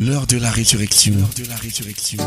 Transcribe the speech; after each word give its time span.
L'heure 0.00 0.26
de 0.26 0.38
la 0.38 0.50
résurrection. 0.50 1.14
L'heure 1.16 1.30
de 1.36 1.48
la 1.48 1.54
résurrection. 1.54 2.18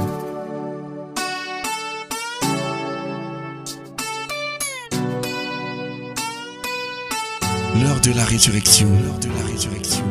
L'heure 7.76 8.00
de 8.00 8.12
la 8.14 8.24
résurrection. 8.24 8.88
L'heure 8.88 9.20
de 9.20 9.28
la 9.28 9.46
résurrection. 9.52 10.06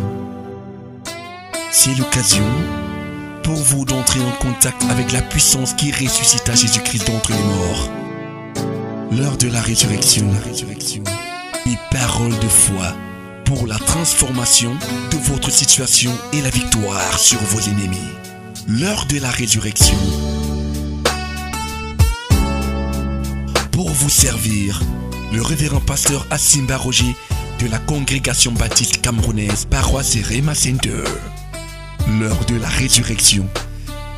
C'est 1.73 1.95
l'occasion 1.95 2.45
pour 3.43 3.55
vous 3.55 3.87
d'entrer 3.87 4.21
en 4.21 4.33
contact 4.33 4.83
avec 4.91 5.13
la 5.13 5.23
puissance 5.23 5.73
qui 5.73 5.93
ressuscita 5.93 6.55
Jésus-Christ 6.55 7.07
d'entre 7.07 7.31
les 7.33 7.43
morts. 7.43 7.91
L'heure 9.13 9.39
de 9.39 9.49
la 9.49 9.63
résurrection. 9.63 10.31
La 10.31 10.41
résurrection. 10.41 11.05
Et 11.65 11.79
parole 11.91 12.39
de 12.39 12.49
foi 12.49 12.93
pour 13.47 13.67
la 13.67 13.79
transformation 13.79 14.75
de 15.11 15.17
votre 15.17 15.51
situation 15.51 16.13
et 16.33 16.43
la 16.43 16.51
victoire 16.51 17.19
sur 17.19 17.41
vos 17.45 17.61
ennemis. 17.61 17.97
L'heure 18.69 19.07
de 19.07 19.21
la 19.21 19.31
résurrection. 19.31 19.97
Pour 23.71 23.89
vous 23.91 24.11
servir, 24.11 24.83
le 25.33 25.41
révérend 25.43 25.81
pasteur 25.81 26.27
Asimba 26.31 26.77
Roger 26.77 27.15
de 27.61 27.69
la 27.69 27.79
congrégation 27.79 28.53
baptiste 28.53 29.01
camerounaise 29.01 29.65
Paroisse 29.65 30.17
Rema 30.17 30.55
Center. 30.55 31.05
L'heure 32.19 32.45
de 32.47 32.57
la 32.57 32.69
résurrection. 32.69 33.49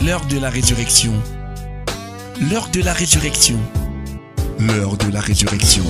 L'heure 0.01 0.25
de 0.27 0.39
la 0.39 0.49
résurrection. 0.49 1.13
L'heure 2.51 2.69
de 2.71 2.81
la 2.81 2.95
résurrection. 2.95 3.59
L'heure 4.59 4.97
de 4.97 5.13
la 5.13 5.21
résurrection. 5.21 5.85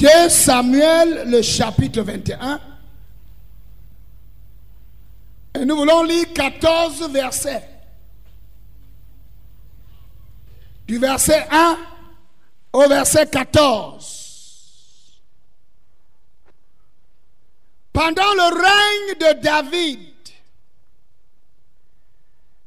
La 0.00 0.08
résurrection. 0.08 0.26
De 0.26 0.28
Samuel, 0.28 1.30
le 1.30 1.42
chapitre 1.42 2.02
21. 2.02 2.60
Et 5.54 5.64
nous 5.64 5.76
voulons 5.76 6.02
lire 6.02 6.32
14 6.34 7.10
versets. 7.10 7.68
Du 10.86 10.98
verset 10.98 11.46
1 11.50 11.78
au 12.72 12.88
verset 12.88 13.26
14. 13.26 14.12
Pendant 17.92 18.34
le 18.34 18.54
règne 18.54 19.34
de 19.34 19.40
David, 19.40 20.00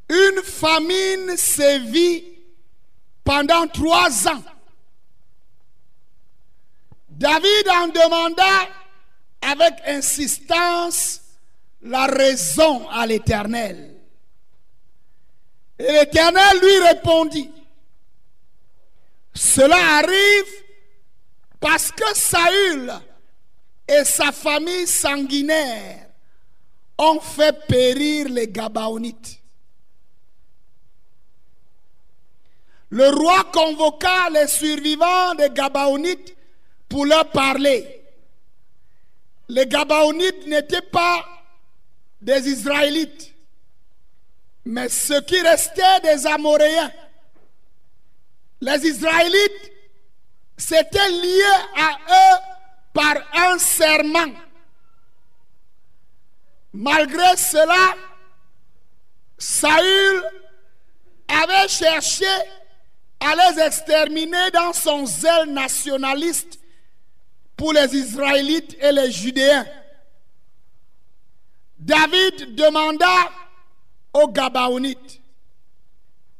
une 0.09 0.41
famine 0.43 1.37
sévit 1.37 2.23
pendant 3.23 3.67
trois 3.67 4.27
ans. 4.27 4.43
David 7.19 7.67
en 7.67 7.87
demanda 7.89 8.69
avec 9.41 9.73
insistance 9.85 11.19
la 11.81 12.05
raison 12.05 12.87
à 12.89 13.05
l'Éternel. 13.05 13.93
Et 15.77 15.91
l'Éternel 15.91 16.59
lui 16.61 16.79
répondit, 16.79 17.51
cela 19.33 19.97
arrive 19.97 20.63
parce 21.59 21.91
que 21.91 22.05
Saül 22.15 22.93
et 23.85 24.05
sa 24.05 24.31
famille 24.31 24.87
sanguinaire 24.87 26.07
ont 26.97 27.19
fait 27.19 27.67
périr 27.67 28.29
les 28.29 28.47
Gabaonites. 28.47 29.39
Le 32.91 33.09
roi 33.09 33.43
convoqua 33.51 34.29
les 34.29 34.47
survivants 34.47 35.35
des 35.35 35.49
Gabaonites 35.49 36.38
pour 36.89 37.05
leur 37.05 37.29
parler. 37.29 38.03
Les 39.47 39.65
Gabaonites 39.67 40.47
n'étaient 40.47 40.81
pas 40.81 41.25
des 42.21 42.49
Israélites, 42.49 43.33
mais 44.65 44.89
ce 44.89 45.21
qui 45.21 45.39
restait 45.41 45.99
des 46.03 46.27
Amoréens. 46.27 46.91
Les 48.61 48.85
Israélites 48.85 49.71
s'étaient 50.57 51.09
liés 51.09 51.43
à 51.77 51.97
eux 52.09 52.39
par 52.93 53.15
un 53.33 53.57
serment. 53.57 54.33
Malgré 56.73 57.37
cela, 57.37 57.95
Saül 59.37 60.23
avait 61.27 61.67
cherché 61.69 62.25
à 63.19 63.35
les 63.35 63.61
exterminer 63.61 64.51
dans 64.51 64.73
son 64.73 65.05
zèle 65.05 65.51
nationaliste 65.51 66.58
pour 67.59 67.73
les 67.73 67.93
Israélites 67.93 68.77
et 68.79 68.93
les 68.93 69.11
Judéens. 69.11 69.67
David 71.77 72.55
demanda 72.55 73.29
aux 74.13 74.29
Gabaonites, 74.29 75.19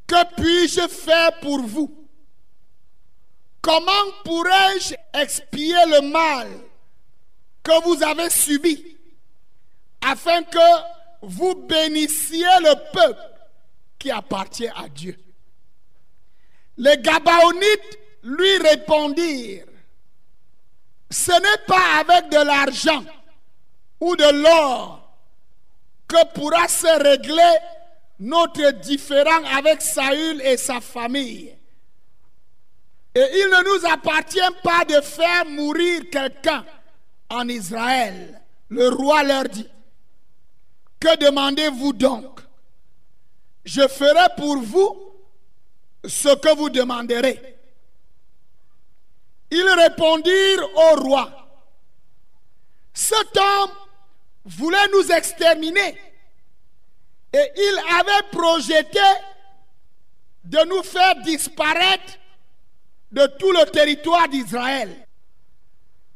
que 0.08 0.36
puis-je 0.38 0.88
faire 0.88 1.38
pour 1.42 1.60
vous? 1.60 2.08
Comment 3.62 3.92
pourrais-je 4.24 4.96
expier 5.14 5.76
le 5.88 6.08
mal 6.08 6.48
que 7.64 7.84
vous 7.84 8.02
avez 8.02 8.30
subi 8.30 8.98
afin 10.00 10.42
que 10.44 10.70
vous 11.22 11.54
bénissiez 11.54 12.48
le 12.62 12.92
peuple 12.94 13.30
qui 14.00 14.10
appartient 14.10 14.70
à 14.70 14.88
Dieu? 14.88 15.20
Les 16.78 16.96
Gabaonites 16.98 18.00
lui 18.24 18.58
répondirent, 18.60 19.66
ce 21.10 21.32
n'est 21.32 21.66
pas 21.66 22.00
avec 22.00 22.30
de 22.30 22.38
l'argent 22.38 23.04
ou 24.00 24.16
de 24.16 24.44
l'or 24.44 25.10
que 26.08 26.26
pourra 26.34 26.68
se 26.68 27.02
régler 27.04 27.58
notre 28.20 28.72
différend 28.72 29.44
avec 29.58 29.82
Saül 29.82 30.42
et 30.42 30.58
sa 30.58 30.82
famille. 30.82 31.56
Et 33.16 33.26
il 33.34 33.50
ne 33.50 33.64
nous 33.64 33.86
appartient 33.92 34.40
pas 34.64 34.86
de 34.86 35.02
faire 35.02 35.46
mourir 35.46 36.02
quelqu'un 36.12 36.66
en 37.30 37.48
Israël. 37.48 38.42
Le 38.70 38.90
roi 38.90 39.24
leur 39.24 39.44
dit, 39.46 39.68
que 41.00 41.18
demandez-vous 41.18 41.94
donc? 41.94 42.40
Je 43.66 43.88
ferai 43.88 44.28
pour 44.38 44.58
vous 44.58 45.14
ce 46.06 46.36
que 46.36 46.56
vous 46.56 46.70
demanderez. 46.70 47.59
Ils 49.52 49.70
répondirent 49.78 50.70
au 50.76 51.02
roi, 51.02 51.40
cet 52.94 53.36
homme 53.38 53.72
voulait 54.46 54.88
nous 54.94 55.12
exterminer. 55.12 55.98
Et 57.32 57.52
il 57.56 57.80
avait 58.00 58.28
projeté 58.32 59.00
de 60.44 60.66
nous 60.68 60.84
faire 60.84 61.16
disparaître 61.22 62.18
de 63.12 63.26
tout 63.40 63.52
le 63.52 63.66
territoire 63.70 64.28
d'Israël. 64.28 65.08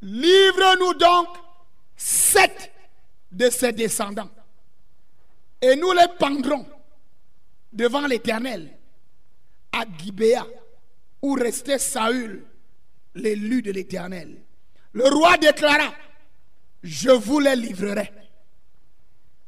Livre-nous 0.02 0.94
donc 0.96 1.28
sept 1.96 2.72
de 3.32 3.50
ses 3.50 3.72
descendants. 3.72 4.30
Et 5.62 5.76
nous 5.76 5.92
les 5.94 6.08
pendrons 6.20 6.66
devant 7.72 8.06
l'Éternel 8.06 8.78
à 9.72 9.86
Gibéa 9.98 10.46
où 11.22 11.34
restait 11.34 11.80
Saül, 11.80 12.46
l'élu 13.16 13.62
de 13.62 13.72
l'Éternel. 13.72 14.42
Le 14.94 15.08
roi 15.08 15.38
déclara, 15.38 15.94
je 16.84 17.10
vous 17.10 17.40
les 17.40 17.56
livrerai. 17.56 18.12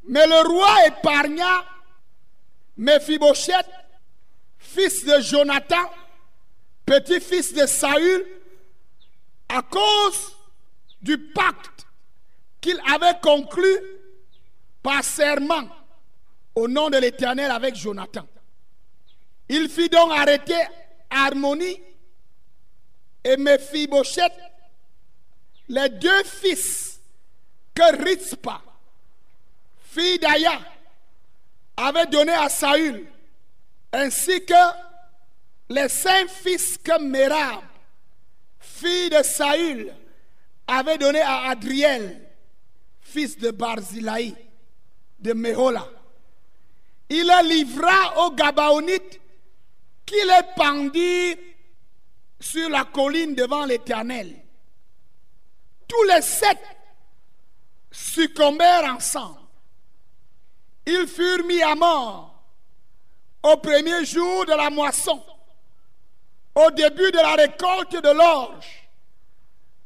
Mais 0.08 0.26
le 0.28 0.48
roi 0.48 0.88
épargna 0.88 1.66
Mephibosheth, 2.78 3.70
fils 4.58 5.06
de 5.06 5.20
Jonathan, 5.22 5.90
petit-fils 6.86 7.54
de 7.54 7.66
Saül, 7.66 8.26
à 9.50 9.62
cause 9.62 10.36
du 11.02 11.18
pacte 11.18 11.88
qu'il 12.60 12.80
avait 12.92 13.18
conclu 13.22 13.70
par 14.82 15.04
serment 15.04 15.70
au 16.56 16.68
nom 16.68 16.90
de 16.90 16.98
l'Éternel 16.98 17.52
avec 17.52 17.76
Jonathan. 17.76 18.28
Il 19.50 19.70
fit 19.70 19.90
donc 19.90 20.12
arrêter 20.12 20.62
Harmonie 21.10 21.80
et 23.26 23.38
Mephibosheth, 23.38 24.40
les 25.68 25.90
deux 25.90 26.24
fils 26.24 27.00
que 27.74 28.04
Ritzpa, 28.04 28.62
fille 29.92 30.20
d'Aya, 30.20 30.60
avait 31.76 32.06
donné 32.06 32.32
à 32.34 32.48
Saül, 32.50 33.08
ainsi 33.92 34.46
que 34.46 34.54
les 35.70 35.90
cinq 35.90 36.30
fils 36.30 36.78
que 36.78 37.02
Merab, 37.02 37.64
fille 38.60 39.10
de 39.10 39.24
Saül, 39.24 39.92
avait 40.68 41.00
donné 41.00 41.22
à 41.22 41.50
Adriel, 41.50 42.22
fils 43.02 43.40
de 43.40 43.50
Barzilai, 43.50 44.36
de 45.18 45.34
Mehola. 45.34 45.88
Il 47.10 47.26
les 47.26 47.56
livra 47.56 48.26
aux 48.26 48.32
Gabaonites 48.32 49.20
qui 50.06 50.16
les 50.16 50.54
pendirent 50.56 51.55
sur 52.40 52.70
la 52.70 52.86
colline 52.86 53.36
devant 53.36 53.66
l'Éternel. 53.66 54.36
Tous 55.88 56.04
les 56.04 56.22
sept 56.22 56.60
succombèrent 57.92 58.94
ensemble. 58.96 59.40
Ils 60.86 61.08
furent 61.08 61.46
mis 61.46 61.62
à 61.62 61.76
mort 61.76 62.44
au 63.44 63.58
premier 63.58 64.04
jour 64.06 64.46
de 64.46 64.54
la 64.54 64.70
moisson, 64.70 65.24
au 66.56 66.72
début 66.72 67.12
de 67.12 67.18
la 67.18 67.36
récolte 67.36 67.94
de 67.94 68.10
l'orge. 68.10 68.90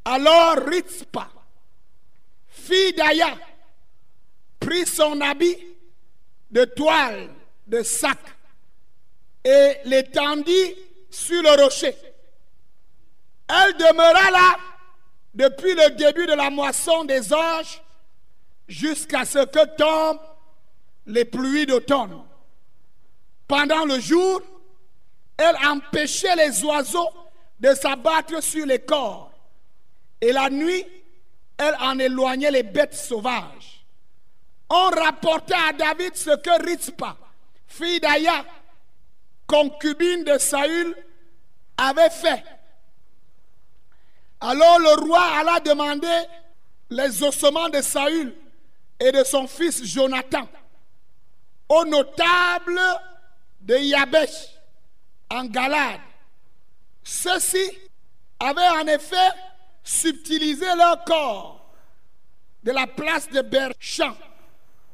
Alors 0.06 0.58
Ritzpa, 0.66 1.30
fille 2.48 2.94
d'Aya, 2.94 3.38
prit 4.60 4.86
son 4.86 5.20
habit 5.22 5.58
de 6.50 6.66
toile 6.66 7.30
de 7.68 7.84
sac 7.84 8.20
et 9.44 9.78
l'étendit 9.86 10.76
sur 11.10 11.42
le 11.42 11.64
rocher. 11.64 11.96
Elle 13.50 13.74
demeura 13.74 14.32
là 14.32 14.58
depuis 15.34 15.74
le 15.74 15.92
début 15.92 16.28
de 16.28 16.34
la 16.34 16.50
moisson 16.50 17.04
des 17.04 17.34
orges 17.34 17.82
jusqu'à 18.68 19.26
ce 19.26 19.44
que 19.46 19.66
tombent 19.76 20.22
les 21.08 21.26
pluies 21.26 21.66
d'automne. 21.66 22.24
Pendant 23.48 23.86
le 23.86 24.00
jour, 24.00 24.42
elle 25.38 25.56
empêchait 25.66 26.36
les 26.36 26.64
oiseaux 26.64 27.10
de 27.60 27.74
s'abattre 27.74 28.42
sur 28.44 28.66
les 28.66 28.80
corps. 28.80 29.32
Et 30.22 30.32
la 30.32 30.50
nuit, 30.50 30.86
elle 31.58 31.76
en 31.80 31.98
éloignait 31.98 32.52
les 32.52 32.64
bêtes 32.64 32.94
sauvages. 32.94 33.86
On 34.70 34.90
rapportait 34.90 35.56
à 35.56 35.74
David 35.74 36.16
ce 36.16 36.36
que 36.38 36.64
Ritzpa, 36.64 37.18
fille 37.68 38.00
d'Aya, 38.00 38.46
concubine 39.48 40.24
de 40.24 40.38
Saül, 40.38 40.96
avait 41.78 42.12
fait. 42.12 42.44
Alors 44.42 44.80
le 44.80 45.06
roi 45.06 45.22
alla 45.40 45.60
demander 45.60 46.26
les 46.90 47.24
ossements 47.24 47.70
de 47.70 47.82
Saül 47.82 48.34
et 49.00 49.12
de 49.12 49.24
son 49.24 49.48
fils 49.48 49.84
Jonathan 49.84 50.48
aux 51.68 51.86
notables 51.86 52.82
de 53.62 53.76
Yabesh 53.76 54.48
en 55.30 55.46
Galade. 55.46 56.02
Ceux-ci 57.04 57.70
avaient 58.40 58.70
en 58.82 58.88
effet 58.88 59.30
subtilisé 59.84 60.66
leur 60.78 61.04
corps 61.04 61.74
de 62.64 62.72
la 62.72 62.88
place 62.88 63.30
de 63.30 63.42
Berchamp 63.42 64.16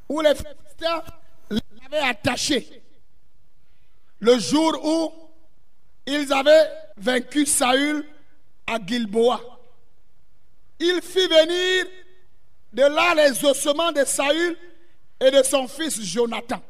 où 0.08 0.20
les 0.20 0.34
Philistins 0.34 1.02
l'avaient 1.50 2.08
attaché. 2.08 2.82
Le 4.20 4.38
jour 4.38 4.84
où 4.84 5.12
ils 6.06 6.32
avaient 6.32 6.68
vaincu 6.96 7.46
Saül 7.46 8.04
à 8.66 8.78
Gilboa. 8.84 9.40
Il 10.78 11.00
fit 11.02 11.26
venir 11.26 11.86
de 12.72 12.82
là 12.82 13.14
les 13.14 13.44
ossements 13.44 13.92
de 13.92 14.04
Saül 14.04 14.56
et 15.20 15.30
de 15.30 15.42
son 15.42 15.66
fils 15.66 16.00
Jonathan. 16.02 16.62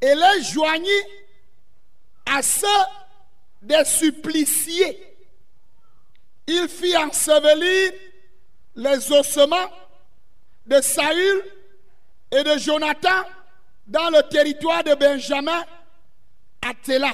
Et 0.00 0.14
les 0.14 0.42
joignit 0.44 1.04
à 2.26 2.42
ceux 2.42 2.66
des 3.62 3.84
suppliciés. 3.84 5.16
Il 6.46 6.68
fit 6.68 6.96
ensevelir 6.96 7.92
les 8.76 9.12
ossements 9.12 9.70
de 10.66 10.80
Saül 10.80 11.44
et 12.30 12.42
de 12.44 12.58
Jonathan 12.58 13.24
dans 13.86 14.10
le 14.10 14.22
territoire 14.28 14.84
de 14.84 14.94
Benjamin 14.94 15.64
à 16.62 16.74
Téla, 16.74 17.12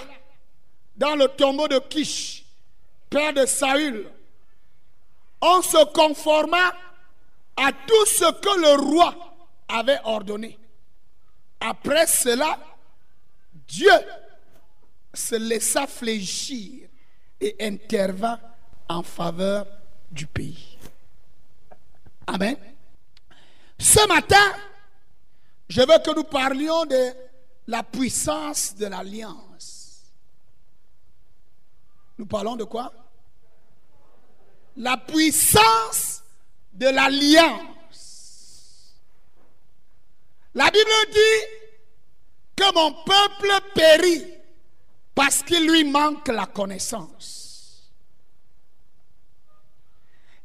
dans 0.96 1.14
le 1.14 1.28
tombeau 1.28 1.69
de 1.69 1.78
Kish, 1.78 2.44
père 3.11 3.32
de 3.32 3.47
Saül. 3.47 4.11
On 5.41 5.62
se 5.62 5.85
conforma 5.93 6.73
à 7.56 7.73
tout 7.73 8.06
ce 8.06 8.32
que 8.41 8.61
le 8.61 8.93
roi 8.93 9.14
avait 9.69 10.00
ordonné. 10.05 10.58
Après 11.61 12.06
cela, 12.06 12.58
Dieu 13.69 13.91
se 15.14 15.37
laissa 15.37 15.87
fléchir 15.87 16.88
et 17.41 17.56
intervint 17.61 18.38
en 18.88 19.03
faveur 19.03 19.67
du 20.11 20.26
pays. 20.26 20.79
Amen. 22.26 22.56
Ce 23.79 24.06
matin, 24.09 24.52
je 25.69 25.81
veux 25.81 25.99
que 26.05 26.14
nous 26.14 26.25
parlions 26.25 26.85
de 26.87 27.12
la 27.67 27.82
puissance 27.82 28.75
de 28.76 28.87
l'alliance. 28.87 29.45
Nous 32.18 32.26
parlons 32.26 32.56
de 32.56 32.64
quoi? 32.64 32.92
La 34.76 34.96
puissance 34.96 36.22
de 36.72 36.86
l'alliance. 36.86 37.76
La 40.54 40.70
Bible 40.70 40.90
dit 41.12 41.46
que 42.56 42.74
mon 42.74 42.92
peuple 43.04 43.48
périt 43.74 44.26
parce 45.14 45.42
qu'il 45.42 45.68
lui 45.70 45.84
manque 45.84 46.28
la 46.28 46.46
connaissance. 46.46 47.90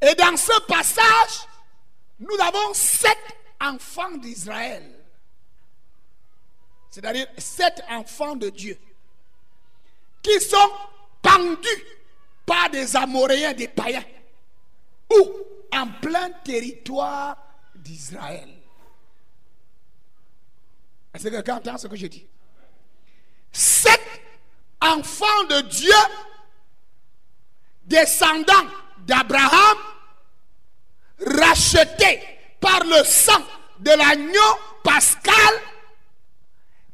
Et 0.02 0.16
dans 0.16 0.36
ce 0.36 0.60
passage, 0.62 1.48
nous 2.20 2.36
avons 2.42 2.74
sept 2.74 3.18
enfants 3.60 4.18
d'Israël. 4.18 4.98
C'est-à-dire 6.90 7.28
sept 7.38 7.82
enfants 7.90 8.36
de 8.36 8.50
Dieu 8.50 8.80
qui 10.22 10.40
sont 10.42 10.72
pendus 11.22 11.86
par 12.46 12.70
des 12.70 12.96
Amoréens, 12.96 13.54
des 13.54 13.68
païens, 13.68 14.04
ou 15.14 15.32
en 15.74 15.88
plein 16.02 16.30
territoire 16.44 17.38
d'Israël. 17.76 18.50
Est-ce 21.14 21.24
que 21.26 21.30
quelqu'un 21.30 21.58
entend 21.58 21.78
ce 21.78 21.88
que 21.88 21.96
je 21.96 22.08
dis? 22.08 22.26
Sept 23.52 24.02
enfants 24.82 25.44
de 25.50 25.62
Dieu, 25.62 25.94
descendants 27.84 28.68
d'Abraham, 29.00 29.78
rachetés 31.26 32.22
par 32.60 32.84
le 32.84 33.04
sang 33.04 33.44
de 33.80 33.92
l'agneau 33.92 34.60
pascal, 34.84 35.54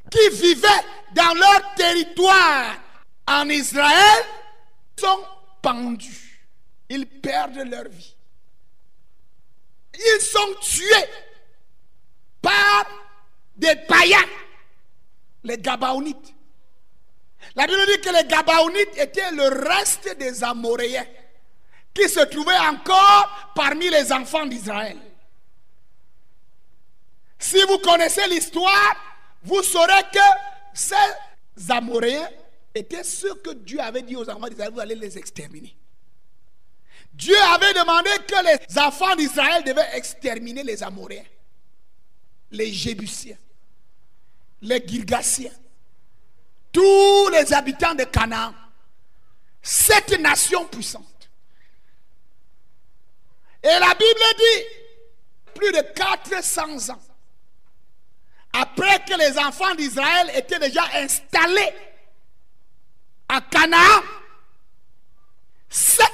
qui 0.10 0.30
vivaient 0.30 0.86
dans 1.14 1.34
leur 1.34 1.76
territoire 1.76 2.76
en 3.28 3.50
Israël, 3.50 4.26
sont 4.98 5.24
pendus. 5.62 6.48
Ils 6.90 7.06
perdent 7.06 7.68
leur 7.70 7.88
vie. 7.90 8.16
Ils 9.94 10.22
sont 10.22 10.54
tués 10.62 11.10
par 12.42 12.86
des 13.56 13.76
païens, 13.76 14.18
les 15.44 15.58
Gabaonites. 15.58 16.34
La 17.56 17.66
Bible 17.68 17.86
dit 17.88 18.02
que 18.02 18.16
les 18.16 18.28
Gabaonites 18.28 18.98
étaient 18.98 19.32
le 19.32 19.68
reste 19.68 20.18
des 20.18 20.44
Amoréens 20.44 21.06
qui 21.94 22.08
se 22.08 22.20
trouvaient 22.22 22.58
encore 22.58 23.52
parmi 23.56 23.90
les 23.90 24.12
enfants 24.12 24.46
d'Israël. 24.46 24.98
Si 27.40 27.62
vous 27.64 27.80
connaissez 27.80 28.28
l'histoire, 28.28 28.96
vous 29.44 29.64
saurez 29.64 30.04
que 30.14 30.20
ces 30.74 30.96
Amoréens 31.70 32.30
étaient 32.78 33.04
ceux 33.04 33.36
que 33.36 33.54
Dieu 33.54 33.80
avait 33.80 34.02
dit 34.02 34.16
aux 34.16 34.30
enfants 34.30 34.48
d'Israël, 34.48 34.72
vous 34.74 34.80
allez 34.80 34.96
les 34.96 35.18
exterminer. 35.18 35.76
Dieu 37.14 37.38
avait 37.54 37.74
demandé 37.74 38.10
que 38.28 38.46
les 38.46 38.78
enfants 38.78 39.16
d'Israël 39.16 39.64
devaient 39.64 39.90
exterminer 39.94 40.64
les 40.64 40.84
Amoréens, 40.84 41.26
les 42.52 42.72
Jébusiens, 42.72 43.38
les 44.62 44.88
Girgassiens, 44.88 45.52
tous 46.72 47.30
les 47.30 47.54
habitants 47.54 47.96
de 47.96 48.04
Canaan, 48.04 48.54
cette 49.62 50.20
nation 50.20 50.66
puissante. 50.66 51.30
Et 53.64 53.68
la 53.80 53.94
Bible 53.96 54.22
dit, 54.38 54.64
plus 55.56 55.72
de 55.72 55.82
400 55.82 56.94
ans, 56.94 57.02
après 58.54 59.04
que 59.06 59.18
les 59.18 59.38
enfants 59.40 59.76
d'Israël 59.76 60.32
étaient 60.36 60.60
déjà 60.60 60.84
installés 60.96 61.74
à 63.30 63.42
Canaan, 63.42 64.04
sept 65.70 66.12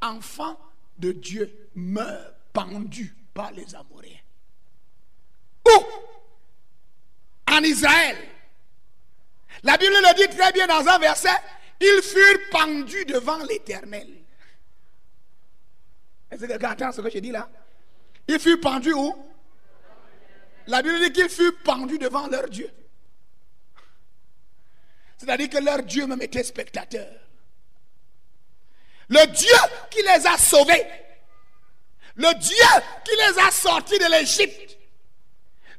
enfants 0.00 0.58
de 0.98 1.12
Dieu 1.12 1.70
meurent 1.74 2.34
pendus 2.52 3.14
par 3.32 3.50
les 3.52 3.74
Amoréens. 3.74 4.20
Où? 5.66 5.82
En 7.50 7.62
Israël. 7.62 8.16
La 9.62 9.76
Bible 9.76 9.92
le 9.92 10.14
dit 10.14 10.36
très 10.36 10.52
bien 10.52 10.66
dans 10.66 10.86
un 10.86 10.98
verset, 10.98 11.28
ils 11.80 12.02
furent 12.02 12.50
pendus 12.50 13.04
devant 13.04 13.42
l'Éternel. 13.44 14.08
Est-ce 16.30 16.42
que 16.42 16.46
quelqu'un 16.46 16.72
entend 16.72 16.92
ce 16.92 17.00
que 17.00 17.10
je 17.10 17.18
dis 17.18 17.30
là? 17.30 17.48
Ils 18.26 18.40
furent 18.40 18.60
pendus 18.60 18.94
où? 18.94 19.14
La 20.66 20.82
Bible 20.82 20.98
dit 21.00 21.12
qu'ils 21.12 21.28
furent 21.28 21.58
pendus 21.62 21.98
devant 21.98 22.26
leur 22.26 22.48
Dieu. 22.48 22.70
C'est-à-dire 25.18 25.48
que 25.48 25.58
leur 25.58 25.82
Dieu 25.82 26.06
même 26.06 26.22
était 26.22 26.42
spectateur. 26.42 27.08
Le 29.08 29.26
Dieu 29.26 29.56
qui 29.90 30.02
les 30.02 30.26
a 30.26 30.36
sauvés. 30.38 30.86
Le 32.16 32.32
Dieu 32.38 32.82
qui 33.04 33.16
les 33.16 33.42
a 33.42 33.50
sortis 33.50 33.98
de 33.98 34.10
l'Égypte. 34.10 34.78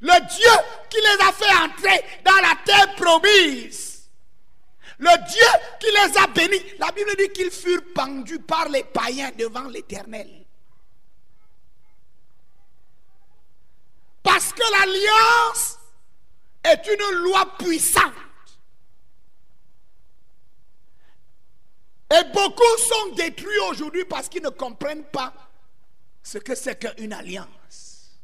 Le 0.01 0.19
Dieu 0.27 0.51
qui 0.89 0.97
les 0.97 1.25
a 1.25 1.31
fait 1.31 1.63
entrer 1.63 2.05
dans 2.23 2.35
la 2.35 2.55
terre 2.65 2.95
promise. 2.95 4.09
Le 4.99 5.27
Dieu 5.27 5.45
qui 5.79 5.87
les 5.87 6.17
a 6.17 6.27
bénis. 6.27 6.63
La 6.79 6.91
Bible 6.91 7.15
dit 7.17 7.29
qu'ils 7.29 7.51
furent 7.51 7.93
pendus 7.93 8.39
par 8.39 8.69
les 8.69 8.83
païens 8.83 9.31
devant 9.37 9.63
l'Éternel. 9.63 10.45
Parce 14.23 14.51
que 14.53 14.63
l'alliance 14.71 15.77
est 16.63 16.87
une 16.87 17.17
loi 17.23 17.57
puissante. 17.57 18.13
Et 22.11 22.23
beaucoup 22.33 22.77
sont 22.77 23.15
détruits 23.15 23.59
aujourd'hui 23.69 24.05
parce 24.05 24.29
qu'ils 24.29 24.43
ne 24.43 24.49
comprennent 24.49 25.05
pas 25.05 25.33
ce 26.21 26.37
que 26.37 26.53
c'est 26.53 26.75
qu'une 26.79 27.13
alliance. 27.13 28.19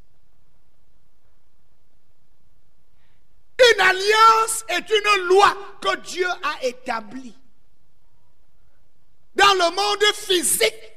Une 3.73 3.81
alliance 3.81 4.65
est 4.69 4.89
une 4.89 5.27
loi 5.27 5.55
que 5.81 5.95
Dieu 6.01 6.27
a 6.27 6.63
établie 6.63 7.35
dans 9.35 9.53
le 9.53 9.75
monde 9.75 10.15
physique 10.15 10.91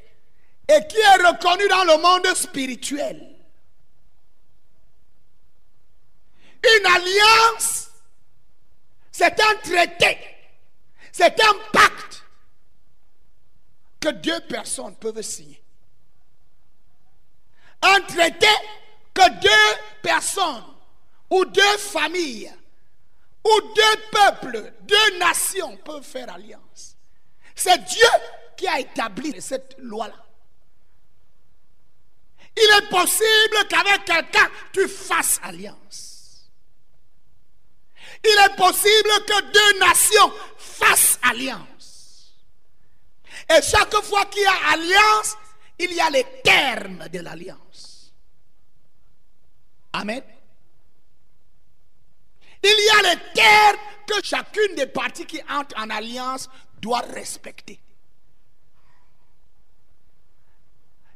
et 0.68 0.86
qui 0.88 0.96
est 0.96 1.26
reconnue 1.26 1.68
dans 1.68 1.84
le 1.84 2.02
monde 2.02 2.34
spirituel. 2.34 3.34
Une 6.64 6.86
alliance, 6.86 7.90
c'est 9.12 9.38
un 9.40 9.54
traité, 9.56 10.18
c'est 11.12 11.38
un 11.40 11.54
pacte 11.72 12.13
que 14.04 14.10
deux 14.10 14.40
personnes 14.40 14.94
peuvent 14.96 15.22
signer. 15.22 15.62
Un 17.80 18.00
traité 18.02 18.54
que 19.14 19.40
deux 19.40 19.80
personnes 20.02 20.64
ou 21.30 21.44
deux 21.46 21.78
familles 21.78 22.52
ou 23.42 23.60
deux 23.74 24.00
peuples, 24.12 24.72
deux 24.82 25.18
nations 25.18 25.76
peuvent 25.78 26.02
faire 26.04 26.30
alliance. 26.34 26.96
C'est 27.54 27.82
Dieu 27.84 28.06
qui 28.58 28.66
a 28.68 28.80
établi 28.80 29.40
cette 29.40 29.74
loi-là. 29.78 30.22
Il 32.56 32.76
est 32.76 32.88
possible 32.90 33.68
qu'avec 33.70 34.04
quelqu'un, 34.04 34.50
tu 34.72 34.86
fasses 34.86 35.40
alliance. 35.42 36.50
Il 38.22 38.44
est 38.44 38.56
possible 38.56 39.10
que 39.26 39.52
deux 39.52 39.78
nations 39.78 40.32
fassent 40.58 41.18
alliance. 41.22 41.73
Et 43.50 43.62
chaque 43.62 43.94
fois 44.02 44.24
qu'il 44.26 44.42
y 44.42 44.46
a 44.46 44.72
alliance, 44.72 45.36
il 45.78 45.92
y 45.92 46.00
a 46.00 46.10
les 46.10 46.24
termes 46.42 47.08
de 47.08 47.20
l'alliance. 47.20 48.12
Amen. 49.92 50.22
Il 52.62 52.70
y 52.70 53.06
a 53.06 53.14
les 53.14 53.20
termes 53.34 53.78
que 54.06 54.24
chacune 54.24 54.74
des 54.76 54.86
parties 54.86 55.26
qui 55.26 55.40
entrent 55.48 55.78
en 55.78 55.90
alliance 55.90 56.48
doit 56.80 57.00
respecter. 57.00 57.80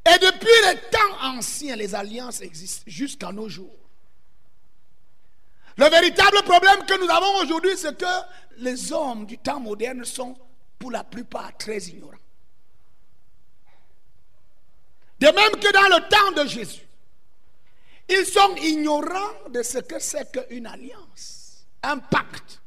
Et 0.07 0.19
depuis 0.19 0.49
les 0.67 0.81
temps 0.91 1.23
anciens, 1.23 1.77
les 1.77 1.95
alliances 1.95 2.41
existent 2.41 2.85
jusqu'à 2.87 3.33
nos 3.33 3.49
jours. 3.49 3.77
Le 5.77 5.89
véritable 5.89 6.43
problème 6.45 6.85
que 6.87 6.99
nous 6.99 7.11
avons 7.11 7.43
aujourd'hui, 7.43 7.77
c'est 7.77 7.97
que 7.97 8.05
les 8.57 8.93
hommes 8.93 9.27
du 9.27 9.39
temps 9.39 9.61
moderne 9.61 10.05
sont 10.05 10.37
pour 10.79 10.91
la 10.91 11.05
plupart 11.05 11.57
très 11.57 11.79
ignorants. 11.79 12.15
De 15.19 15.27
même 15.27 15.53
que 15.61 15.73
dans 15.73 15.97
le 15.97 16.09
temps 16.09 16.43
de 16.43 16.49
Jésus, 16.49 16.87
ils 18.09 18.25
sont 18.25 18.55
ignorants 18.57 19.49
de 19.51 19.63
ce 19.63 19.79
que 19.79 19.99
c'est 19.99 20.31
qu'une 20.33 20.67
alliance, 20.67 21.67
un 21.83 21.99
pacte. 21.99 22.61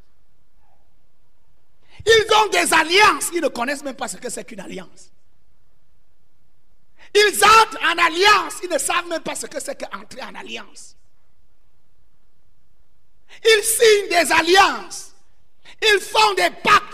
Ils 2.06 2.28
ont 2.36 2.50
des 2.50 2.74
alliances, 2.74 3.30
ils 3.34 3.42
ne 3.42 3.48
connaissent 3.48 3.84
même 3.84 3.96
pas 3.96 4.08
ce 4.08 4.18
que 4.18 4.30
c'est 4.30 4.44
qu'une 4.44 4.60
alliance. 4.60 5.12
Ils 7.14 7.44
entrent 7.44 7.80
en 7.84 7.98
alliance, 8.06 8.54
ils 8.64 8.70
ne 8.70 8.78
savent 8.78 9.08
même 9.08 9.22
pas 9.22 9.36
ce 9.36 9.46
que 9.46 9.60
c'est 9.60 9.76
qu'entrer 9.76 10.22
en 10.22 10.34
alliance. 10.36 10.96
Ils 13.44 13.64
signent 13.64 14.10
des 14.10 14.32
alliances, 14.32 15.14
ils 15.82 16.00
font 16.00 16.34
des 16.36 16.50
pactes, 16.64 16.91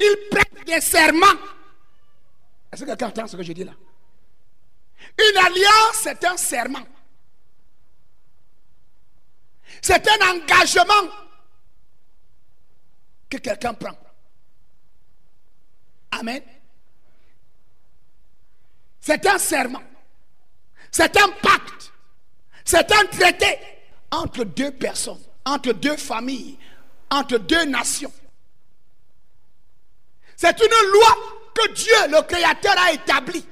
ils 0.00 0.28
prêtent 0.30 0.66
des 0.66 0.80
serments. 0.80 1.26
Est-ce 2.72 2.82
que 2.82 2.86
quelqu'un 2.88 3.08
entend 3.08 3.26
ce 3.26 3.36
que 3.36 3.42
je 3.42 3.52
dis 3.52 3.64
là? 3.64 3.72
Une 5.18 5.36
alliance, 5.36 6.00
c'est 6.02 6.24
un 6.24 6.36
serment. 6.36 6.86
C'est 9.80 10.06
un 10.08 10.30
engagement 10.30 11.10
que 13.28 13.36
quelqu'un 13.38 13.74
prend. 13.74 13.96
Amen. 16.12 16.42
C'est 19.00 19.26
un 19.26 19.38
serment. 19.38 19.82
C'est 20.90 21.16
un 21.16 21.28
pacte. 21.42 21.92
C'est 22.64 22.90
un 22.90 23.04
traité 23.06 23.58
entre 24.10 24.44
deux 24.44 24.70
personnes, 24.70 25.22
entre 25.44 25.72
deux 25.72 25.96
familles, 25.96 26.58
entre 27.10 27.38
deux 27.38 27.64
nations. 27.66 28.12
C'est 30.36 30.58
une 30.60 30.90
loi 30.92 31.16
que 31.54 31.72
Dieu, 31.72 31.94
le 32.08 32.22
Créateur, 32.22 32.74
a 32.78 32.92
établie 32.92 33.46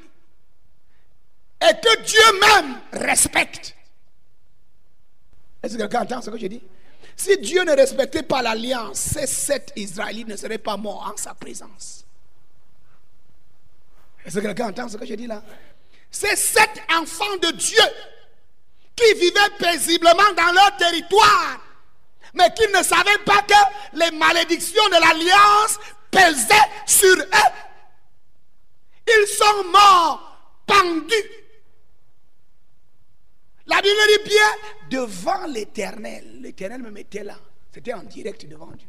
et 1.61 1.75
que 1.81 2.03
Dieu 2.03 2.41
même 2.41 2.81
respecte. 2.93 3.77
Est-ce 5.63 5.75
que 5.75 5.83
quelqu'un 5.83 6.03
entend 6.03 6.23
ce 6.23 6.31
que 6.31 6.39
je 6.39 6.47
dis? 6.47 6.63
Si 7.17 7.37
Dieu 7.39 7.63
ne 7.63 7.73
respectait 7.73 8.23
pas 8.25 8.43
l'alliance, 8.43 8.99
ces 8.99 9.27
sept 9.27 9.73
Israélites 9.77 10.29
ne 10.29 10.37
seraient 10.37 10.59
pas 10.59 10.77
morts 10.77 11.13
en 11.13 11.17
sa 11.17 11.35
présence. 11.35 12.05
Est-ce 14.25 14.37
que 14.37 14.41
quelqu'un 14.41 14.69
entend 14.69 14.89
ce 14.89 14.97
que 14.97 15.07
je 15.07 15.15
dis 15.15 15.27
là? 15.27 15.43
Ces 16.11 16.37
sept 16.37 16.83
enfants 16.97 17.37
de 17.43 17.53
Dieu 17.53 17.83
qui 18.97 19.15
vivaient 19.15 19.57
paisiblement 19.59 20.33
dans 20.37 20.53
leur 20.53 20.77
territoire, 20.77 21.61
mais 22.35 22.53
qui 22.55 22.67
ne 22.69 22.83
savaient 22.83 23.23
pas 23.25 23.43
que 23.43 23.99
les 23.99 24.11
malédictions 24.11 24.87
de 24.89 25.01
l'alliance 25.01 25.79
pesaient 26.13 26.55
sur 26.87 27.17
eux. 27.17 27.53
Ils 29.09 29.27
sont 29.27 29.65
morts, 29.73 30.63
pendus. 30.67 31.31
La 33.67 33.81
Bible 33.81 33.97
dit 34.07 34.29
bien 34.29 34.99
devant 35.01 35.47
l'éternel. 35.47 36.41
L'éternel 36.41 36.83
me 36.83 36.91
mettait 36.91 37.25
là. 37.25 37.39
C'était 37.73 37.95
en 37.95 38.03
direct 38.03 38.47
devant 38.47 38.71
Dieu. 38.71 38.89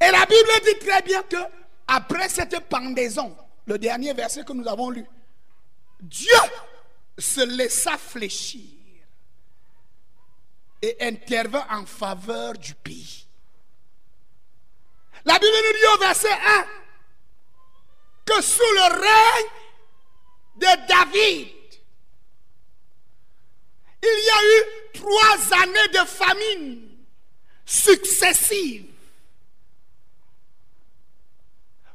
Et 0.00 0.10
la 0.10 0.26
Bible 0.26 0.50
dit 0.64 0.84
très 0.84 1.02
bien 1.02 1.22
que 1.22 1.36
après 1.86 2.28
cette 2.28 2.58
pendaison, 2.68 3.36
le 3.66 3.78
dernier 3.78 4.14
verset 4.14 4.44
que 4.44 4.52
nous 4.52 4.66
avons 4.66 4.90
lu, 4.90 5.04
Dieu 6.00 6.28
se 7.18 7.44
laissa 7.44 7.96
fléchir 7.98 8.70
et 10.80 10.96
intervint 11.00 11.66
en 11.70 11.86
faveur 11.86 12.54
du 12.54 12.74
pays. 12.74 13.26
La 15.24 15.38
Bible 15.38 15.52
nous 15.52 15.78
dit 15.78 15.94
au 15.94 15.98
verset 15.98 16.32
1 16.32 16.66
que 18.24 18.42
sous 18.42 18.60
le 18.60 19.00
règne 19.00 19.50
de 20.56 20.86
David, 20.86 21.48
il 24.02 24.24
y 24.24 24.30
a 24.30 24.42
eu 24.44 24.92
trois 24.94 25.58
années 25.62 25.88
de 25.88 26.06
famine 26.06 26.88
successives. 27.64 28.90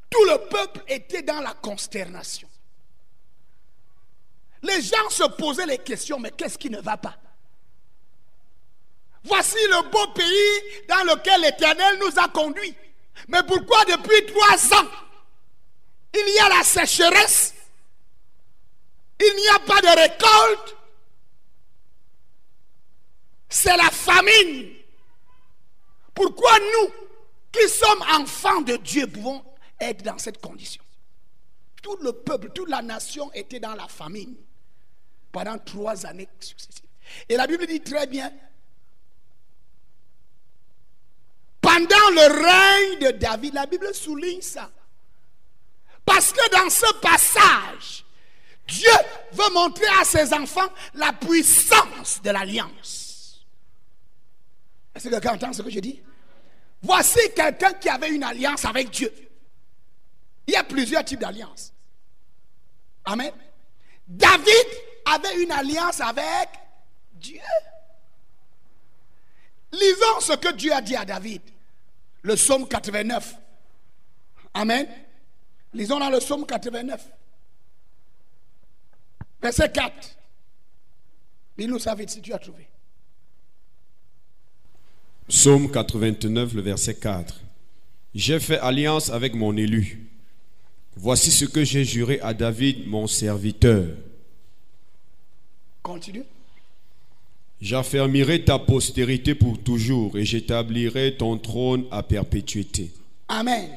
Tout 0.09 0.23
le 0.23 0.37
peuple 0.47 0.83
était 0.87 1.21
dans 1.21 1.41
la 1.41 1.53
consternation. 1.53 2.49
Les 4.63 4.81
gens 4.81 5.09
se 5.09 5.23
posaient 5.23 5.65
les 5.65 5.77
questions, 5.77 6.19
mais 6.19 6.31
qu'est-ce 6.31 6.57
qui 6.57 6.69
ne 6.69 6.81
va 6.81 6.97
pas? 6.97 7.15
Voici 9.23 9.57
le 9.69 9.89
beau 9.89 10.07
pays 10.13 10.85
dans 10.87 11.03
lequel 11.13 11.41
l'Éternel 11.41 11.99
nous 11.99 12.19
a 12.19 12.29
conduits. 12.29 12.75
Mais 13.27 13.43
pourquoi 13.43 13.83
depuis 13.85 14.25
trois 14.27 14.79
ans, 14.79 14.87
il 16.13 16.35
y 16.35 16.39
a 16.39 16.49
la 16.49 16.63
sécheresse, 16.63 17.53
il 19.19 19.35
n'y 19.35 19.47
a 19.49 19.59
pas 19.59 19.81
de 19.81 19.87
récolte, 19.87 20.75
c'est 23.49 23.75
la 23.75 23.89
famine. 23.89 24.73
Pourquoi 26.13 26.57
nous, 26.59 26.93
qui 27.51 27.67
sommes 27.69 28.03
enfants 28.19 28.61
de 28.61 28.77
Dieu, 28.77 29.07
pouvons 29.07 29.43
être 29.79 30.03
dans 30.03 30.17
cette 30.17 30.41
condition? 30.41 30.83
Tout 31.81 31.97
le 32.01 32.11
peuple, 32.11 32.49
toute 32.49 32.69
la 32.69 32.81
nation 32.81 33.31
était 33.33 33.59
dans 33.59 33.75
la 33.75 33.87
famine 33.87 34.35
pendant 35.31 35.57
trois 35.59 36.05
années 36.05 36.27
successives. 36.39 36.83
Et 37.29 37.35
la 37.35 37.47
Bible 37.47 37.67
dit 37.67 37.81
très 37.81 38.07
bien, 38.07 38.31
pendant 41.77 42.09
le 42.11 42.43
règne 42.43 42.99
de 42.99 43.17
David, 43.17 43.53
la 43.53 43.65
Bible 43.65 43.93
souligne 43.93 44.41
ça. 44.41 44.69
Parce 46.05 46.31
que 46.31 46.49
dans 46.51 46.69
ce 46.69 46.91
passage, 46.95 48.05
Dieu 48.67 48.91
veut 49.33 49.53
montrer 49.53 49.87
à 49.99 50.03
ses 50.03 50.33
enfants 50.33 50.69
la 50.95 51.13
puissance 51.13 52.21
de 52.21 52.31
l'alliance. 52.31 53.45
Est-ce 54.95 55.05
que 55.05 55.09
quelqu'un 55.09 55.33
entend 55.35 55.53
ce 55.53 55.61
que 55.61 55.69
je 55.69 55.79
dis? 55.79 56.01
Voici 56.81 57.19
quelqu'un 57.35 57.73
qui 57.73 57.89
avait 57.89 58.09
une 58.09 58.23
alliance 58.23 58.65
avec 58.65 58.89
Dieu. 58.89 59.13
Il 60.47 60.53
y 60.53 60.57
a 60.57 60.63
plusieurs 60.63 61.03
types 61.03 61.19
d'alliances. 61.19 61.73
Amen. 63.05 63.31
David 64.07 64.67
avait 65.05 65.43
une 65.43 65.51
alliance 65.51 66.01
avec 66.01 66.49
Dieu. 67.13 67.39
Lisons 69.71 70.21
ce 70.21 70.33
que 70.33 70.53
Dieu 70.53 70.73
a 70.73 70.81
dit 70.81 70.95
à 70.95 71.05
David. 71.05 71.41
Le 72.23 72.35
psaume 72.35 72.67
89. 72.67 73.35
Amen. 74.53 74.87
Lisons 75.73 75.99
dans 75.99 76.09
le 76.09 76.19
psaume 76.19 76.45
89. 76.45 77.05
Verset 79.41 79.71
4. 79.71 80.17
Dis-nous 81.57 81.79
ça 81.79 81.95
vite 81.95 82.09
si 82.09 82.21
tu 82.21 82.33
as 82.33 82.39
trouvé. 82.39 82.67
Psaume 85.27 85.69
89, 85.69 86.53
le 86.53 86.61
verset 86.61 86.95
4. 86.95 87.41
J'ai 88.15 88.39
fait 88.39 88.59
alliance 88.59 89.09
avec 89.09 89.35
mon 89.35 89.55
élu. 89.55 90.07
Voici 90.95 91.31
ce 91.31 91.45
que 91.45 91.63
j'ai 91.63 91.85
juré 91.85 92.19
à 92.21 92.33
David, 92.33 92.87
mon 92.87 93.05
serviteur. 93.05 93.85
Continue. 95.83 96.23
J'affermirai 97.61 98.43
ta 98.43 98.59
postérité 98.59 99.33
pour 99.33 99.57
toujours 99.57 100.17
et 100.17 100.25
j'établirai 100.25 101.15
ton 101.15 101.37
trône 101.37 101.85
à 101.89 102.03
perpétuité. 102.03 102.91
Amen. 103.27 103.67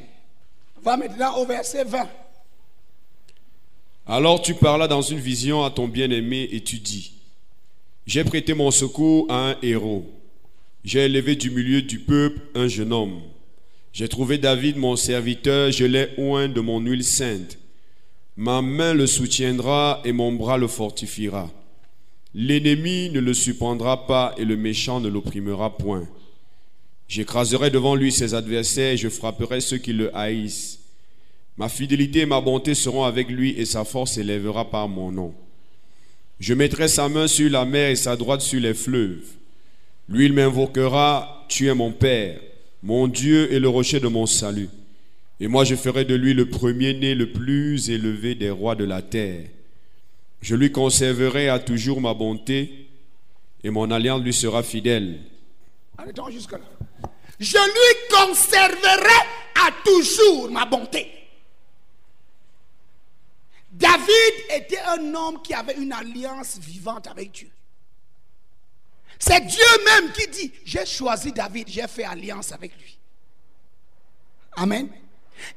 Va 0.82 0.96
maintenant 0.96 1.38
au 1.38 1.46
verset 1.46 1.84
20. 1.84 2.08
Alors 4.06 4.42
tu 4.42 4.54
parlas 4.54 4.88
dans 4.88 5.02
une 5.02 5.18
vision 5.18 5.64
à 5.64 5.70
ton 5.70 5.88
bien-aimé 5.88 6.48
et 6.52 6.60
tu 6.60 6.78
dis, 6.78 7.12
J'ai 8.06 8.24
prêté 8.24 8.54
mon 8.54 8.70
secours 8.70 9.26
à 9.30 9.50
un 9.50 9.56
héros. 9.62 10.10
J'ai 10.84 11.00
élevé 11.00 11.36
du 11.36 11.50
milieu 11.50 11.80
du 11.80 12.00
peuple 12.00 12.40
un 12.54 12.68
jeune 12.68 12.92
homme. 12.92 13.20
J'ai 13.92 14.08
trouvé 14.08 14.38
David 14.38 14.76
mon 14.76 14.96
serviteur, 14.96 15.72
je 15.72 15.84
l'ai 15.84 16.10
oint 16.18 16.48
de 16.48 16.60
mon 16.60 16.80
huile 16.80 17.04
sainte. 17.04 17.58
Ma 18.36 18.62
main 18.62 18.94
le 18.94 19.06
soutiendra 19.06 20.00
et 20.04 20.12
mon 20.12 20.32
bras 20.32 20.58
le 20.58 20.68
fortifiera. 20.68 21.50
L'ennemi 22.34 23.10
ne 23.10 23.20
le 23.20 23.34
surprendra 23.34 24.06
pas 24.06 24.34
et 24.38 24.44
le 24.44 24.56
méchant 24.56 25.00
ne 25.00 25.08
l'opprimera 25.08 25.76
point. 25.76 26.08
J'écraserai 27.08 27.70
devant 27.70 27.96
lui 27.96 28.12
ses 28.12 28.34
adversaires 28.34 28.92
et 28.92 28.96
je 28.96 29.08
frapperai 29.08 29.60
ceux 29.60 29.78
qui 29.78 29.92
le 29.92 30.16
haïssent. 30.16 30.78
Ma 31.56 31.68
fidélité 31.68 32.20
et 32.20 32.26
ma 32.26 32.40
bonté 32.40 32.74
seront 32.74 33.04
avec 33.04 33.28
lui 33.28 33.50
et 33.58 33.64
sa 33.64 33.84
force 33.84 34.12
s'élèvera 34.12 34.70
par 34.70 34.88
mon 34.88 35.10
nom. 35.10 35.34
Je 36.38 36.54
mettrai 36.54 36.88
sa 36.88 37.08
main 37.08 37.26
sur 37.26 37.50
la 37.50 37.64
mer 37.64 37.90
et 37.90 37.96
sa 37.96 38.16
droite 38.16 38.40
sur 38.40 38.60
les 38.60 38.74
fleuves. 38.74 39.26
Lui, 40.08 40.26
il 40.26 40.32
m'invoquera, 40.32 41.44
tu 41.48 41.66
es 41.66 41.74
mon 41.74 41.92
Père, 41.92 42.40
mon 42.82 43.08
Dieu 43.08 43.52
et 43.52 43.58
le 43.58 43.68
rocher 43.68 44.00
de 44.00 44.08
mon 44.08 44.26
salut. 44.26 44.68
Et 45.40 45.48
moi, 45.48 45.64
je 45.64 45.74
ferai 45.74 46.04
de 46.04 46.14
lui 46.14 46.32
le 46.32 46.48
premier-né, 46.48 47.14
le 47.14 47.32
plus 47.32 47.90
élevé 47.90 48.34
des 48.34 48.50
rois 48.50 48.74
de 48.74 48.84
la 48.84 49.02
terre. 49.02 49.44
Je 50.40 50.54
lui 50.54 50.72
conserverai 50.72 51.48
à 51.48 51.58
toujours 51.58 52.00
ma 52.00 52.14
bonté 52.14 52.88
et 53.62 53.70
mon 53.70 53.90
alliance 53.90 54.22
lui 54.22 54.32
sera 54.32 54.62
fidèle. 54.62 55.20
Arrêtons 55.98 56.30
jusque-là. 56.30 56.64
Je 57.38 57.56
lui 57.56 58.08
conserverai 58.10 59.20
à 59.66 59.70
toujours 59.84 60.50
ma 60.50 60.64
bonté. 60.64 61.10
David 63.70 64.34
était 64.54 64.80
un 64.80 65.14
homme 65.14 65.40
qui 65.42 65.54
avait 65.54 65.76
une 65.76 65.92
alliance 65.92 66.58
vivante 66.58 67.06
avec 67.06 67.32
Dieu. 67.32 67.50
C'est 69.18 69.46
Dieu 69.46 69.64
même 69.84 70.12
qui 70.12 70.26
dit, 70.28 70.52
j'ai 70.64 70.86
choisi 70.86 71.32
David, 71.32 71.68
j'ai 71.68 71.86
fait 71.86 72.04
alliance 72.04 72.52
avec 72.52 72.72
lui. 72.78 72.98
Amen. 74.56 74.88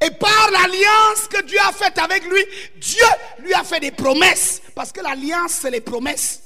Et 0.02 0.12
par 0.12 0.52
l'alliance 0.52 1.28
que 1.30 1.42
Dieu 1.44 1.60
a 1.60 1.72
faite 1.72 1.98
avec 1.98 2.24
lui, 2.26 2.44
Dieu 2.78 3.06
lui 3.40 3.54
a 3.54 3.64
fait 3.64 3.80
des 3.80 3.92
promesses. 3.92 4.62
Parce 4.76 4.92
que 4.92 5.02
l'alliance, 5.02 5.60
c'est 5.62 5.72
les 5.72 5.82
promesses. 5.82 6.42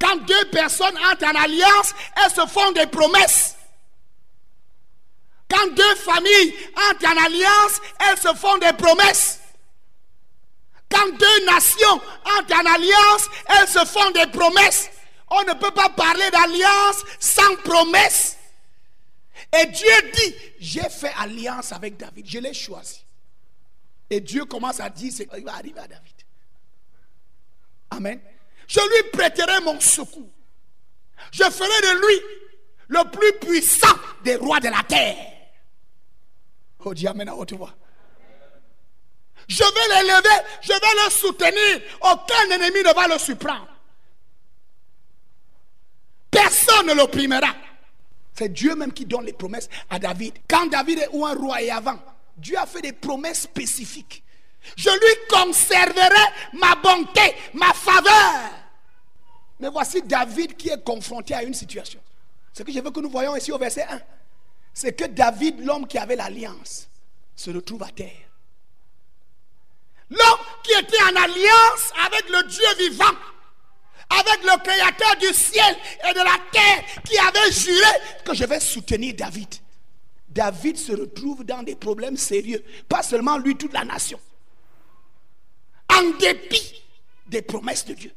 Quand 0.00 0.16
deux 0.16 0.44
personnes 0.50 0.96
entrent 1.10 1.24
en 1.24 1.42
alliance, 1.42 1.94
elles 2.16 2.30
se 2.30 2.46
font 2.46 2.72
des 2.72 2.86
promesses. 2.86 3.54
Quand 5.48 5.66
deux 5.74 5.94
familles 5.96 6.54
entrent 6.90 7.06
en 7.06 7.24
alliance, 7.24 7.80
elles 8.00 8.18
se 8.18 8.34
font 8.34 8.58
des 8.58 8.72
promesses. 8.72 9.40
Quand 10.90 11.06
deux 11.16 11.44
nations 11.46 12.00
entrent 12.38 12.60
en 12.60 12.74
alliance, 12.74 13.28
elles 13.46 13.68
se 13.68 13.84
font 13.84 14.10
des 14.10 14.26
promesses. 14.26 14.90
On 15.30 15.42
ne 15.42 15.54
peut 15.54 15.70
pas 15.70 15.88
parler 15.88 16.30
d'alliance 16.30 17.02
sans 17.18 17.56
promesse. 17.64 18.36
Et 19.60 19.66
Dieu 19.66 20.10
dit, 20.14 20.34
j'ai 20.58 20.88
fait 20.88 21.12
alliance 21.18 21.72
avec 21.72 21.96
David, 21.96 22.26
je 22.26 22.38
l'ai 22.38 22.54
choisi. 22.54 23.04
Et 24.10 24.20
Dieu 24.20 24.44
commence 24.44 24.80
à 24.80 24.90
dire 24.90 25.12
ce 25.12 25.22
qui 25.22 25.40
va 25.42 25.54
arriver 25.54 25.80
à 25.80 25.86
David. 25.86 26.14
Amen. 27.90 28.20
Je 28.66 28.80
lui 28.80 29.10
prêterai 29.12 29.60
mon 29.60 29.78
secours. 29.80 30.30
Je 31.30 31.44
ferai 31.44 31.80
de 31.82 32.06
lui 32.06 32.44
le 32.88 33.10
plus 33.10 33.32
puissant 33.46 33.94
des 34.24 34.36
rois 34.36 34.60
de 34.60 34.68
la 34.68 34.82
terre. 34.82 35.16
Oh 36.84 36.92
Dieu, 36.92 37.08
Amen 37.08 37.28
à. 37.28 37.74
Je 39.46 39.62
vais 39.62 40.02
l'élever, 40.02 40.44
je 40.62 40.72
vais 40.72 41.04
le 41.04 41.10
soutenir. 41.10 41.80
Aucun 42.00 42.50
ennemi 42.50 42.82
ne 42.82 42.94
va 42.94 43.08
le 43.08 43.18
surprendre. 43.18 43.68
Personne 46.30 46.86
ne 46.86 46.94
l'opprimera. 46.94 47.54
C'est 48.34 48.52
Dieu 48.52 48.74
même 48.74 48.92
qui 48.92 49.06
donne 49.06 49.24
les 49.24 49.32
promesses 49.32 49.68
à 49.88 49.98
David. 49.98 50.34
Quand 50.48 50.66
David 50.66 50.98
est 50.98 51.08
ou 51.12 51.24
un 51.24 51.34
roi 51.34 51.62
et 51.62 51.70
avant, 51.70 51.98
Dieu 52.36 52.58
a 52.58 52.66
fait 52.66 52.82
des 52.82 52.92
promesses 52.92 53.42
spécifiques. 53.42 54.22
Je 54.76 54.90
lui 54.90 55.26
conserverai 55.28 56.24
ma 56.54 56.74
bonté, 56.76 57.34
ma 57.52 57.72
faveur. 57.72 58.50
Mais 59.60 59.68
voici 59.68 60.02
David 60.02 60.56
qui 60.56 60.70
est 60.70 60.82
confronté 60.82 61.34
à 61.34 61.42
une 61.44 61.54
situation. 61.54 62.00
Ce 62.52 62.62
que 62.62 62.72
je 62.72 62.80
veux 62.80 62.90
que 62.90 63.00
nous 63.00 63.10
voyons 63.10 63.36
ici 63.36 63.52
au 63.52 63.58
verset 63.58 63.84
1, 63.88 64.00
c'est 64.72 64.92
que 64.94 65.04
David, 65.04 65.64
l'homme 65.64 65.86
qui 65.86 65.98
avait 65.98 66.16
l'alliance, 66.16 66.88
se 67.36 67.50
retrouve 67.50 67.82
à 67.82 67.90
terre. 67.90 68.10
L'homme 70.10 70.46
qui 70.62 70.72
était 70.72 71.02
en 71.02 71.16
alliance 71.16 71.92
avec 72.06 72.28
le 72.28 72.48
Dieu 72.48 72.88
vivant, 72.88 73.14
avec 74.10 74.42
le 74.42 74.62
Créateur 74.62 75.16
du 75.16 75.34
ciel 75.34 75.76
et 76.08 76.12
de 76.12 76.18
la 76.18 76.38
terre, 76.52 76.84
qui 77.04 77.18
avait 77.18 77.52
juré 77.52 77.88
que 78.24 78.34
je 78.34 78.44
vais 78.44 78.60
soutenir 78.60 79.14
David. 79.14 79.54
David 80.28 80.76
se 80.76 80.92
retrouve 80.92 81.44
dans 81.44 81.62
des 81.62 81.76
problèmes 81.76 82.16
sérieux, 82.16 82.64
pas 82.88 83.02
seulement 83.02 83.38
lui, 83.38 83.56
toute 83.56 83.72
la 83.72 83.84
nation. 83.84 84.20
En 85.92 86.10
dépit 86.18 86.82
des 87.26 87.42
promesses 87.42 87.84
de 87.84 87.94
Dieu. 87.94 88.12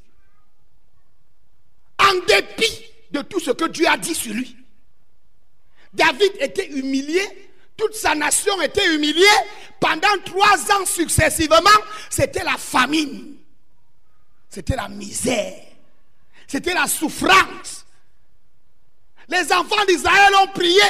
En 1.99 2.13
dépit 2.27 2.85
de 3.11 3.21
tout 3.21 3.39
ce 3.39 3.51
que 3.51 3.65
Dieu 3.65 3.87
a 3.87 3.97
dit 3.97 4.15
sur 4.15 4.33
lui. 4.33 4.55
David 5.93 6.31
était 6.39 6.67
humilié, 6.67 7.21
toute 7.75 7.93
sa 7.93 8.15
nation 8.15 8.59
était 8.61 8.95
humiliée. 8.95 9.25
Pendant 9.79 10.17
trois 10.25 10.59
ans 10.71 10.85
successivement, 10.85 11.57
c'était 12.09 12.43
la 12.43 12.57
famine. 12.57 13.35
C'était 14.49 14.75
la 14.75 14.89
misère. 14.89 15.66
C'était 16.47 16.73
la 16.73 16.87
souffrance. 16.87 17.85
Les 19.27 19.51
enfants 19.51 19.85
d'Israël 19.87 20.33
ont 20.43 20.47
prié. 20.53 20.81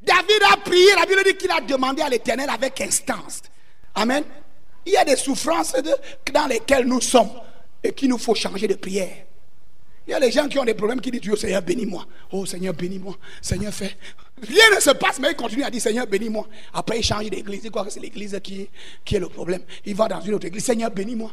David 0.00 0.42
a 0.52 0.56
prié. 0.58 0.94
La 0.94 1.06
Bible 1.06 1.24
dit 1.24 1.36
qu'il 1.36 1.50
a 1.50 1.60
demandé 1.60 2.02
à 2.02 2.08
l'Éternel 2.08 2.48
avec 2.48 2.80
instance. 2.80 3.42
Amen. 3.94 4.24
Il 4.86 4.92
y 4.92 4.96
a 4.96 5.04
des 5.04 5.16
souffrances 5.16 5.74
dans 6.32 6.46
lesquelles 6.46 6.86
nous 6.86 7.00
sommes 7.00 7.30
et 7.82 7.92
qu'il 7.92 8.08
nous 8.08 8.18
faut 8.18 8.34
changer 8.34 8.68
de 8.68 8.74
prière. 8.74 9.26
Il 10.06 10.10
y 10.10 10.14
a 10.14 10.20
des 10.20 10.32
gens 10.32 10.48
qui 10.48 10.58
ont 10.58 10.64
des 10.64 10.74
problèmes 10.74 11.00
qui 11.00 11.10
disent 11.10 11.20
Dieu 11.20 11.36
Seigneur 11.36 11.62
bénis-moi. 11.62 12.04
Oh 12.32 12.44
Seigneur 12.44 12.74
bénis-moi. 12.74 13.16
Seigneur 13.40 13.72
fait. 13.72 13.96
Rien 14.42 14.74
ne 14.74 14.80
se 14.80 14.90
passe, 14.90 15.20
mais 15.20 15.30
il 15.30 15.36
continue 15.36 15.62
à 15.62 15.70
dire 15.70 15.80
Seigneur 15.80 16.06
bénis-moi. 16.06 16.46
Après 16.74 16.98
il 16.98 17.04
change 17.04 17.30
d'église. 17.30 17.60
Il 17.64 17.70
croit 17.70 17.84
que 17.84 17.90
c'est 17.90 18.00
l'église 18.00 18.38
qui, 18.42 18.68
qui 19.04 19.14
est 19.14 19.20
le 19.20 19.28
problème. 19.28 19.62
Il 19.84 19.94
va 19.94 20.08
dans 20.08 20.20
une 20.20 20.34
autre 20.34 20.46
église. 20.46 20.64
Seigneur 20.64 20.90
bénis-moi. 20.90 21.30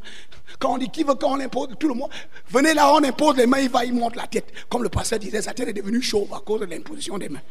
Quand 0.59 0.75
on 0.75 0.77
dit 0.77 0.89
qui 0.89 1.03
veut 1.03 1.15
qu'on 1.15 1.39
impose 1.39 1.69
tout 1.79 1.87
le 1.87 1.95
monde, 1.95 2.11
venez 2.49 2.75
là, 2.75 2.93
on 2.93 3.03
impose 3.03 3.37
les 3.37 3.47
mains, 3.47 3.59
il 3.59 3.69
va, 3.69 3.83
il 3.85 3.93
monte 3.93 4.15
la 4.15 4.27
tête. 4.27 4.53
Comme 4.69 4.83
le 4.83 4.89
pasteur 4.89 5.17
disait, 5.17 5.41
sa 5.41 5.53
tête 5.53 5.69
est 5.69 5.73
devenue 5.73 6.01
chauve 6.01 6.31
à 6.33 6.39
cause 6.39 6.61
de 6.61 6.65
l'imposition 6.65 7.17
des 7.17 7.29
mains. 7.29 7.41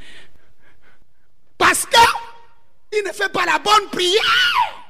Parce 1.56 1.84
qu'il 1.84 3.04
ne 3.04 3.12
fait 3.12 3.32
pas 3.32 3.44
la 3.44 3.58
bonne 3.58 3.88
prière. 3.90 4.84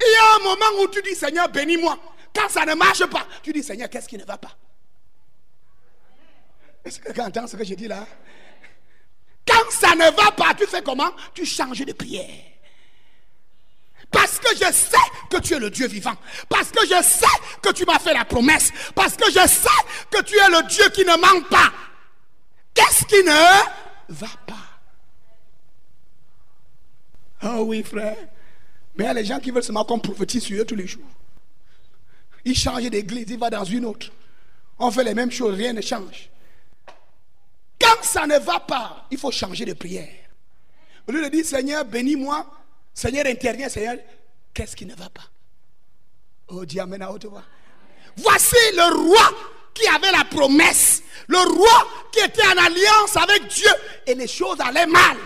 Il 0.00 0.12
y 0.12 0.16
a 0.16 0.36
un 0.36 0.54
moment 0.54 0.82
où 0.82 0.88
tu 0.88 1.02
dis 1.02 1.16
Seigneur 1.16 1.48
bénis-moi. 1.48 1.98
Quand 2.32 2.48
ça 2.48 2.64
ne 2.64 2.74
marche 2.74 3.04
pas, 3.06 3.26
tu 3.42 3.52
dis 3.52 3.64
Seigneur, 3.64 3.90
qu'est-ce 3.90 4.08
qui 4.08 4.16
ne 4.16 4.24
va 4.24 4.38
pas? 4.38 4.56
Est-ce 6.84 6.98
que 6.98 7.06
quelqu'un 7.06 7.26
entend 7.26 7.46
ce 7.46 7.56
que 7.56 7.64
je 7.64 7.74
dis 7.74 7.88
là 7.88 8.06
Quand 9.46 9.70
ça 9.70 9.94
ne 9.94 10.10
va 10.16 10.30
pas, 10.32 10.54
tu 10.54 10.66
fais 10.66 10.82
comment? 10.82 11.10
Tu 11.34 11.44
changes 11.44 11.84
de 11.84 11.92
prière. 11.92 12.44
Parce 14.10 14.38
que 14.38 14.48
je 14.54 14.72
sais 14.72 14.96
que 15.28 15.36
tu 15.38 15.54
es 15.54 15.58
le 15.58 15.70
Dieu 15.70 15.86
vivant. 15.86 16.14
Parce 16.48 16.70
que 16.70 16.80
je 16.82 17.02
sais 17.02 17.26
que 17.60 17.72
tu 17.72 17.84
m'as 17.84 17.98
fait 17.98 18.14
la 18.14 18.24
promesse. 18.24 18.72
Parce 18.94 19.16
que 19.16 19.30
je 19.30 19.46
sais 19.46 19.68
que 20.10 20.22
tu 20.22 20.34
es 20.36 20.48
le 20.48 20.66
Dieu 20.68 20.88
qui 20.90 21.04
ne 21.04 21.16
manque 21.16 21.48
pas. 21.48 21.70
Qu'est-ce 22.72 23.04
qui 23.04 23.22
ne 23.22 24.14
va 24.14 24.28
pas? 24.46 24.54
Oh 27.42 27.64
oui, 27.66 27.82
frère. 27.82 28.16
Mais 28.96 29.04
il 29.04 29.06
y 29.06 29.10
a 29.10 29.14
les 29.14 29.24
gens 29.24 29.38
qui 29.38 29.50
veulent 29.50 29.62
se 29.62 29.72
qu'on 29.72 29.98
prophétise 29.98 30.42
sur 30.42 30.60
eux 30.60 30.64
tous 30.64 30.74
les 30.74 30.86
jours. 30.86 31.06
Ils 32.44 32.56
changent 32.56 32.88
d'église, 32.90 33.26
ils 33.28 33.38
vont 33.38 33.48
dans 33.48 33.64
une 33.64 33.84
autre. 33.84 34.10
On 34.78 34.90
fait 34.90 35.04
les 35.04 35.14
mêmes 35.14 35.30
choses, 35.30 35.54
rien 35.54 35.72
ne 35.72 35.80
change. 35.80 36.30
Quand 37.80 38.02
ça 38.02 38.26
ne 38.26 38.38
va 38.38 38.60
pas, 38.60 39.06
il 39.10 39.18
faut 39.18 39.30
changer 39.30 39.64
de 39.64 39.72
prière. 39.72 40.08
Au 41.06 41.12
lieu 41.12 41.22
de 41.22 41.28
dire 41.28 41.44
Seigneur, 41.44 41.84
bénis-moi, 41.84 42.46
Seigneur, 42.92 43.26
intervient, 43.26 43.68
Seigneur, 43.68 43.96
qu'est-ce 44.52 44.76
qui 44.76 44.84
ne 44.84 44.94
va 44.94 45.08
pas? 45.08 45.24
Oh 46.48 46.64
Dieu, 46.64 46.80
amène 46.80 47.02
à 47.02 47.12
haute 47.12 47.26
voix. 47.26 47.44
Voici 48.16 48.56
le 48.74 49.06
roi 49.06 49.30
qui 49.72 49.86
avait 49.86 50.10
la 50.10 50.24
promesse, 50.24 51.02
le 51.28 51.38
roi 51.38 51.88
qui 52.10 52.20
était 52.20 52.46
en 52.46 52.56
alliance 52.58 53.16
avec 53.16 53.46
Dieu 53.48 53.70
et 54.06 54.14
les 54.14 54.26
choses 54.26 54.58
allaient 54.60 54.86
mal. 54.86 55.16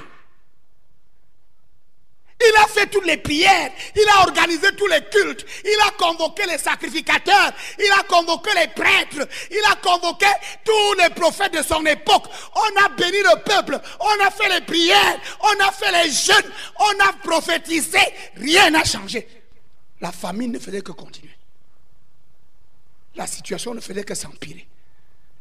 Il 2.44 2.56
a 2.56 2.66
fait 2.66 2.86
toutes 2.86 3.06
les 3.06 3.18
prières, 3.18 3.70
il 3.94 4.08
a 4.08 4.22
organisé 4.22 4.74
tous 4.76 4.86
les 4.86 5.00
cultes, 5.10 5.46
il 5.64 5.76
a 5.86 5.90
convoqué 5.92 6.44
les 6.46 6.58
sacrificateurs, 6.58 7.52
il 7.78 7.90
a 7.92 8.02
convoqué 8.02 8.50
les 8.60 8.68
prêtres, 8.68 9.28
il 9.50 9.60
a 9.70 9.76
convoqué 9.76 10.26
tous 10.64 10.94
les 11.00 11.10
prophètes 11.10 11.52
de 11.52 11.62
son 11.62 11.84
époque. 11.86 12.24
On 12.54 12.84
a 12.84 12.88
béni 12.88 13.18
le 13.18 13.42
peuple, 13.42 13.80
on 14.00 14.26
a 14.26 14.30
fait 14.30 14.48
les 14.48 14.64
prières, 14.64 15.20
on 15.40 15.64
a 15.64 15.70
fait 15.70 15.92
les 15.92 16.10
jeûnes, 16.10 16.52
on 16.78 17.04
a 17.08 17.12
prophétisé, 17.12 18.00
rien 18.36 18.70
n'a 18.70 18.84
changé. 18.84 19.28
La 20.00 20.10
famine 20.10 20.52
ne 20.52 20.58
faisait 20.58 20.82
que 20.82 20.92
continuer. 20.92 21.36
La 23.14 23.26
situation 23.26 23.74
ne 23.74 23.80
faisait 23.80 24.04
que 24.04 24.14
s'empirer. 24.14 24.66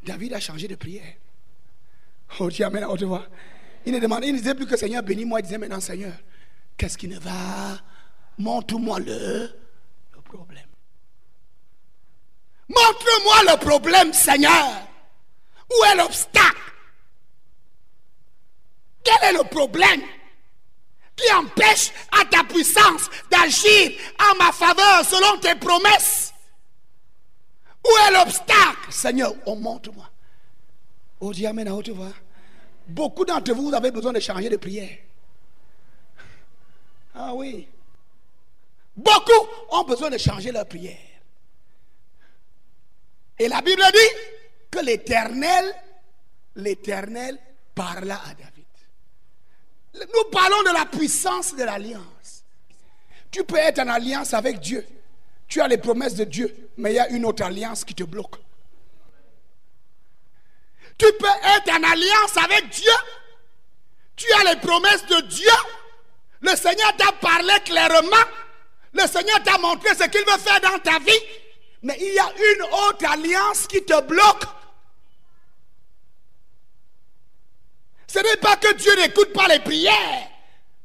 David 0.04 0.34
a 0.34 0.40
changé 0.40 0.68
de 0.68 0.74
prière. 0.74 1.14
Oh 2.38 2.50
Dieu, 2.50 2.64
amen, 2.64 2.86
Il 3.84 3.92
ne 3.92 3.98
il 3.98 4.32
ne 4.32 4.38
disait 4.38 4.54
plus 4.54 4.66
que 4.66 4.76
Seigneur 4.76 5.02
bénis-moi, 5.02 5.40
il 5.40 5.42
disait 5.42 5.58
maintenant 5.58 5.80
Seigneur, 5.80 6.12
Qu'est-ce 6.76 6.98
qui 6.98 7.08
ne 7.08 7.18
va? 7.18 7.78
Montre-moi 8.38 8.98
le, 9.00 9.50
problème. 10.24 10.66
Montre-moi 12.68 13.52
le 13.52 13.58
problème, 13.58 14.12
Seigneur. 14.12 14.88
Où 15.70 15.84
est 15.84 15.96
l'obstacle? 15.96 16.56
Quel 19.04 19.30
est 19.30 19.38
le 19.38 19.44
problème 19.44 20.02
qui 21.16 21.32
empêche 21.34 21.92
à 22.18 22.24
ta 22.24 22.44
puissance 22.44 23.10
d'agir 23.30 23.92
en 24.18 24.36
ma 24.36 24.52
faveur 24.52 25.04
selon 25.04 25.38
tes 25.38 25.54
promesses? 25.54 26.32
Où 27.84 27.90
est 28.06 28.12
l'obstacle? 28.12 28.90
Seigneur, 28.90 29.34
on 29.46 29.56
montre-moi. 29.56 30.08
Oh 31.20 31.32
Dieu, 31.32 31.46
Amen, 31.46 31.68
haute 31.68 31.90
voix. 31.90 32.12
Beaucoup 32.86 33.24
d'entre 33.24 33.52
vous, 33.52 33.68
vous 33.68 33.74
avez 33.74 33.90
besoin 33.90 34.12
de 34.12 34.20
changer 34.20 34.48
de 34.48 34.56
prière. 34.56 34.98
Ah 37.14 37.34
oui. 37.34 37.68
Beaucoup 38.96 39.48
ont 39.70 39.84
besoin 39.84 40.10
de 40.10 40.18
changer 40.18 40.52
leur 40.52 40.66
prière. 40.66 40.98
Et 43.38 43.48
la 43.48 43.60
Bible 43.60 43.82
dit 43.92 44.42
que 44.70 44.80
l'Éternel, 44.80 45.74
l'Éternel 46.56 47.38
parla 47.74 48.16
à 48.16 48.34
David. 48.34 48.64
Nous 49.94 50.30
parlons 50.30 50.62
de 50.62 50.72
la 50.72 50.86
puissance 50.86 51.54
de 51.54 51.64
l'alliance. 51.64 52.44
Tu 53.30 53.44
peux 53.44 53.56
être 53.56 53.80
en 53.80 53.88
alliance 53.88 54.34
avec 54.34 54.60
Dieu. 54.60 54.86
Tu 55.48 55.60
as 55.60 55.68
les 55.68 55.78
promesses 55.78 56.14
de 56.14 56.24
Dieu, 56.24 56.70
mais 56.76 56.92
il 56.92 56.96
y 56.96 57.00
a 57.00 57.08
une 57.10 57.24
autre 57.26 57.42
alliance 57.42 57.84
qui 57.84 57.94
te 57.94 58.04
bloque. 58.04 58.36
Tu 60.96 61.06
peux 61.18 61.26
être 61.26 61.70
en 61.70 61.82
alliance 61.82 62.36
avec 62.36 62.68
Dieu. 62.70 62.92
Tu 64.16 64.30
as 64.32 64.54
les 64.54 64.60
promesses 64.60 65.06
de 65.06 65.20
Dieu, 65.22 65.50
le 66.42 66.56
Seigneur 66.56 66.94
t'a 66.96 67.12
parlé 67.12 67.54
clairement. 67.64 68.26
Le 68.92 69.06
Seigneur 69.06 69.42
t'a 69.42 69.58
montré 69.58 69.94
ce 69.94 70.04
qu'il 70.08 70.24
veut 70.24 70.38
faire 70.38 70.60
dans 70.60 70.78
ta 70.80 70.98
vie. 70.98 71.20
Mais 71.82 71.96
il 72.00 72.12
y 72.12 72.18
a 72.18 72.30
une 72.54 72.62
autre 72.62 73.10
alliance 73.10 73.66
qui 73.66 73.82
te 73.84 74.00
bloque. 74.02 74.44
Ce 78.06 78.18
n'est 78.18 78.40
pas 78.40 78.56
que 78.56 78.74
Dieu 78.74 78.94
n'écoute 78.96 79.32
pas 79.32 79.48
les 79.48 79.60
prières. 79.60 80.28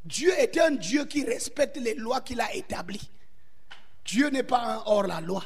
Dieu 0.06 0.32
est 0.38 0.58
un 0.60 0.72
Dieu 0.72 1.06
qui 1.06 1.26
respecte 1.26 1.78
les 1.78 1.96
lois 1.96 2.22
qu'il 2.22 2.40
a 2.40 2.54
établies. 2.56 3.10
Dieu 4.06 4.30
n'est 4.30 4.44
pas 4.44 4.60
un 4.60 4.84
hors 4.86 5.04
la 5.04 5.20
loi. 5.20 5.44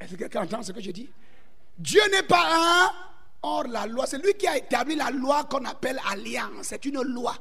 Est-ce 0.00 0.12
que 0.12 0.16
quelqu'un 0.16 0.42
entend 0.42 0.62
ce 0.62 0.72
que 0.72 0.80
je 0.80 0.90
dis? 0.90 1.08
Dieu 1.78 2.02
n'est 2.10 2.24
pas 2.24 2.44
un 2.50 2.92
hors 3.42 3.68
la 3.68 3.86
loi. 3.86 4.06
C'est 4.06 4.18
lui 4.18 4.34
qui 4.34 4.48
a 4.48 4.56
établi 4.56 4.96
la 4.96 5.10
loi 5.10 5.44
qu'on 5.44 5.64
appelle 5.64 6.00
alliance. 6.10 6.66
C'est 6.66 6.84
une 6.84 7.00
loi. 7.02 7.36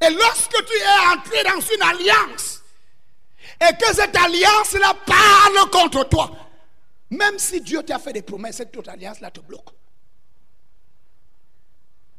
Et 0.00 0.10
lorsque 0.10 0.64
tu 0.66 0.76
es 0.76 1.16
entré 1.16 1.42
dans 1.44 1.60
une 1.60 1.82
alliance, 1.82 2.62
et 3.60 3.76
que 3.76 3.94
cette 3.94 4.14
alliance-là 4.14 4.94
parle 5.06 5.70
contre 5.70 6.08
toi, 6.08 6.30
même 7.10 7.38
si 7.38 7.60
Dieu 7.60 7.82
t'a 7.82 7.98
fait 7.98 8.12
des 8.12 8.22
promesses, 8.22 8.56
cette 8.56 8.76
autre 8.76 8.90
alliance-là 8.90 9.30
te 9.30 9.40
bloque. 9.40 9.70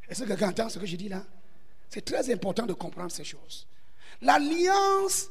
Est-ce 0.07 0.23
que 0.23 0.27
quelqu'un 0.29 0.49
entend 0.49 0.69
ce 0.69 0.79
que 0.79 0.85
je 0.85 0.95
dis 0.95 1.09
là? 1.09 1.23
C'est 1.89 2.03
très 2.03 2.31
important 2.31 2.65
de 2.65 2.73
comprendre 2.73 3.11
ces 3.11 3.23
choses. 3.23 3.67
L'alliance, 4.21 5.27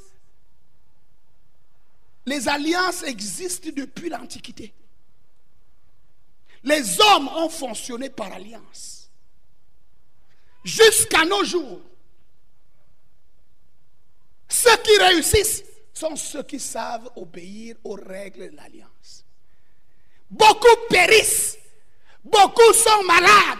les 2.26 2.48
alliances 2.48 3.02
existent 3.02 3.70
depuis 3.74 4.08
l'Antiquité. 4.08 4.72
Les 6.62 7.00
hommes 7.00 7.28
ont 7.28 7.48
fonctionné 7.48 8.10
par 8.10 8.32
alliance. 8.32 9.10
Jusqu'à 10.64 11.24
nos 11.24 11.44
jours, 11.44 11.80
ceux 14.48 14.76
qui 14.78 14.96
réussissent 14.98 15.64
sont 15.92 16.16
ceux 16.16 16.42
qui 16.42 16.60
savent 16.60 17.10
obéir 17.16 17.76
aux 17.84 17.94
règles 17.94 18.50
de 18.50 18.56
l'alliance. 18.56 19.24
Beaucoup 20.30 20.76
périssent, 20.88 21.56
beaucoup 22.22 22.72
sont 22.72 23.02
malades, 23.04 23.58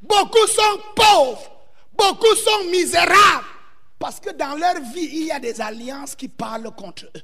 beaucoup 0.00 0.46
sont 0.46 0.80
pauvres, 0.94 1.50
beaucoup 1.92 2.34
sont 2.36 2.64
misérables, 2.70 3.46
parce 3.98 4.20
que 4.20 4.30
dans 4.30 4.54
leur 4.54 4.80
vie, 4.92 5.08
il 5.12 5.24
y 5.26 5.30
a 5.32 5.40
des 5.40 5.60
alliances 5.60 6.14
qui 6.14 6.28
parlent 6.28 6.70
contre 6.74 7.04
eux. 7.04 7.22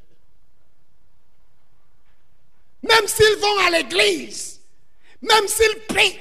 Même 2.83 3.07
s'ils 3.07 3.37
vont 3.40 3.59
à 3.66 3.70
l'église, 3.70 4.61
même 5.22 5.48
s'ils 5.48 5.80
prient, 5.88 6.18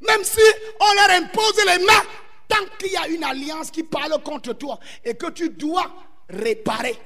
même 0.00 0.22
si 0.22 0.40
on 0.78 0.94
leur 0.94 1.10
impose 1.10 1.64
les 1.66 1.84
mains, 1.84 2.06
tant 2.50 2.66
qu'il 2.78 2.92
y 2.92 2.96
a 2.96 3.08
une 3.08 3.24
alliance 3.24 3.70
qui 3.70 3.84
parle 3.84 4.20
contre 4.22 4.52
toi 4.52 4.78
et 5.04 5.14
que 5.14 5.30
tu 5.30 5.50
dois 5.50 5.90
réparer, 6.28 6.98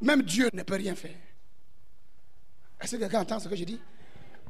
même 0.00 0.22
Dieu 0.22 0.48
ne 0.52 0.62
peut 0.62 0.76
rien 0.76 0.94
faire. 0.94 1.16
Est-ce 2.80 2.96
que 2.96 3.00
quelqu'un 3.00 3.20
entend 3.20 3.40
ce 3.40 3.48
que 3.48 3.56
je 3.56 3.64
dis? 3.64 3.80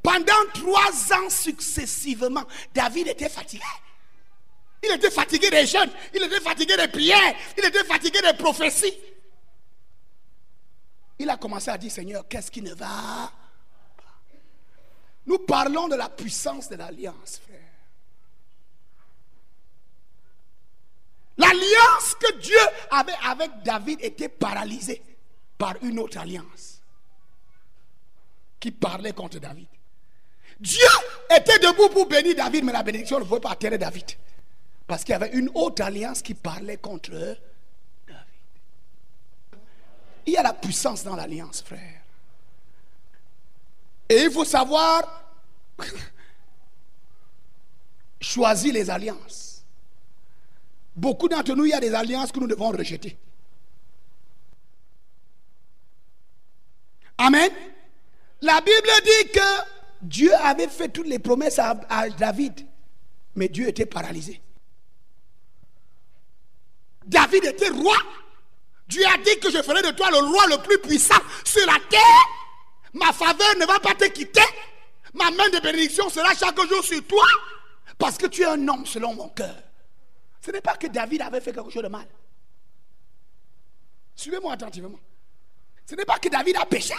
Pendant 0.02 0.32
trois 0.52 1.12
ans 1.14 1.30
successivement, 1.30 2.44
David 2.74 3.08
était 3.08 3.28
fatigué. 3.28 3.62
Il 4.82 4.90
était 4.90 5.12
fatigué 5.12 5.48
des 5.48 5.64
jeunes, 5.64 5.90
il 6.12 6.22
était 6.24 6.40
fatigué 6.40 6.76
des 6.76 6.88
prières, 6.88 7.36
il 7.56 7.64
était 7.64 7.84
fatigué 7.84 8.20
des 8.20 8.36
prophéties. 8.36 8.98
Il 11.20 11.30
a 11.30 11.36
commencé 11.36 11.70
à 11.70 11.78
dire, 11.78 11.92
Seigneur, 11.92 12.26
qu'est-ce 12.26 12.50
qui 12.50 12.62
ne 12.62 12.74
va 12.74 13.32
pas? 13.96 14.12
Nous 15.24 15.38
parlons 15.38 15.86
de 15.86 15.94
la 15.94 16.08
puissance 16.08 16.68
de 16.68 16.74
l'alliance, 16.74 17.40
frère. 17.46 17.60
L'alliance 21.42 22.14
que 22.20 22.38
Dieu 22.38 22.58
avait 22.90 23.16
avec 23.24 23.50
David 23.64 23.98
était 24.02 24.28
paralysée 24.28 25.02
par 25.58 25.74
une 25.82 25.98
autre 25.98 26.18
alliance 26.18 26.80
qui 28.60 28.70
parlait 28.70 29.12
contre 29.12 29.38
David. 29.38 29.66
Dieu 30.60 30.86
était 31.36 31.58
debout 31.58 31.88
pour 31.88 32.06
bénir 32.06 32.36
David, 32.36 32.64
mais 32.64 32.72
la 32.72 32.84
bénédiction 32.84 33.18
ne 33.18 33.24
pouvait 33.24 33.40
pas 33.40 33.50
atterrir 33.50 33.78
David. 33.78 34.12
Parce 34.86 35.02
qu'il 35.02 35.12
y 35.12 35.16
avait 35.16 35.32
une 35.32 35.50
autre 35.54 35.82
alliance 35.82 36.22
qui 36.22 36.34
parlait 36.34 36.76
contre 36.76 37.10
David. 37.10 37.38
Il 40.26 40.34
y 40.34 40.36
a 40.36 40.42
la 40.42 40.52
puissance 40.52 41.02
dans 41.02 41.16
l'alliance, 41.16 41.62
frère. 41.62 42.00
Et 44.08 44.22
il 44.22 44.30
faut 44.30 44.44
savoir 44.44 45.02
choisir 48.20 48.74
les 48.74 48.88
alliances. 48.88 49.51
Beaucoup 50.94 51.28
d'entre 51.28 51.54
nous, 51.54 51.64
il 51.64 51.70
y 51.70 51.74
a 51.74 51.80
des 51.80 51.94
alliances 51.94 52.32
que 52.32 52.40
nous 52.40 52.46
devons 52.46 52.70
rejeter. 52.70 53.16
Amen. 57.18 57.50
La 58.42 58.60
Bible 58.60 58.88
dit 59.04 59.30
que 59.32 59.40
Dieu 60.02 60.34
avait 60.34 60.68
fait 60.68 60.88
toutes 60.88 61.06
les 61.06 61.18
promesses 61.18 61.58
à, 61.58 62.08
David, 62.18 62.66
mais 63.36 63.48
Dieu 63.48 63.68
était 63.68 63.86
paralysé. 63.86 64.40
David 67.06 67.44
était 67.44 67.68
roi. 67.68 67.96
Dieu 68.88 69.04
a 69.06 69.16
dit 69.18 69.38
que 69.40 69.50
je 69.50 69.62
ferai 69.62 69.82
de 69.82 69.90
toi 69.92 70.10
le 70.10 70.18
roi 70.18 70.46
le 70.48 70.58
plus 70.62 70.78
puissant 70.78 71.22
sur 71.44 71.64
la 71.66 71.78
terre. 71.88 72.26
Ma 72.92 73.12
faveur 73.12 73.56
ne 73.58 73.66
va 73.66 73.78
pas 73.78 73.94
te 73.94 74.06
quitter. 74.06 74.42
Ma 75.14 75.30
main 75.30 75.48
de 75.50 75.60
bénédiction 75.60 76.08
sera 76.10 76.34
chaque 76.34 76.60
jour 76.68 76.84
sur 76.84 77.06
toi. 77.06 77.24
Parce 77.96 78.18
que 78.18 78.26
tu 78.26 78.42
es 78.42 78.46
un 78.46 78.68
homme 78.68 78.84
selon 78.84 79.14
mon 79.14 79.28
cœur. 79.28 79.56
Ce 80.44 80.50
n'est 80.50 80.60
pas 80.60 80.76
que 80.76 80.88
David 80.88 81.22
avait 81.22 81.40
fait 81.40 81.52
quelque 81.52 81.70
chose 81.70 81.84
de 81.84 81.88
mal. 81.88 82.06
Suivez-moi 84.16 84.52
attentivement. 84.52 84.98
Ce 85.86 85.94
n'est 85.94 86.04
pas 86.04 86.18
que 86.18 86.28
David 86.28 86.56
a 86.56 86.66
péché. 86.66 86.94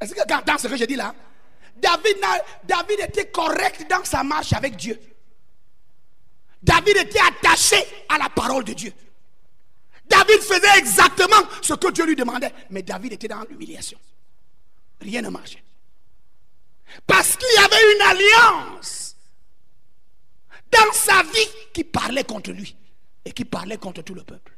Est-ce 0.00 0.14
que 0.14 0.26
dans 0.26 0.58
ce 0.58 0.66
que 0.66 0.76
je 0.76 0.84
dis 0.84 0.96
là, 0.96 1.14
David, 1.76 2.16
David 2.64 3.00
était 3.00 3.30
correct 3.30 3.86
dans 3.88 4.04
sa 4.04 4.24
marche 4.24 4.52
avec 4.52 4.76
Dieu. 4.76 5.00
David 6.62 6.96
était 6.96 7.20
attaché 7.20 7.76
à 8.08 8.18
la 8.18 8.28
parole 8.28 8.64
de 8.64 8.72
Dieu. 8.72 8.92
David 10.06 10.40
faisait 10.40 10.78
exactement 10.78 11.48
ce 11.62 11.74
que 11.74 11.90
Dieu 11.90 12.06
lui 12.06 12.16
demandait. 12.16 12.52
Mais 12.70 12.82
David 12.82 13.12
était 13.14 13.28
dans 13.28 13.42
l'humiliation. 13.48 13.98
Rien 15.00 15.22
ne 15.22 15.28
marchait. 15.28 15.62
Parce 17.06 17.36
qu'il 17.36 17.48
y 17.54 17.64
avait 17.64 17.94
une 17.94 18.02
alliance 18.02 19.03
dans 20.74 20.92
sa 20.92 21.22
vie 21.22 21.48
qui 21.72 21.84
parlait 21.84 22.24
contre 22.24 22.50
lui 22.50 22.74
et 23.24 23.32
qui 23.32 23.44
parlait 23.44 23.78
contre 23.78 24.02
tout 24.02 24.14
le 24.14 24.22
peuple. 24.22 24.52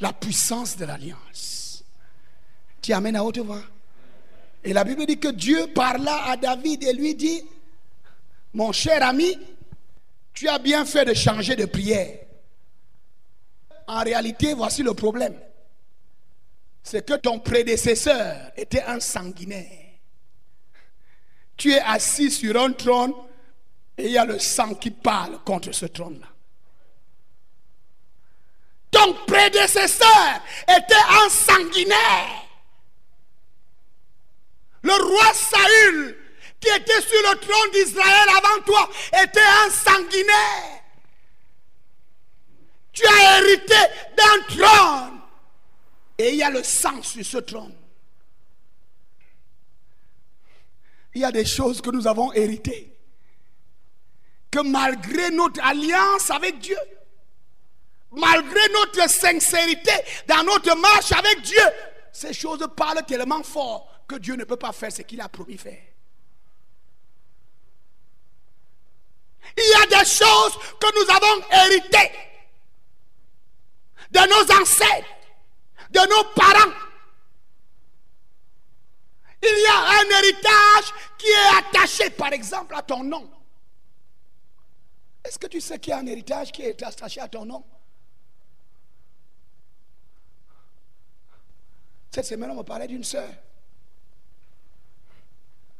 La 0.00 0.12
puissance 0.12 0.76
de 0.76 0.84
l'alliance. 0.84 1.84
Tu 2.80 2.92
amènes 2.92 3.16
à 3.16 3.24
haute 3.24 3.38
voix. 3.38 3.62
Et 4.64 4.72
la 4.72 4.84
Bible 4.84 5.06
dit 5.06 5.18
que 5.18 5.28
Dieu 5.28 5.68
parla 5.74 6.24
à 6.24 6.36
David 6.36 6.84
et 6.84 6.92
lui 6.92 7.14
dit, 7.14 7.42
mon 8.54 8.72
cher 8.72 9.02
ami, 9.02 9.38
tu 10.32 10.48
as 10.48 10.58
bien 10.58 10.84
fait 10.84 11.04
de 11.04 11.14
changer 11.14 11.56
de 11.56 11.64
prière. 11.64 12.20
En 13.86 14.02
réalité, 14.02 14.54
voici 14.54 14.82
le 14.82 14.94
problème. 14.94 15.34
C'est 16.82 17.04
que 17.04 17.14
ton 17.14 17.38
prédécesseur 17.38 18.52
était 18.56 18.82
un 18.82 19.00
sanguinaire. 19.00 19.87
Tu 21.58 21.72
es 21.72 21.80
assis 21.80 22.30
sur 22.30 22.58
un 22.58 22.72
trône 22.72 23.12
et 23.98 24.06
il 24.06 24.12
y 24.12 24.18
a 24.18 24.24
le 24.24 24.38
sang 24.38 24.74
qui 24.74 24.92
parle 24.92 25.40
contre 25.44 25.72
ce 25.72 25.86
trône-là. 25.86 26.28
Ton 28.92 29.12
prédécesseur 29.26 30.40
était 30.68 30.94
un 30.94 31.28
sanguinaire. 31.28 32.44
Le 34.82 34.92
roi 34.92 35.34
Saül, 35.34 36.16
qui 36.60 36.68
était 36.68 37.00
sur 37.00 37.30
le 37.30 37.38
trône 37.38 37.70
d'Israël 37.72 38.28
avant 38.36 38.62
toi, 38.64 38.88
était 39.20 39.40
un 39.40 39.70
sanguinaire. 39.70 40.82
Tu 42.92 43.04
as 43.04 43.38
hérité 43.38 43.74
d'un 44.16 44.56
trône. 44.56 45.20
Et 46.16 46.30
il 46.30 46.36
y 46.36 46.42
a 46.42 46.50
le 46.50 46.62
sang 46.62 47.02
sur 47.02 47.24
ce 47.24 47.38
trône. 47.38 47.74
Il 51.18 51.22
y 51.22 51.24
a 51.24 51.32
des 51.32 51.44
choses 51.44 51.80
que 51.80 51.90
nous 51.90 52.06
avons 52.06 52.32
héritées. 52.32 52.96
Que 54.52 54.60
malgré 54.60 55.30
notre 55.32 55.60
alliance 55.64 56.30
avec 56.30 56.60
Dieu, 56.60 56.78
malgré 58.12 58.60
notre 58.68 59.10
sincérité 59.10 59.90
dans 60.28 60.44
notre 60.44 60.76
marche 60.76 61.10
avec 61.10 61.42
Dieu, 61.42 61.64
ces 62.12 62.32
choses 62.32 62.64
parlent 62.76 63.04
tellement 63.04 63.42
fort 63.42 64.04
que 64.06 64.14
Dieu 64.14 64.36
ne 64.36 64.44
peut 64.44 64.56
pas 64.56 64.70
faire 64.70 64.92
ce 64.92 65.02
qu'il 65.02 65.20
a 65.20 65.28
promis 65.28 65.58
faire. 65.58 65.82
Il 69.56 69.70
y 69.70 69.82
a 69.82 69.98
des 69.98 70.08
choses 70.08 70.56
que 70.78 70.86
nous 70.94 71.10
avons 71.16 71.44
héritées 71.50 72.12
de 74.12 74.20
nos 74.20 74.62
ancêtres, 74.62 75.08
de 75.90 76.00
nos 76.00 76.24
parents. 76.36 76.87
Il 79.42 79.62
y 79.62 79.66
a 79.66 80.00
un 80.00 80.18
héritage 80.18 80.92
qui 81.16 81.26
est 81.26 81.58
attaché, 81.58 82.10
par 82.10 82.32
exemple, 82.32 82.74
à 82.74 82.82
ton 82.82 83.04
nom. 83.04 83.30
Est-ce 85.24 85.38
que 85.38 85.46
tu 85.46 85.60
sais 85.60 85.78
qu'il 85.78 85.90
y 85.90 85.94
a 85.94 85.98
un 85.98 86.06
héritage 86.06 86.52
qui 86.52 86.62
est 86.62 86.82
attaché 86.82 87.20
à 87.20 87.28
ton 87.28 87.44
nom? 87.44 87.64
Cette 92.10 92.24
semaine, 92.24 92.50
on 92.50 92.56
me 92.56 92.62
parlait 92.62 92.88
d'une 92.88 93.04
sœur 93.04 93.28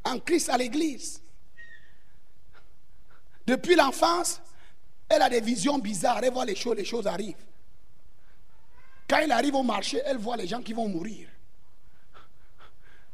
en 0.05 0.19
Christ 0.21 0.49
à 0.49 0.57
l'église. 0.57 1.23
Depuis 3.47 3.75
l'enfance, 3.75 4.41
elle 5.09 5.23
a 5.23 5.29
des 5.29 5.41
visions 5.41 5.79
bizarres. 5.79 6.23
Elle 6.23 6.33
voit 6.33 6.45
les 6.45 6.55
choses, 6.55 6.77
les 6.77 6.85
choses 6.85 7.07
arrivent. 7.07 7.45
Quand 9.09 9.19
elle 9.19 9.33
arrive 9.33 9.55
au 9.55 9.63
marché, 9.63 10.01
elle 10.05 10.19
voit 10.19 10.37
les 10.37 10.47
gens 10.47 10.63
qui 10.63 10.75
vont 10.75 10.89
mourir. 10.89 11.29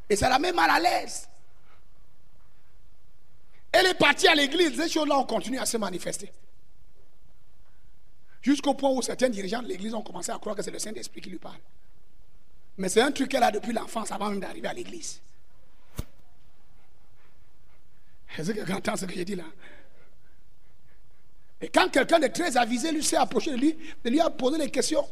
Et 0.09 0.17
ça 0.17 0.29
la 0.29 0.39
met 0.39 0.53
mal 0.53 0.71
à 0.71 0.79
l'aise. 0.79 1.29
Elle 3.73 3.87
est 3.87 3.95
partie 3.95 4.29
à 4.29 4.35
l'église, 4.35 4.77
ces 4.77 4.89
choses-là 4.89 5.19
ont 5.19 5.25
continué 5.25 5.59
à 5.59 5.67
se 5.67 5.77
manifester. 5.77 6.31
Jusqu'au 8.41 8.75
point 8.75 8.91
où 8.91 9.03
certains 9.03 9.29
dirigeants 9.29 9.63
de 9.63 9.69
l'église 9.69 9.95
ont 9.95 10.03
commencé 10.03 10.31
à 10.31 10.39
croire 10.39 10.55
que 10.55 10.63
c'est 10.63 10.71
le 10.71 10.79
Saint-Esprit 10.79 11.21
qui 11.21 11.31
lui 11.31 11.39
parle. 11.39 11.59
Mais 12.77 12.89
c'est 12.89 13.01
un 13.01 13.11
truc 13.11 13.31
qu'elle 13.31 13.43
a 13.43 13.51
depuis 13.51 13.73
l'enfance 13.73 14.13
avant 14.13 14.31
même 14.31 14.41
d'arriver 14.41 14.69
à 14.69 14.75
l'église. 14.75 15.21
Est-ce 18.37 18.51
que 18.51 18.73
entend 18.73 18.97
ce 18.97 19.07
que 19.07 19.15
j'ai 19.15 19.25
dit 19.25 19.37
là? 19.37 19.45
Et 21.61 21.69
quand 21.69 21.89
quelqu'un 21.89 22.19
de 22.19 22.27
très 22.27 22.57
avisé 22.57 22.93
lui 22.93 23.03
s'est 23.03 23.17
approché 23.17 23.51
de 23.53 23.57
lui, 23.57 23.77
de 24.05 24.11
lui 24.11 24.21
a 24.21 24.29
posé 24.29 24.59
des 24.59 24.71
questions, 24.71 25.09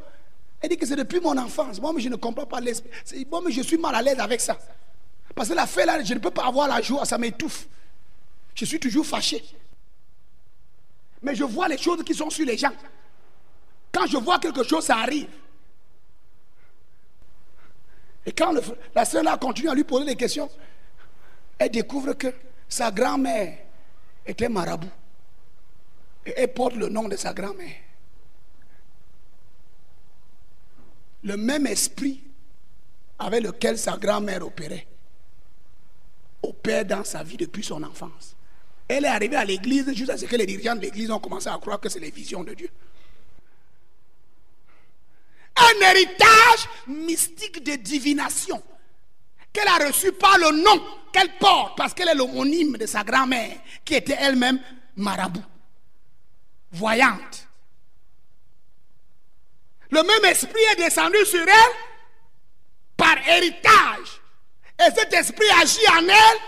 elle 0.61 0.68
dit 0.68 0.76
que 0.76 0.87
c'est 0.87 0.96
depuis 0.96 1.20
mon 1.20 1.37
enfance. 1.38 1.81
Moi, 1.81 1.92
mais 1.94 2.00
je 2.00 2.09
ne 2.09 2.16
comprends 2.16 2.46
pas 2.46 2.61
l'esprit. 2.61 2.90
Moi, 3.31 3.40
mais 3.44 3.52
je 3.52 3.62
suis 3.62 3.78
mal 3.78 3.94
à 3.94 4.02
l'aise 4.02 4.18
avec 4.18 4.40
ça. 4.40 4.59
Parce 5.35 5.49
que 5.49 5.55
la 5.55 5.66
là, 5.87 6.03
je 6.03 6.14
ne 6.14 6.18
peux 6.18 6.31
pas 6.31 6.47
avoir 6.47 6.68
la 6.68 6.81
joie, 6.83 7.05
ça 7.05 7.18
m'étouffe. 7.18 7.66
Je 8.55 8.64
suis 8.64 8.79
toujours 8.79 9.07
fâché. 9.07 9.42
Mais 11.23 11.35
je 11.35 11.45
vois 11.45 11.68
les 11.68 11.79
choses 11.79 12.03
qui 12.05 12.14
sont 12.14 12.31
sur 12.31 12.45
les 12.45 12.57
gens. 12.57 12.73
Quand 13.92 14.07
je 14.07 14.16
vois 14.16 14.38
quelque 14.38 14.62
chose, 14.62 14.85
ça 14.85 14.97
arrive. 14.99 15.29
Et 18.25 18.33
quand 18.33 18.55
la 18.95 19.05
sœur 19.05 19.23
là 19.23 19.37
continue 19.37 19.68
à 19.68 19.75
lui 19.75 19.85
poser 19.85 20.07
des 20.07 20.16
questions, 20.16 20.51
elle 21.59 21.71
découvre 21.71 22.12
que 22.14 22.29
sa 22.68 22.90
grand-mère 22.90 23.59
était 24.25 24.49
marabout. 24.49 24.90
Et 26.25 26.35
elle 26.37 26.53
porte 26.53 26.75
le 26.75 26.88
nom 26.88 27.09
de 27.09 27.16
sa 27.16 27.33
grand-mère. 27.33 27.77
Le 31.25 31.37
même 31.37 31.66
esprit 31.66 32.23
avec 33.18 33.42
lequel 33.42 33.79
sa 33.79 33.97
grand-mère 33.97 34.45
opérait, 34.45 34.87
opère 36.42 36.85
dans 36.85 37.05
sa 37.05 37.22
vie 37.22 37.37
depuis 37.37 37.62
son 37.62 37.83
enfance. 37.83 38.35
Elle 38.88 39.05
est 39.05 39.09
arrivée 39.09 39.37
à 39.37 39.44
l'église 39.44 39.92
juste 39.94 40.11
à 40.11 40.18
ce 40.18 40.26
que 40.26 40.37
les 40.37 40.46
dirigeants 40.46 40.76
de 40.76 40.81
l'église 40.81 41.11
ont 41.11 41.18
commencé 41.18 41.48
à 41.48 41.59
croire 41.59 41.81
que 41.81 41.88
c'est 41.88 42.00
les 42.00 42.11
visions 42.11 42.44
de 42.44 42.55
Dieu. 42.55 42.68
Un 45.57 45.87
héritage 45.90 46.68
mystique 46.88 47.62
de 47.62 47.76
divination 47.76 48.62
qu'elle 49.52 49.68
a 49.68 49.87
reçu 49.87 50.12
par 50.12 50.38
le 50.38 50.62
nom 50.62 50.83
qu'elle 51.12 51.37
porte, 51.38 51.76
parce 51.76 51.92
qu'elle 51.92 52.09
est 52.09 52.14
l'homonyme 52.14 52.76
de 52.78 52.87
sa 52.87 53.05
grand-mère, 53.05 53.59
qui 53.85 53.94
était 53.94 54.16
elle-même 54.18 54.59
marabout, 54.96 55.44
voyante. 56.70 57.46
Le 59.90 60.02
même 60.02 60.24
esprit 60.24 60.62
est 60.72 60.76
descendu 60.76 61.18
sur 61.26 61.42
elle 61.42 61.76
par 62.96 63.16
héritage. 63.28 64.21
Et 64.87 64.90
cet 64.95 65.12
esprit 65.12 65.49
agit 65.61 65.88
en 65.88 66.09
elle. 66.09 66.38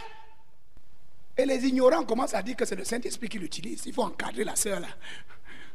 Et 1.37 1.47
les 1.47 1.67
ignorants 1.67 2.05
commencent 2.05 2.35
à 2.35 2.43
dire 2.43 2.57
que 2.57 2.65
c'est 2.65 2.77
le 2.77 2.85
Saint-Esprit 2.85 3.29
qui 3.29 3.39
l'utilise. 3.39 3.83
Il 3.87 3.93
faut 3.93 4.03
encadrer 4.03 4.45
la 4.45 4.57
sœur 4.57 4.81
là. 4.81 4.89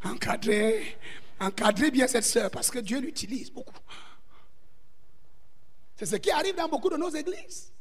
Encadrer, 0.04 0.98
encadrer 1.39 1.91
bien 1.91 2.08
cette 2.08 2.24
sœur 2.24 2.50
parce 2.50 2.72
que 2.72 2.80
Dieu 2.80 3.00
l'utilise 3.00 3.52
beaucoup. 3.52 3.76
C'est 5.98 6.06
ce 6.06 6.15
qui 6.15 6.32
arrive 6.32 6.56
dans 6.56 6.69
beaucoup 6.69 6.89
de 6.89 6.95
nos 6.95 7.10
églises. 7.10 7.72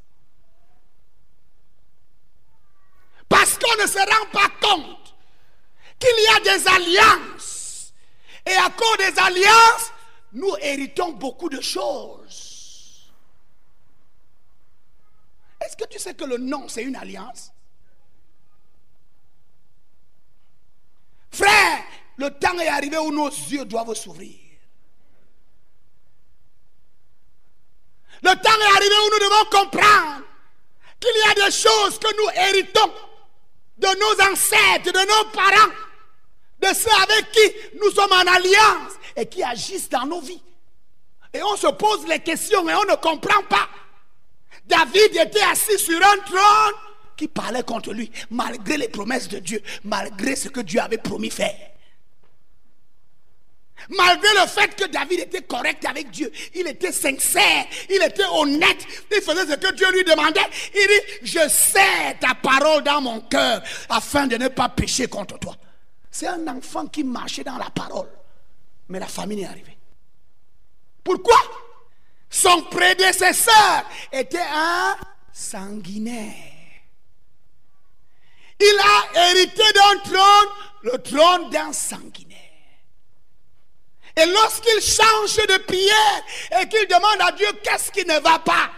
Parce 3.29 3.57
qu'on 3.57 3.81
ne 3.81 3.87
se 3.87 3.97
rend 3.97 4.29
pas 4.33 4.49
compte 4.61 5.15
qu'il 5.97 6.23
y 6.23 6.27
a 6.35 6.57
des 6.57 6.67
alliances. 6.67 7.93
Et 8.45 8.55
à 8.55 8.69
cause 8.71 8.97
des 8.97 9.19
alliances, 9.19 9.91
nous 10.33 10.53
héritons 10.61 11.13
beaucoup 11.13 11.49
de 11.49 11.61
choses. 11.61 12.48
Est-ce 15.61 15.75
que 15.75 15.85
tu 15.85 15.99
sais 15.99 16.13
que 16.13 16.25
le 16.25 16.37
nom, 16.37 16.67
c'est 16.67 16.83
une 16.83 16.95
alliance? 16.95 17.51
Frère, 21.31 21.83
le 22.17 22.29
temps 22.31 22.57
est 22.59 22.67
arrivé 22.67 22.97
où 22.97 23.11
nos 23.11 23.29
yeux 23.29 23.65
doivent 23.65 23.93
s'ouvrir. 23.93 24.35
Le 28.21 28.29
temps 28.29 28.59
est 28.59 28.77
arrivé 28.77 28.95
où 29.05 29.11
nous 29.13 29.19
devons 29.19 29.49
comprendre 29.49 30.23
qu'il 30.99 31.15
y 31.15 31.29
a 31.29 31.45
des 31.45 31.51
choses 31.51 31.97
que 31.99 32.15
nous 32.17 32.29
héritons 32.35 32.91
de 33.77 33.87
nos 33.87 34.31
ancêtres, 34.31 34.91
de 34.91 34.99
nos 34.99 35.29
parents, 35.31 35.71
de 36.59 36.67
ceux 36.67 36.91
avec 37.03 37.31
qui 37.31 37.77
nous 37.77 37.91
sommes 37.91 38.11
en 38.11 38.27
alliance 38.33 38.93
et 39.15 39.25
qui 39.25 39.41
agissent 39.41 39.89
dans 39.89 40.05
nos 40.05 40.19
vies. 40.19 40.43
Et 41.33 41.41
on 41.43 41.55
se 41.55 41.67
pose 41.67 42.05
les 42.07 42.19
questions 42.19 42.67
et 42.67 42.73
on 42.73 42.85
ne 42.85 42.95
comprend 42.95 43.43
pas. 43.43 43.69
David 44.69 45.17
était 45.27 45.41
assis 45.51 45.79
sur 45.79 45.97
un 45.97 46.17
trône 46.25 46.75
qui 47.17 47.27
parlait 47.27 47.63
contre 47.63 47.91
lui, 47.91 48.09
malgré 48.29 48.77
les 48.77 48.87
promesses 48.87 49.27
de 49.27 49.39
Dieu, 49.39 49.61
malgré 49.83 50.35
ce 50.35 50.47
que 50.47 50.61
Dieu 50.61 50.79
avait 50.79 50.99
promis 50.99 51.31
faire. 51.31 51.57
Malgré 53.89 54.29
le 54.33 54.47
fait 54.47 54.75
que 54.75 54.87
David 54.87 55.21
était 55.21 55.41
correct 55.41 55.83
avec 55.85 56.11
Dieu, 56.11 56.31
il 56.53 56.67
était 56.67 56.91
sincère, 56.91 57.65
il 57.89 58.01
était 58.03 58.25
honnête, 58.31 58.85
il 59.11 59.21
faisait 59.21 59.47
ce 59.47 59.55
que 59.55 59.73
Dieu 59.73 59.91
lui 59.91 60.03
demandait. 60.03 60.39
Il 60.75 60.87
dit, 60.87 61.19
je 61.23 61.49
sais 61.49 62.15
ta 62.19 62.35
parole 62.35 62.83
dans 62.83 63.01
mon 63.01 63.21
cœur 63.21 63.63
afin 63.89 64.27
de 64.27 64.35
ne 64.35 64.49
pas 64.49 64.69
pécher 64.69 65.07
contre 65.07 65.39
toi. 65.39 65.55
C'est 66.11 66.27
un 66.27 66.47
enfant 66.47 66.87
qui 66.87 67.03
marchait 67.03 67.43
dans 67.43 67.57
la 67.57 67.69
parole. 67.69 68.09
Mais 68.89 68.99
la 68.99 69.07
famine 69.07 69.39
est 69.39 69.45
arrivée. 69.45 69.77
Pourquoi? 71.03 71.37
Son 72.29 72.61
prédécesseur 72.63 73.85
était 74.11 74.37
un 74.39 74.95
sanguinaire. 75.31 76.33
Il 78.59 78.79
a 78.79 79.29
hérité 79.29 79.63
d'un 79.73 79.99
trône, 79.99 80.49
le 80.83 80.97
trône 80.97 81.49
d'un 81.49 81.73
sanguinaire. 81.73 82.37
Et 84.15 84.25
lorsqu'il 84.25 84.81
change 84.81 85.37
de 85.37 85.57
prière 85.63 86.23
et 86.61 86.67
qu'il 86.67 86.85
demande 86.87 87.21
à 87.21 87.31
Dieu 87.31 87.47
qu'est-ce 87.63 87.91
qui 87.91 88.05
ne 88.05 88.19
va 88.19 88.39
pas, 88.39 88.69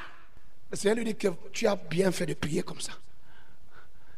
le 0.69 0.77
Seigneur 0.77 0.97
lui 0.97 1.05
dit 1.05 1.15
que 1.15 1.27
tu 1.51 1.67
as 1.67 1.75
bien 1.75 2.11
fait 2.11 2.25
de 2.25 2.35
prier 2.35 2.61
comme 2.61 2.79
ça. 2.79 2.93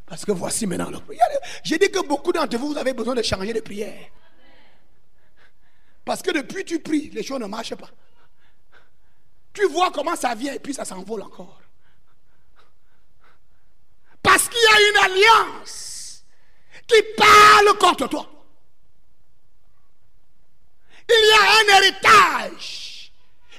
Parce 0.06 0.26
que 0.26 0.32
voici 0.32 0.68
maintenant 0.68 0.92
le 0.92 1.00
prière. 1.00 1.26
J'ai 1.64 1.78
dit 1.80 1.90
que 1.90 2.06
beaucoup 2.06 2.32
d'entre 2.32 2.58
vous, 2.58 2.74
vous 2.74 2.78
avez 2.78 2.94
besoin 2.94 3.16
de 3.16 3.24
changer 3.24 3.54
de 3.54 3.62
prière. 3.62 4.10
Parce 6.06 6.22
que 6.22 6.32
depuis 6.32 6.66
tu 6.66 6.80
pries, 6.80 7.10
les 7.12 7.24
choses 7.24 7.40
ne 7.40 7.46
marchent 7.46 7.76
pas. 7.76 7.90
Tu 9.54 9.68
vois 9.68 9.92
comment 9.92 10.16
ça 10.16 10.34
vient 10.34 10.54
et 10.54 10.60
puis 10.60 10.74
ça 10.74 10.84
s'envole 10.84 11.22
encore. 11.22 11.62
Parce 14.22 14.50
qu'il 14.50 14.62
y 14.62 14.66
a 14.66 14.90
une 14.90 15.12
alliance 15.12 16.24
qui 16.88 17.02
parle 17.16 17.78
contre 17.78 18.08
toi. 18.08 18.30
Il 21.10 21.30
y 21.30 21.34
a 21.34 21.76
un 21.76 21.78
héritage 21.78 23.14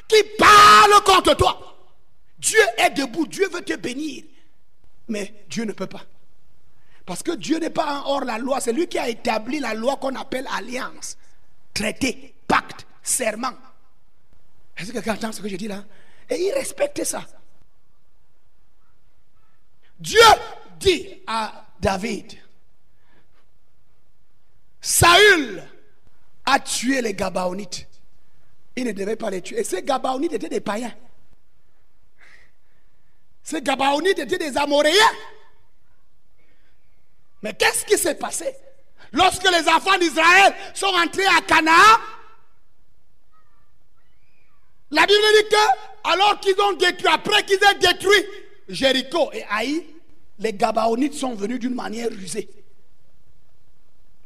qui 0.09 0.23
parle 0.39 1.03
contre 1.05 1.35
toi. 1.35 1.77
Dieu 2.39 2.61
est 2.79 2.91
debout, 2.91 3.27
Dieu 3.27 3.49
veut 3.49 3.63
te 3.63 3.75
bénir. 3.75 4.25
Mais 5.09 5.45
Dieu 5.49 5.65
ne 5.65 5.73
peut 5.73 5.87
pas. 5.87 6.05
Parce 7.07 7.23
que 7.23 7.33
Dieu 7.33 7.59
n'est 7.59 7.71
pas 7.71 8.03
hors 8.07 8.25
la 8.25 8.39
loi, 8.39 8.61
c'est 8.61 8.73
lui 8.73 8.89
qui 8.89 8.99
a 8.99 9.09
établi 9.09 9.61
la 9.61 9.75
loi 9.75 9.97
qu'on 9.97 10.15
appelle 10.17 10.49
alliance, 10.51 11.19
traité, 11.75 12.35
pacte, 12.49 12.87
serment. 13.03 13.53
Est-ce 14.77 14.89
que 14.89 14.95
quelqu'un 14.95 15.15
entend 15.15 15.33
ce 15.33 15.41
que 15.41 15.49
je 15.49 15.57
dis 15.57 15.69
là? 15.69 15.85
Et 16.29 16.37
il 16.37 16.53
respecte 16.53 17.05
ça. 17.05 17.25
Dieu 19.99 20.21
dit 20.79 21.23
à 21.27 21.67
David, 21.81 22.39
Saül 24.81 25.63
a 26.45 26.61
tué 26.61 27.01
les 27.01 27.15
Gabaonites. 27.15 27.87
Il 28.77 28.85
ne 28.85 28.93
devait 28.93 29.17
pas 29.17 29.31
les 29.31 29.41
tuer. 29.41 29.61
Et 29.61 29.65
ces 29.65 29.83
Gabaonites 29.83 30.33
étaient 30.33 30.49
des 30.49 30.61
païens. 30.61 30.95
Ces 33.43 33.63
Gabaonites 33.63 34.19
étaient 34.19 34.39
des 34.39 34.57
Amoréens. 34.57 35.13
Mais 37.43 37.55
qu'est-ce 37.55 37.85
qui 37.85 37.97
s'est 37.97 38.17
passé? 38.17 38.57
Lorsque 39.13 39.45
les 39.45 39.69
enfants 39.69 39.97
d'Israël 39.99 40.55
sont 40.75 40.87
entrés 40.87 41.27
à 41.27 41.41
Canaan, 41.43 41.99
la 44.95 45.07
Bible 45.07 45.21
dit 45.37 45.49
que, 45.51 46.11
alors 46.13 46.41
qu'ils 46.41 46.61
ont 46.61 46.73
détruit, 46.73 47.09
après 47.13 47.43
qu'ils 47.45 47.57
aient 47.57 47.79
détruit 47.79 48.25
Jéricho 48.69 49.31
et 49.33 49.45
Haï, 49.51 49.85
les 50.39 50.53
Gabaonites 50.53 51.15
sont 51.15 51.35
venus 51.35 51.59
d'une 51.59 51.75
manière 51.75 52.09
rusée 52.11 52.49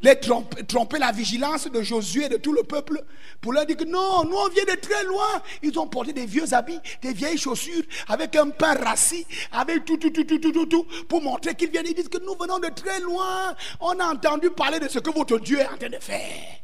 les 0.02 0.18
tromper, 0.20 0.98
la 0.98 1.11
vigilance 1.11 1.70
de 1.70 1.83
Josué 1.83 2.26
et 2.26 2.28
de 2.28 2.37
tout 2.37 2.52
le 2.52 2.62
peuple 2.62 3.02
pour 3.40 3.52
leur 3.52 3.66
dire 3.66 3.76
que 3.76 3.85
non, 3.85 4.24
nous 4.24 4.37
on 4.37 4.48
vient 4.48 4.64
de 4.64 4.78
très 4.81 5.02
loin. 5.04 5.42
Ils 5.62 5.76
ont 5.78 5.87
porté 5.87 6.12
des 6.12 6.26
vieux 6.26 6.54
habits, 6.54 6.78
des 7.02 7.12
vieilles 7.12 7.38
chaussures, 7.38 7.83
avec 8.09 8.37
un 8.37 8.50
pain 8.50 8.74
rassis, 8.74 9.26
avec 9.52 9.85
tout, 9.85 9.96
tout, 9.96 10.11
tout, 10.11 10.24
tout, 10.24 10.38
tout, 10.38 10.52
tout, 10.52 10.66
tout 10.66 10.87
pour 11.09 11.22
montrer 11.22 11.54
qu'ils 11.54 11.70
viennent. 11.70 11.87
Ils 11.87 11.94
disent 11.94 12.09
que 12.09 12.24
nous 12.24 12.37
venons 12.38 12.59
de 12.59 12.68
très 12.68 13.00
loin. 13.00 13.54
On 13.81 13.98
a 13.98 14.07
entendu 14.07 14.50
parler 14.50 14.78
de 14.78 14.88
ce 14.88 15.00
que 15.00 15.11
votre 15.11 15.38
Dieu 15.38 15.59
est 15.59 15.68
en 15.68 15.76
train 15.76 15.88
de 15.88 15.98
faire. 16.00 16.59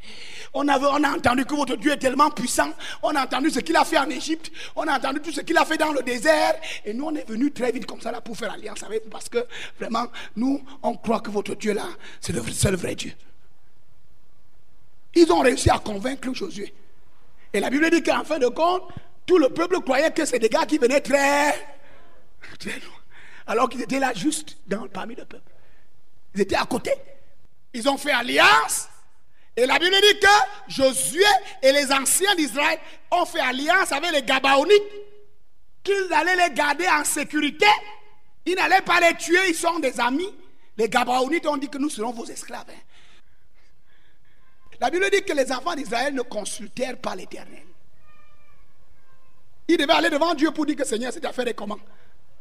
On 0.56 0.68
a, 0.68 0.78
entendu 0.78 1.44
que 1.44 1.54
votre 1.54 1.74
Dieu 1.74 1.92
est 1.92 1.98
tellement 1.98 2.30
puissant. 2.30 2.70
On 3.02 3.14
a 3.16 3.24
entendu 3.24 3.50
ce 3.50 3.58
qu'il 3.58 3.74
a 3.76 3.84
fait 3.84 3.98
en 3.98 4.08
Égypte. 4.08 4.52
On 4.76 4.86
a 4.86 4.96
entendu 4.96 5.20
tout 5.20 5.32
ce 5.32 5.40
qu'il 5.40 5.58
a 5.58 5.64
fait 5.64 5.76
dans 5.76 5.92
le 5.92 6.00
désert. 6.02 6.54
Et 6.84 6.94
nous, 6.94 7.06
on 7.06 7.14
est 7.16 7.28
venus 7.28 7.52
très 7.52 7.72
vite 7.72 7.86
comme 7.86 8.00
ça 8.00 8.12
là 8.12 8.20
pour 8.20 8.36
faire 8.36 8.52
alliance 8.52 8.84
avec 8.84 9.02
vous. 9.02 9.10
Parce 9.10 9.28
que 9.28 9.44
vraiment, 9.80 10.06
nous, 10.36 10.64
on 10.84 10.94
croit 10.94 11.20
que 11.20 11.30
votre 11.30 11.56
Dieu 11.56 11.74
là, 11.74 11.88
c'est 12.20 12.32
le 12.32 12.40
seul 12.52 12.76
vrai 12.76 12.94
Dieu. 12.94 13.12
Ils 15.16 15.30
ont 15.32 15.40
réussi 15.40 15.70
à 15.70 15.78
convaincre 15.78 16.32
Josué. 16.32 16.72
Et 17.52 17.58
la 17.58 17.68
Bible 17.68 17.90
dit 17.90 18.02
qu'en 18.02 18.22
fin 18.22 18.38
de 18.38 18.48
compte, 18.48 18.82
tout 19.26 19.38
le 19.38 19.48
peuple 19.48 19.80
croyait 19.80 20.12
que 20.12 20.24
c'est 20.24 20.38
des 20.38 20.48
gars 20.48 20.66
qui 20.66 20.78
venaient 20.78 21.00
très. 21.00 21.52
Alors 23.48 23.68
qu'ils 23.68 23.82
étaient 23.82 23.98
là 23.98 24.12
juste 24.14 24.56
dans, 24.68 24.86
parmi 24.86 25.16
le 25.16 25.24
peuple. 25.24 25.50
Ils 26.36 26.42
étaient 26.42 26.56
à 26.56 26.64
côté. 26.64 26.92
Ils 27.72 27.88
ont 27.88 27.96
fait 27.96 28.12
alliance 28.12 28.88
et 29.56 29.66
la 29.66 29.78
Bible 29.78 29.94
dit 29.94 30.18
que 30.18 30.72
Josué 30.72 31.24
et 31.62 31.72
les 31.72 31.92
anciens 31.92 32.34
d'Israël 32.34 32.78
ont 33.10 33.24
fait 33.24 33.40
alliance 33.40 33.92
avec 33.92 34.10
les 34.10 34.22
Gabaonites, 34.22 34.82
qu'ils 35.82 36.12
allaient 36.12 36.48
les 36.48 36.54
garder 36.54 36.88
en 36.88 37.04
sécurité. 37.04 37.66
Ils 38.46 38.56
n'allaient 38.56 38.82
pas 38.82 39.00
les 39.00 39.16
tuer, 39.16 39.48
ils 39.48 39.54
sont 39.54 39.78
des 39.78 40.00
amis. 40.00 40.34
Les 40.76 40.88
Gabaonites 40.88 41.46
ont 41.46 41.56
dit 41.56 41.68
que 41.68 41.78
nous 41.78 41.88
serons 41.88 42.12
vos 42.12 42.24
esclaves. 42.24 42.64
Hein. 42.68 42.80
La 44.80 44.90
Bible 44.90 45.08
dit 45.10 45.22
que 45.22 45.32
les 45.32 45.50
enfants 45.52 45.74
d'Israël 45.76 46.14
ne 46.14 46.22
consultèrent 46.22 46.98
pas 46.98 47.14
l'Éternel. 47.14 47.62
Ils 49.68 49.76
devaient 49.76 49.92
aller 49.92 50.10
devant 50.10 50.34
Dieu 50.34 50.50
pour 50.50 50.66
dire 50.66 50.76
que 50.76 50.84
Seigneur, 50.84 51.12
cette 51.12 51.24
affaire 51.24 51.46
est 51.46 51.54
comment? 51.54 51.78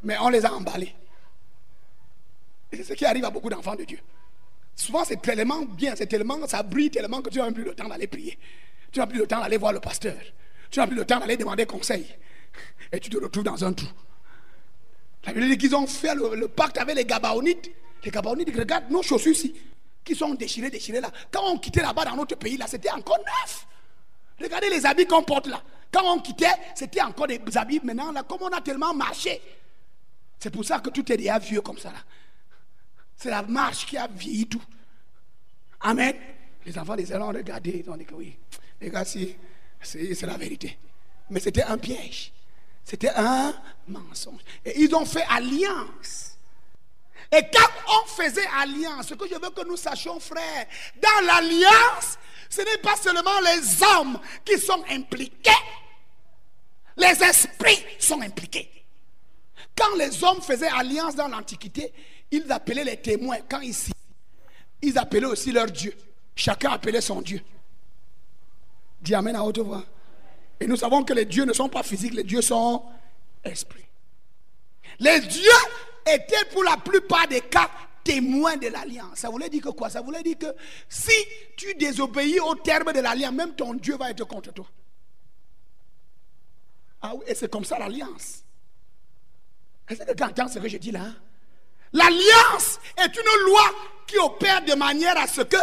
Mais 0.02 0.18
on 0.18 0.28
les 0.28 0.44
a 0.44 0.52
emballés. 0.52 0.94
C'est 2.72 2.82
ce 2.82 2.92
qui 2.92 3.06
arrive 3.06 3.24
à 3.24 3.30
beaucoup 3.30 3.48
d'enfants 3.48 3.76
de 3.76 3.84
Dieu. 3.84 4.00
Souvent, 4.76 5.04
c'est 5.04 5.20
tellement 5.20 5.62
bien, 5.62 5.94
c'est 5.96 6.06
tellement, 6.06 6.46
ça 6.46 6.62
brille 6.62 6.90
tellement 6.90 7.22
que 7.22 7.30
tu 7.30 7.38
n'as 7.38 7.50
plus 7.52 7.64
le 7.64 7.74
temps 7.74 7.88
d'aller 7.88 8.06
prier. 8.06 8.38
Tu 8.90 8.98
n'as 8.98 9.06
plus 9.06 9.18
le 9.18 9.26
temps 9.26 9.40
d'aller 9.40 9.56
voir 9.56 9.72
le 9.72 9.80
pasteur. 9.80 10.16
Tu 10.70 10.80
n'as 10.80 10.86
plus 10.86 10.96
le 10.96 11.04
temps 11.04 11.20
d'aller 11.20 11.36
demander 11.36 11.66
conseil. 11.66 12.06
Et 12.92 13.00
tu 13.00 13.10
te 13.10 13.16
retrouves 13.16 13.44
dans 13.44 13.64
un 13.64 13.72
trou. 13.72 13.88
La 15.24 15.32
Bible 15.32 15.48
dit 15.48 15.58
qu'ils 15.58 15.74
ont 15.74 15.86
fait 15.86 16.14
le, 16.14 16.48
pacte 16.48 16.78
avec 16.78 16.96
les 16.96 17.04
Gabaonites. 17.04 17.70
Les 18.04 18.10
Gabaonites 18.10 18.48
disent 18.48 18.58
Regarde 18.58 18.90
nos 18.90 19.02
chaussures 19.02 19.32
ici, 19.32 19.54
qui 20.04 20.14
sont 20.14 20.34
déchirées, 20.34 20.70
déchirées 20.70 21.00
là. 21.00 21.10
Quand 21.30 21.42
on 21.50 21.58
quittait 21.58 21.82
là-bas 21.82 22.04
dans 22.04 22.16
notre 22.16 22.36
pays, 22.36 22.56
là, 22.56 22.66
c'était 22.66 22.90
encore 22.90 23.18
neuf. 23.18 23.66
Regardez 24.40 24.68
les 24.68 24.84
habits 24.84 25.06
qu'on 25.06 25.22
porte 25.22 25.46
là. 25.46 25.62
Quand 25.90 26.02
on 26.12 26.18
quittait, 26.20 26.46
c'était 26.74 27.00
encore 27.00 27.28
des 27.28 27.40
habits. 27.54 27.80
Maintenant, 27.84 28.12
là, 28.12 28.24
comme 28.24 28.42
on 28.42 28.48
a 28.48 28.60
tellement 28.60 28.92
marché, 28.92 29.40
c'est 30.38 30.50
pour 30.50 30.64
ça 30.64 30.80
que 30.80 30.90
tout 30.90 31.10
est 31.10 31.16
déjà 31.16 31.38
vieux 31.38 31.60
comme 31.60 31.78
ça 31.78 31.90
là. 31.90 31.98
C'est 33.16 33.30
la 33.30 33.42
marche 33.42 33.86
qui 33.86 33.96
a 33.96 34.06
vieilli 34.06 34.46
tout. 34.46 34.62
Amen. 35.80 36.14
Les 36.64 36.78
enfants 36.78 36.96
des 36.96 37.14
ont 37.14 37.28
regardé, 37.28 37.82
ils 37.84 37.90
ont 37.90 37.96
dit 37.96 38.04
que 38.04 38.14
oui, 38.14 38.36
les 38.80 38.90
gars, 38.90 39.04
c'est 39.04 39.36
la 40.22 40.36
vérité. 40.36 40.78
Mais 41.30 41.40
c'était 41.40 41.62
un 41.62 41.78
piège. 41.78 42.32
C'était 42.84 43.10
un 43.14 43.54
mensonge. 43.88 44.40
Et 44.64 44.80
ils 44.80 44.94
ont 44.94 45.06
fait 45.06 45.24
alliance. 45.28 46.36
Et 47.32 47.42
quand 47.52 47.68
on 47.88 48.06
faisait 48.06 48.46
alliance, 48.58 49.08
ce 49.08 49.14
que 49.14 49.26
je 49.26 49.34
veux 49.34 49.50
que 49.50 49.66
nous 49.66 49.76
sachions, 49.76 50.20
frère, 50.20 50.66
dans 51.02 51.26
l'alliance, 51.26 52.18
ce 52.48 52.60
n'est 52.60 52.78
pas 52.78 52.96
seulement 52.96 53.40
les 53.40 53.82
hommes 53.82 54.20
qui 54.44 54.58
sont 54.58 54.84
impliqués, 54.90 55.50
les 56.96 57.22
esprits 57.22 57.84
sont 57.98 58.20
impliqués. 58.20 58.70
Quand 59.76 59.96
les 59.96 60.22
hommes 60.22 60.40
faisaient 60.40 60.68
alliance 60.68 61.16
dans 61.16 61.28
l'Antiquité, 61.28 61.92
ils 62.30 62.50
appelaient 62.50 62.84
les 62.84 62.96
témoins 62.96 63.38
quand 63.48 63.60
ici. 63.60 63.92
Ils 64.82 64.98
appelaient 64.98 65.26
aussi 65.26 65.52
leur 65.52 65.66
Dieu. 65.66 65.94
Chacun 66.34 66.70
appelait 66.70 67.00
son 67.00 67.22
Dieu. 67.22 67.40
Dis 69.00 69.14
Amen 69.14 69.36
à 69.36 69.44
haute 69.44 69.58
voix. 69.58 69.84
Et 70.60 70.66
nous 70.66 70.76
savons 70.76 71.04
que 71.04 71.12
les 71.12 71.24
dieux 71.24 71.44
ne 71.44 71.52
sont 71.52 71.68
pas 71.68 71.82
physiques, 71.82 72.14
les 72.14 72.24
dieux 72.24 72.42
sont 72.42 72.84
esprits. 73.42 73.84
Les 74.98 75.20
dieux 75.20 75.50
étaient 76.06 76.44
pour 76.52 76.64
la 76.64 76.76
plupart 76.76 77.26
des 77.28 77.40
cas 77.40 77.70
témoins 78.02 78.56
de 78.56 78.68
l'alliance. 78.68 79.18
Ça 79.18 79.30
voulait 79.30 79.48
dire 79.48 79.62
que 79.62 79.70
quoi? 79.70 79.90
Ça 79.90 80.02
voulait 80.02 80.22
dire 80.22 80.38
que 80.38 80.54
si 80.88 81.12
tu 81.56 81.74
désobéis 81.74 82.38
au 82.40 82.54
terme 82.56 82.92
de 82.92 83.00
l'alliance, 83.00 83.32
même 83.32 83.54
ton 83.54 83.74
Dieu 83.74 83.96
va 83.96 84.10
être 84.10 84.24
contre 84.26 84.52
toi. 84.52 84.66
Ah 87.00 87.14
oui, 87.14 87.24
et 87.26 87.34
c'est 87.34 87.50
comme 87.50 87.64
ça 87.64 87.78
l'alliance. 87.78 88.44
Est-ce 89.88 90.02
que 90.02 90.14
tu 90.14 90.22
entends 90.22 90.48
ce 90.48 90.58
que 90.58 90.68
je 90.68 90.78
dis 90.78 90.90
là 90.90 91.06
L'alliance 91.94 92.80
est 92.96 93.16
une 93.16 93.46
loi 93.46 93.70
qui 94.06 94.18
opère 94.18 94.62
de 94.64 94.74
manière 94.74 95.16
à 95.16 95.26
ce 95.26 95.40
que 95.40 95.56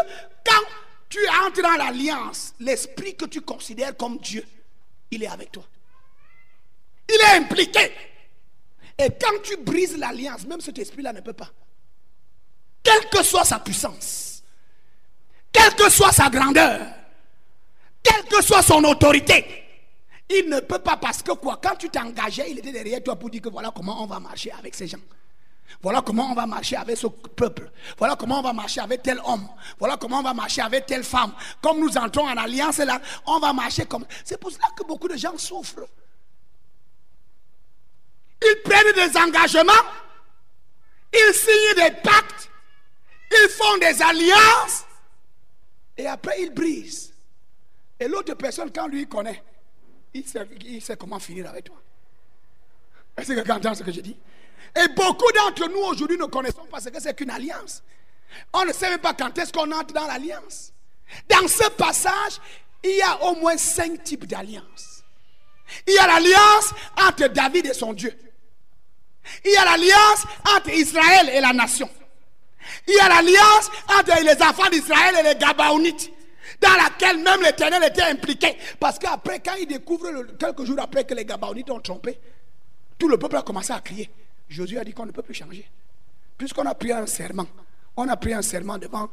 quand 0.45 0.63
tu 1.09 1.19
entres 1.45 1.61
dans 1.61 1.75
l'alliance, 1.75 2.53
l'esprit 2.59 3.15
que 3.15 3.25
tu 3.25 3.41
considères 3.41 3.95
comme 3.97 4.17
Dieu, 4.17 4.45
il 5.11 5.21
est 5.23 5.27
avec 5.27 5.51
toi. 5.51 5.63
Il 7.09 7.15
est 7.15 7.37
impliqué. 7.37 7.91
Et 8.97 9.09
quand 9.21 9.41
tu 9.43 9.57
brises 9.57 9.97
l'alliance, 9.97 10.45
même 10.45 10.61
cet 10.61 10.79
esprit-là 10.79 11.11
ne 11.11 11.19
peut 11.19 11.33
pas. 11.33 11.49
Quelle 12.81 13.09
que 13.09 13.21
soit 13.23 13.43
sa 13.43 13.59
puissance, 13.59 14.41
quelle 15.51 15.75
que 15.75 15.89
soit 15.89 16.13
sa 16.13 16.29
grandeur, 16.29 16.79
quelle 18.01 18.23
que 18.25 18.41
soit 18.41 18.63
son 18.63 18.83
autorité, 18.85 19.45
il 20.29 20.49
ne 20.49 20.61
peut 20.61 20.79
pas 20.79 20.95
parce 20.95 21.21
que 21.21 21.33
quoi, 21.33 21.59
quand 21.61 21.75
tu 21.75 21.89
t'engageais, 21.89 22.51
il 22.51 22.59
était 22.59 22.71
derrière 22.71 23.03
toi 23.03 23.17
pour 23.17 23.29
dire 23.29 23.41
que 23.41 23.49
voilà 23.49 23.71
comment 23.75 24.01
on 24.01 24.07
va 24.07 24.19
marcher 24.19 24.51
avec 24.53 24.73
ces 24.73 24.87
gens. 24.87 24.97
Voilà 25.81 26.01
comment 26.01 26.31
on 26.31 26.35
va 26.35 26.45
marcher 26.45 26.75
avec 26.75 26.97
ce 26.97 27.07
peuple. 27.07 27.71
Voilà 27.97 28.15
comment 28.15 28.39
on 28.39 28.43
va 28.43 28.53
marcher 28.53 28.81
avec 28.81 29.01
tel 29.03 29.19
homme. 29.25 29.47
Voilà 29.79 29.97
comment 29.97 30.19
on 30.19 30.23
va 30.23 30.33
marcher 30.33 30.61
avec 30.61 30.85
telle 30.85 31.03
femme. 31.03 31.33
Comme 31.61 31.79
nous 31.79 31.97
entrons 31.97 32.27
en 32.27 32.37
alliance 32.37 32.77
là, 32.79 33.01
on 33.25 33.39
va 33.39 33.53
marcher 33.53 33.85
comme. 33.85 34.05
C'est 34.23 34.39
pour 34.39 34.51
cela 34.51 34.67
que 34.75 34.83
beaucoup 34.83 35.07
de 35.07 35.17
gens 35.17 35.37
souffrent. 35.37 35.87
Ils 38.43 38.61
prennent 38.63 38.93
des 38.93 39.17
engagements, 39.17 39.71
ils 41.13 41.33
signent 41.33 41.75
des 41.75 41.95
pactes, 42.01 42.49
ils 43.31 43.49
font 43.49 43.77
des 43.77 44.01
alliances, 44.01 44.85
et 45.95 46.07
après 46.07 46.41
ils 46.41 46.51
brisent. 46.51 47.13
Et 47.99 48.07
l'autre 48.07 48.33
personne, 48.33 48.71
quand 48.71 48.87
lui 48.87 49.07
connaît, 49.07 49.43
il 50.13 50.27
sait, 50.27 50.47
il 50.65 50.81
sait 50.81 50.97
comment 50.97 51.19
finir 51.19 51.49
avec 51.49 51.65
toi. 51.65 51.77
Est-ce 53.15 53.33
que 53.33 53.41
tu 53.41 53.51
entends 53.51 53.75
ce 53.75 53.83
que 53.83 53.91
je 53.91 54.01
dis? 54.01 54.17
Et 54.75 54.87
beaucoup 54.89 55.31
d'entre 55.33 55.67
nous 55.69 55.79
aujourd'hui 55.79 56.17
ne 56.17 56.25
connaissons 56.25 56.65
pas 56.65 56.79
ce 56.79 56.89
que 56.89 57.01
c'est 57.01 57.15
qu'une 57.15 57.29
alliance. 57.29 57.83
On 58.53 58.65
ne 58.65 58.71
sait 58.71 58.89
même 58.89 58.99
pas 58.99 59.13
quand 59.13 59.37
est-ce 59.37 59.51
qu'on 59.51 59.71
entre 59.71 59.93
dans 59.93 60.07
l'alliance. 60.07 60.71
Dans 61.29 61.47
ce 61.47 61.69
passage, 61.71 62.39
il 62.83 62.95
y 62.95 63.01
a 63.01 63.23
au 63.23 63.35
moins 63.35 63.57
cinq 63.57 64.03
types 64.03 64.25
d'alliances. 64.25 65.03
Il 65.87 65.93
y 65.93 65.97
a 65.97 66.07
l'alliance 66.07 66.73
entre 66.97 67.27
David 67.27 67.65
et 67.67 67.73
son 67.73 67.93
Dieu. 67.93 68.13
Il 69.45 69.51
y 69.51 69.57
a 69.57 69.65
l'alliance 69.65 70.25
entre 70.55 70.69
Israël 70.69 71.29
et 71.33 71.41
la 71.41 71.53
nation. 71.53 71.89
Il 72.87 72.95
y 72.95 72.99
a 72.99 73.09
l'alliance 73.09 73.69
entre 73.87 74.23
les 74.23 74.41
enfants 74.41 74.69
d'Israël 74.69 75.15
et 75.19 75.23
les 75.23 75.35
Gabaonites, 75.35 76.11
dans 76.61 76.73
laquelle 76.73 77.17
même 77.17 77.41
l'Éternel 77.41 77.83
était 77.83 78.03
impliqué. 78.03 78.57
Parce 78.79 78.97
qu'après, 78.99 79.39
quand 79.39 79.55
il 79.59 79.67
découvre, 79.67 80.09
quelques 80.39 80.63
jours 80.65 80.79
après 80.79 81.03
que 81.03 81.13
les 81.13 81.25
Gabaonites 81.25 81.69
ont 81.69 81.79
trompé, 81.79 82.19
tout 82.97 83.07
le 83.07 83.17
peuple 83.17 83.37
a 83.37 83.41
commencé 83.41 83.71
à 83.73 83.79
crier. 83.79 84.09
Josué 84.51 84.79
a 84.79 84.83
dit 84.83 84.93
qu'on 84.93 85.05
ne 85.05 85.11
peut 85.11 85.21
plus 85.21 85.33
changer. 85.33 85.65
Puisqu'on 86.37 86.65
a 86.65 86.75
pris 86.75 86.91
un 86.91 87.07
serment, 87.07 87.47
on 87.95 88.07
a 88.07 88.17
pris 88.17 88.33
un 88.33 88.41
serment 88.41 88.77
devant 88.77 89.09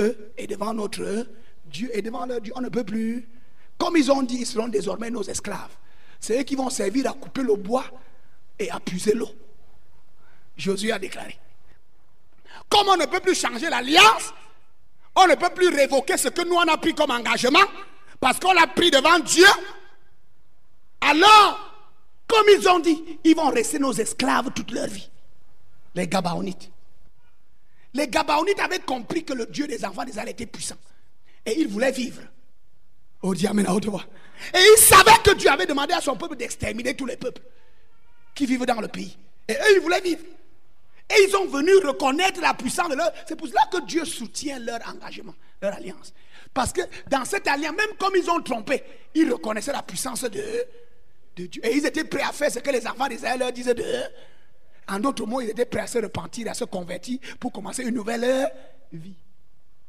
eux 0.00 0.32
et 0.36 0.46
devant 0.46 0.72
notre 0.72 1.26
Dieu 1.66 1.90
et 1.92 2.00
devant 2.00 2.24
leur 2.24 2.40
Dieu, 2.40 2.52
on 2.56 2.60
ne 2.60 2.68
peut 2.68 2.84
plus. 2.84 3.28
Comme 3.76 3.96
ils 3.96 4.10
ont 4.10 4.22
dit, 4.22 4.38
ils 4.40 4.46
seront 4.46 4.68
désormais 4.68 5.10
nos 5.10 5.22
esclaves. 5.22 5.76
C'est 6.18 6.40
eux 6.40 6.42
qui 6.42 6.56
vont 6.56 6.70
servir 6.70 7.10
à 7.10 7.12
couper 7.12 7.42
le 7.42 7.54
bois 7.54 7.84
et 8.58 8.70
à 8.70 8.80
puiser 8.80 9.14
l'eau. 9.14 9.30
Josué 10.56 10.90
a 10.90 10.98
déclaré. 10.98 11.38
Comme 12.68 12.88
on 12.88 12.96
ne 12.96 13.06
peut 13.06 13.20
plus 13.20 13.34
changer 13.34 13.68
l'alliance, 13.68 14.32
on 15.14 15.26
ne 15.26 15.34
peut 15.34 15.50
plus 15.54 15.68
révoquer 15.68 16.16
ce 16.16 16.28
que 16.28 16.42
nous 16.42 16.54
on 16.54 16.66
a 16.66 16.76
pris 16.78 16.94
comme 16.94 17.10
engagement, 17.10 17.66
parce 18.20 18.40
qu'on 18.40 18.52
l'a 18.52 18.66
pris 18.66 18.90
devant 18.90 19.18
Dieu. 19.20 19.46
Alors, 21.00 21.67
comme 22.28 22.46
ils 22.56 22.68
ont 22.68 22.78
dit, 22.78 23.18
ils 23.24 23.34
vont 23.34 23.48
rester 23.48 23.78
nos 23.78 23.92
esclaves 23.92 24.52
toute 24.54 24.70
leur 24.70 24.86
vie. 24.86 25.08
Les 25.94 26.06
Gabaonites. 26.06 26.70
Les 27.94 28.06
Gabaonites 28.06 28.60
avaient 28.60 28.80
compris 28.80 29.24
que 29.24 29.32
le 29.32 29.46
Dieu 29.46 29.66
des 29.66 29.84
enfants 29.84 30.04
d'Israël 30.04 30.28
était 30.28 30.46
puissant. 30.46 30.76
Et 31.44 31.58
ils 31.58 31.66
voulaient 31.66 31.90
vivre. 31.90 32.20
Oh 33.22 33.34
Dieu, 33.34 33.48
à 33.48 33.74
haute. 33.74 33.86
Et 33.86 34.58
ils 34.58 34.78
savaient 34.78 35.20
que 35.24 35.34
Dieu 35.34 35.50
avait 35.50 35.66
demandé 35.66 35.94
à 35.94 36.00
son 36.00 36.16
peuple 36.16 36.36
d'exterminer 36.36 36.94
tous 36.94 37.06
les 37.06 37.16
peuples 37.16 37.42
qui 38.34 38.46
vivent 38.46 38.66
dans 38.66 38.80
le 38.80 38.88
pays. 38.88 39.16
Et 39.48 39.54
eux, 39.54 39.76
ils 39.76 39.80
voulaient 39.80 40.02
vivre. 40.02 40.22
Et 41.10 41.26
ils 41.26 41.34
ont 41.34 41.46
venu 41.46 41.74
reconnaître 41.78 42.40
la 42.42 42.52
puissance 42.52 42.90
de 42.90 42.94
leur. 42.94 43.10
C'est 43.26 43.34
pour 43.36 43.48
cela 43.48 43.62
que 43.72 43.84
Dieu 43.86 44.04
soutient 44.04 44.58
leur 44.58 44.80
engagement, 44.86 45.34
leur 45.62 45.74
alliance. 45.74 46.12
Parce 46.52 46.72
que 46.72 46.82
dans 47.08 47.24
cette 47.24 47.48
alliance, 47.48 47.74
même 47.74 47.96
comme 47.98 48.14
ils 48.14 48.28
ont 48.30 48.40
trompé, 48.42 48.82
ils 49.14 49.32
reconnaissaient 49.32 49.72
la 49.72 49.82
puissance 49.82 50.22
de, 50.24 50.42
Dieu. 51.46 51.64
Et 51.64 51.76
ils 51.76 51.86
étaient 51.86 52.04
prêts 52.04 52.22
à 52.22 52.32
faire 52.32 52.50
ce 52.50 52.58
que 52.58 52.70
les 52.70 52.86
enfants 52.86 53.08
d'Israël 53.08 53.38
leur 53.38 53.52
disaient 53.52 53.74
de 53.74 53.84
En 54.88 54.98
d'autres 54.98 55.26
mots, 55.26 55.40
ils 55.40 55.50
étaient 55.50 55.66
prêts 55.66 55.80
à 55.80 55.86
se 55.86 55.98
repentir, 55.98 56.50
à 56.50 56.54
se 56.54 56.64
convertir 56.64 57.18
pour 57.38 57.52
commencer 57.52 57.82
une 57.82 57.94
nouvelle 57.94 58.50
vie. 58.92 59.16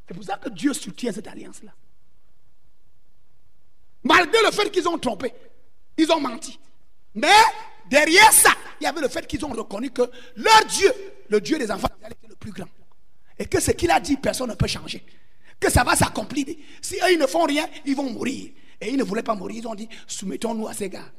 C'est 0.08 0.14
pour 0.14 0.24
ça 0.24 0.38
que 0.38 0.50
Dieu 0.50 0.74
soutient 0.74 1.12
cette 1.12 1.28
alliance-là. 1.28 1.72
Malgré 4.04 4.42
le 4.44 4.52
fait 4.52 4.70
qu'ils 4.72 4.88
ont 4.88 4.98
trompé, 4.98 5.34
ils 5.98 6.12
ont 6.12 6.20
menti. 6.20 6.58
Mais 7.16 7.28
derrière 7.90 8.32
ça, 8.32 8.52
il 8.80 8.86
y 8.86 8.88
avait 8.88 9.02
le 9.02 9.10
fait 9.10 9.28
qu'ils 9.28 9.44
ont 9.46 9.50
reconnu 9.50 9.92
que 9.92 10.04
leur 10.36 10.66
Dieu, 10.66 10.92
le 11.28 11.42
Dieu 11.42 11.58
des 11.58 11.70
enfants, 11.70 11.90
était 12.06 12.28
le 12.28 12.36
plus 12.36 12.52
grand. 12.52 12.68
Et 13.38 13.46
que 13.46 13.60
ce 13.60 13.72
qu'il 13.72 13.92
a 13.92 14.00
dit, 14.00 14.18
personne 14.18 14.50
ne 14.50 14.56
peut 14.56 14.68
changer. 14.68 15.06
Que 15.60 15.72
ça 15.72 15.84
va 15.84 15.96
s'accomplir. 15.96 16.46
Si 16.82 16.96
eux, 16.96 17.12
ils 17.12 17.20
ne 17.20 17.28
font 17.28 17.44
rien, 17.44 17.68
ils 17.86 17.96
vont 17.96 18.10
mourir. 18.10 18.52
Et 18.82 18.90
ils 18.90 18.98
ne 18.98 19.04
voulaient 19.04 19.24
pas 19.24 19.36
mourir. 19.36 19.58
Ils 19.60 19.68
ont 19.68 19.76
dit, 19.76 19.90
soumettons-nous 20.08 20.68
à 20.68 20.74
ces 20.74 20.90
gars. 20.90 21.12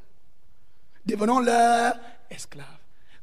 Devenons 1.07 1.41
leurs 1.41 1.95
esclaves. 2.31 2.67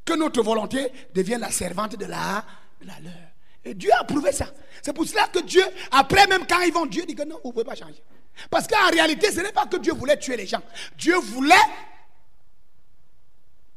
Que 0.03 0.13
notre 0.13 0.41
volonté 0.41 0.91
devienne 1.13 1.41
la 1.41 1.51
servante 1.51 1.97
de 1.97 2.05
la, 2.05 2.43
leur. 2.81 3.13
Et 3.65 3.73
Dieu 3.73 3.91
a 3.93 4.03
prouvé 4.03 4.31
ça. 4.31 4.47
C'est 4.81 4.93
pour 4.93 5.05
cela 5.05 5.27
que 5.27 5.39
Dieu, 5.39 5.63
après 5.91 6.25
même 6.27 6.47
quand 6.47 6.61
ils 6.61 6.71
vont, 6.71 6.85
Dieu 6.85 7.03
dit 7.05 7.15
que 7.15 7.23
non, 7.23 7.39
vous 7.43 7.49
ne 7.49 7.53
pouvez 7.53 7.65
pas 7.65 7.75
changer. 7.75 8.01
Parce 8.49 8.67
qu'en 8.67 8.89
réalité, 8.89 9.31
ce 9.31 9.41
n'est 9.41 9.51
pas 9.51 9.65
que 9.65 9.77
Dieu 9.77 9.93
voulait 9.93 10.17
tuer 10.17 10.37
les 10.37 10.47
gens. 10.47 10.61
Dieu 10.97 11.15
voulait 11.17 11.55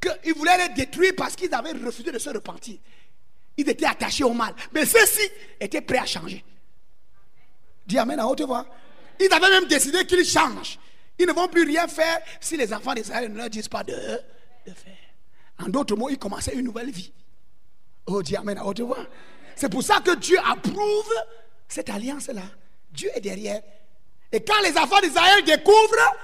qu'il 0.00 0.34
voulait 0.34 0.68
les 0.68 0.74
détruire 0.74 1.12
parce 1.16 1.34
qu'ils 1.34 1.52
avaient 1.52 1.72
refusé 1.72 2.12
de 2.12 2.18
se 2.18 2.30
repentir. 2.30 2.78
Ils 3.56 3.68
étaient 3.68 3.86
attachés 3.86 4.24
au 4.24 4.32
mal. 4.32 4.54
Mais 4.72 4.86
ceux-ci 4.86 5.28
étaient 5.58 5.80
prêts 5.80 5.98
à 5.98 6.06
changer. 6.06 6.44
Dis 7.86 7.98
Amen 7.98 8.18
à 8.20 8.26
haute 8.26 8.42
voix. 8.42 8.66
Ils 9.18 9.32
avaient 9.32 9.50
même 9.50 9.66
décidé 9.66 10.06
qu'ils 10.06 10.24
changent. 10.24 10.78
Ils 11.20 11.26
ne 11.26 11.32
vont 11.34 11.48
plus 11.48 11.64
rien 11.64 11.86
faire 11.86 12.18
si 12.40 12.56
les 12.56 12.72
enfants 12.72 12.94
d'Israël 12.94 13.30
ne 13.30 13.36
leur 13.36 13.50
disent 13.50 13.68
pas 13.68 13.84
de, 13.84 13.92
de 13.92 14.72
faire. 14.72 14.96
En 15.62 15.68
d'autres 15.68 15.94
mots, 15.94 16.08
ils 16.08 16.18
commençaient 16.18 16.54
une 16.54 16.64
nouvelle 16.64 16.90
vie. 16.90 17.12
Oh, 18.06 18.22
dis 18.22 18.34
Amen 18.36 18.56
à 18.56 18.64
haute 18.64 18.80
voix. 18.80 19.04
C'est 19.54 19.68
pour 19.68 19.82
ça 19.82 20.00
que 20.00 20.16
Dieu 20.16 20.38
approuve 20.38 21.12
cette 21.68 21.90
alliance-là. 21.90 22.44
Dieu 22.90 23.10
est 23.14 23.20
derrière. 23.20 23.60
Et 24.32 24.42
quand 24.42 24.62
les 24.62 24.74
enfants 24.78 24.98
d'Israël 25.02 25.44
découvrent, 25.44 26.16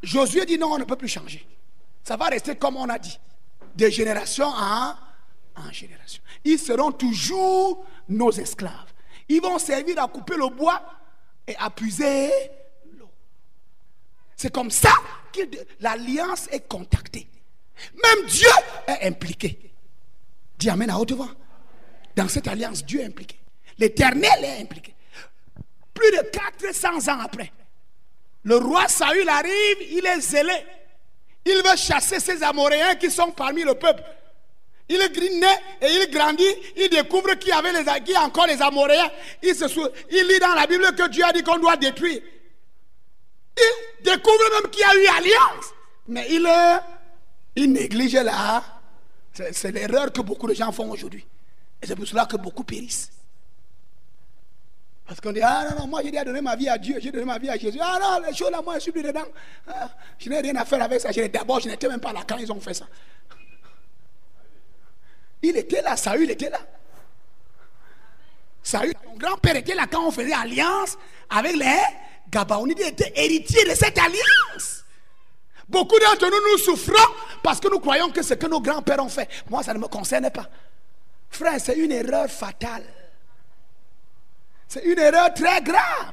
Josué 0.00 0.46
dit 0.46 0.56
non, 0.56 0.74
on 0.74 0.78
ne 0.78 0.84
peut 0.84 0.94
plus 0.94 1.08
changer. 1.08 1.44
Ça 2.04 2.16
va 2.16 2.26
rester 2.26 2.54
comme 2.54 2.76
on 2.76 2.88
a 2.88 3.00
dit, 3.00 3.18
de 3.74 3.88
génération 3.88 4.46
en, 4.46 4.94
en 5.56 5.72
génération. 5.72 6.22
Ils 6.44 6.58
seront 6.60 6.92
toujours 6.92 7.84
nos 8.08 8.30
esclaves. 8.30 8.92
Ils 9.28 9.42
vont 9.42 9.58
servir 9.58 10.00
à 10.00 10.06
couper 10.06 10.36
le 10.36 10.48
bois 10.50 10.80
et 11.48 11.56
à 11.56 11.68
puiser. 11.68 12.30
C'est 14.36 14.52
comme 14.52 14.70
ça 14.70 14.92
que 15.32 15.40
l'alliance 15.80 16.48
est 16.50 16.68
contactée. 16.68 17.28
Même 17.92 18.26
Dieu 18.26 18.48
est 18.86 19.06
impliqué. 19.06 19.58
Dis 20.58 20.70
Amen 20.70 20.90
à 20.90 20.98
haute 20.98 21.12
voix. 21.12 21.30
Dans 22.16 22.28
cette 22.28 22.46
alliance, 22.48 22.84
Dieu 22.84 23.00
est 23.00 23.06
impliqué. 23.06 23.36
L'éternel 23.78 24.44
est 24.44 24.62
impliqué. 24.62 24.94
Plus 25.92 26.10
de 26.10 26.22
400 26.62 27.12
ans 27.12 27.20
après, 27.20 27.52
le 28.44 28.56
roi 28.56 28.88
Saül 28.88 29.28
arrive, 29.28 29.76
il 29.90 30.06
est 30.06 30.20
zélé. 30.20 30.52
Il 31.46 31.56
veut 31.56 31.76
chasser 31.76 32.20
ces 32.20 32.42
Amoréens 32.42 32.94
qui 32.96 33.10
sont 33.10 33.30
parmi 33.32 33.62
le 33.62 33.74
peuple. 33.74 34.02
Il 34.88 34.98
naît 34.98 35.60
et 35.80 35.86
il 35.86 36.10
grandit, 36.10 36.44
il 36.76 36.88
découvre 36.90 37.34
qu'il 37.34 37.50
y 37.50 37.52
avait 37.52 37.72
les, 37.72 38.16
encore 38.16 38.46
les 38.46 38.60
Amoréens. 38.60 39.10
Il 39.42 40.26
lit 40.26 40.38
dans 40.40 40.54
la 40.54 40.66
Bible 40.66 40.94
que 40.94 41.08
Dieu 41.08 41.24
a 41.24 41.32
dit 41.32 41.42
qu'on 41.42 41.58
doit 41.58 41.76
détruire. 41.76 42.20
Il 43.56 44.04
découvre 44.04 44.60
même 44.60 44.70
qu'il 44.70 44.80
y 44.80 44.84
a 44.84 44.94
eu 44.94 45.18
alliance. 45.18 45.66
Mais 46.08 46.26
il, 46.30 46.48
il 47.56 47.72
néglige 47.72 48.14
là. 48.14 48.62
C'est 49.32 49.72
l'erreur 49.72 50.12
que 50.12 50.20
beaucoup 50.20 50.46
de 50.46 50.54
gens 50.54 50.70
font 50.72 50.90
aujourd'hui. 50.90 51.26
Et 51.82 51.86
c'est 51.86 51.96
pour 51.96 52.06
cela 52.06 52.26
que 52.26 52.36
beaucoup 52.36 52.64
périssent. 52.64 53.10
Parce 55.06 55.20
qu'on 55.20 55.32
dit, 55.32 55.42
ah 55.42 55.66
non, 55.70 55.80
non, 55.80 55.86
moi 55.86 56.00
j'ai 56.02 56.10
déjà 56.10 56.24
donné 56.24 56.40
ma 56.40 56.56
vie 56.56 56.68
à 56.68 56.78
Dieu, 56.78 56.96
j'ai 56.98 57.10
donné 57.10 57.26
ma 57.26 57.38
vie 57.38 57.50
à 57.50 57.58
Jésus. 57.58 57.78
Ah 57.80 57.98
non, 58.00 58.26
les 58.26 58.34
choses 58.34 58.50
là, 58.50 58.62
moi 58.62 58.76
je 58.76 58.80
suis 58.80 58.92
plus 58.92 59.02
dedans. 59.02 59.26
Ah, 59.68 59.90
je 60.18 60.30
n'ai 60.30 60.40
rien 60.40 60.56
à 60.56 60.64
faire 60.64 60.82
avec 60.82 61.00
ça. 61.00 61.10
D'abord, 61.28 61.60
je 61.60 61.68
n'étais 61.68 61.88
même 61.88 62.00
pas 62.00 62.12
là 62.12 62.22
quand 62.26 62.38
ils 62.38 62.50
ont 62.50 62.60
fait 62.60 62.72
ça. 62.72 62.86
Il 65.42 65.56
était 65.58 65.82
là, 65.82 65.94
Saül 65.94 66.30
était 66.30 66.48
là. 66.48 66.60
Saül, 68.62 68.94
mon 69.06 69.16
grand-père 69.18 69.56
était 69.56 69.74
là 69.74 69.86
quand 69.90 70.06
on 70.06 70.10
faisait 70.10 70.32
alliance 70.32 70.96
avec 71.28 71.54
les 71.54 71.80
Gabaonides. 72.34 72.80
Il 72.80 72.88
était 72.88 73.12
héritier 73.14 73.64
de 73.64 73.74
cette 73.74 73.96
alliance. 73.98 74.84
Beaucoup 75.68 75.98
d'entre 75.98 76.26
nous, 76.28 76.52
nous 76.52 76.58
souffrons 76.58 77.14
parce 77.42 77.60
que 77.60 77.68
nous 77.68 77.78
croyons 77.78 78.10
que 78.10 78.22
ce 78.22 78.34
que 78.34 78.46
nos 78.46 78.60
grands-pères 78.60 79.02
ont 79.02 79.08
fait, 79.08 79.28
moi, 79.48 79.62
ça 79.62 79.72
ne 79.72 79.78
me 79.78 79.86
concerne 79.86 80.30
pas. 80.30 80.46
Frère, 81.30 81.58
c'est 81.60 81.76
une 81.76 81.92
erreur 81.92 82.28
fatale. 82.28 82.84
C'est 84.68 84.84
une 84.84 84.98
erreur 84.98 85.32
très 85.32 85.62
grave. 85.62 86.12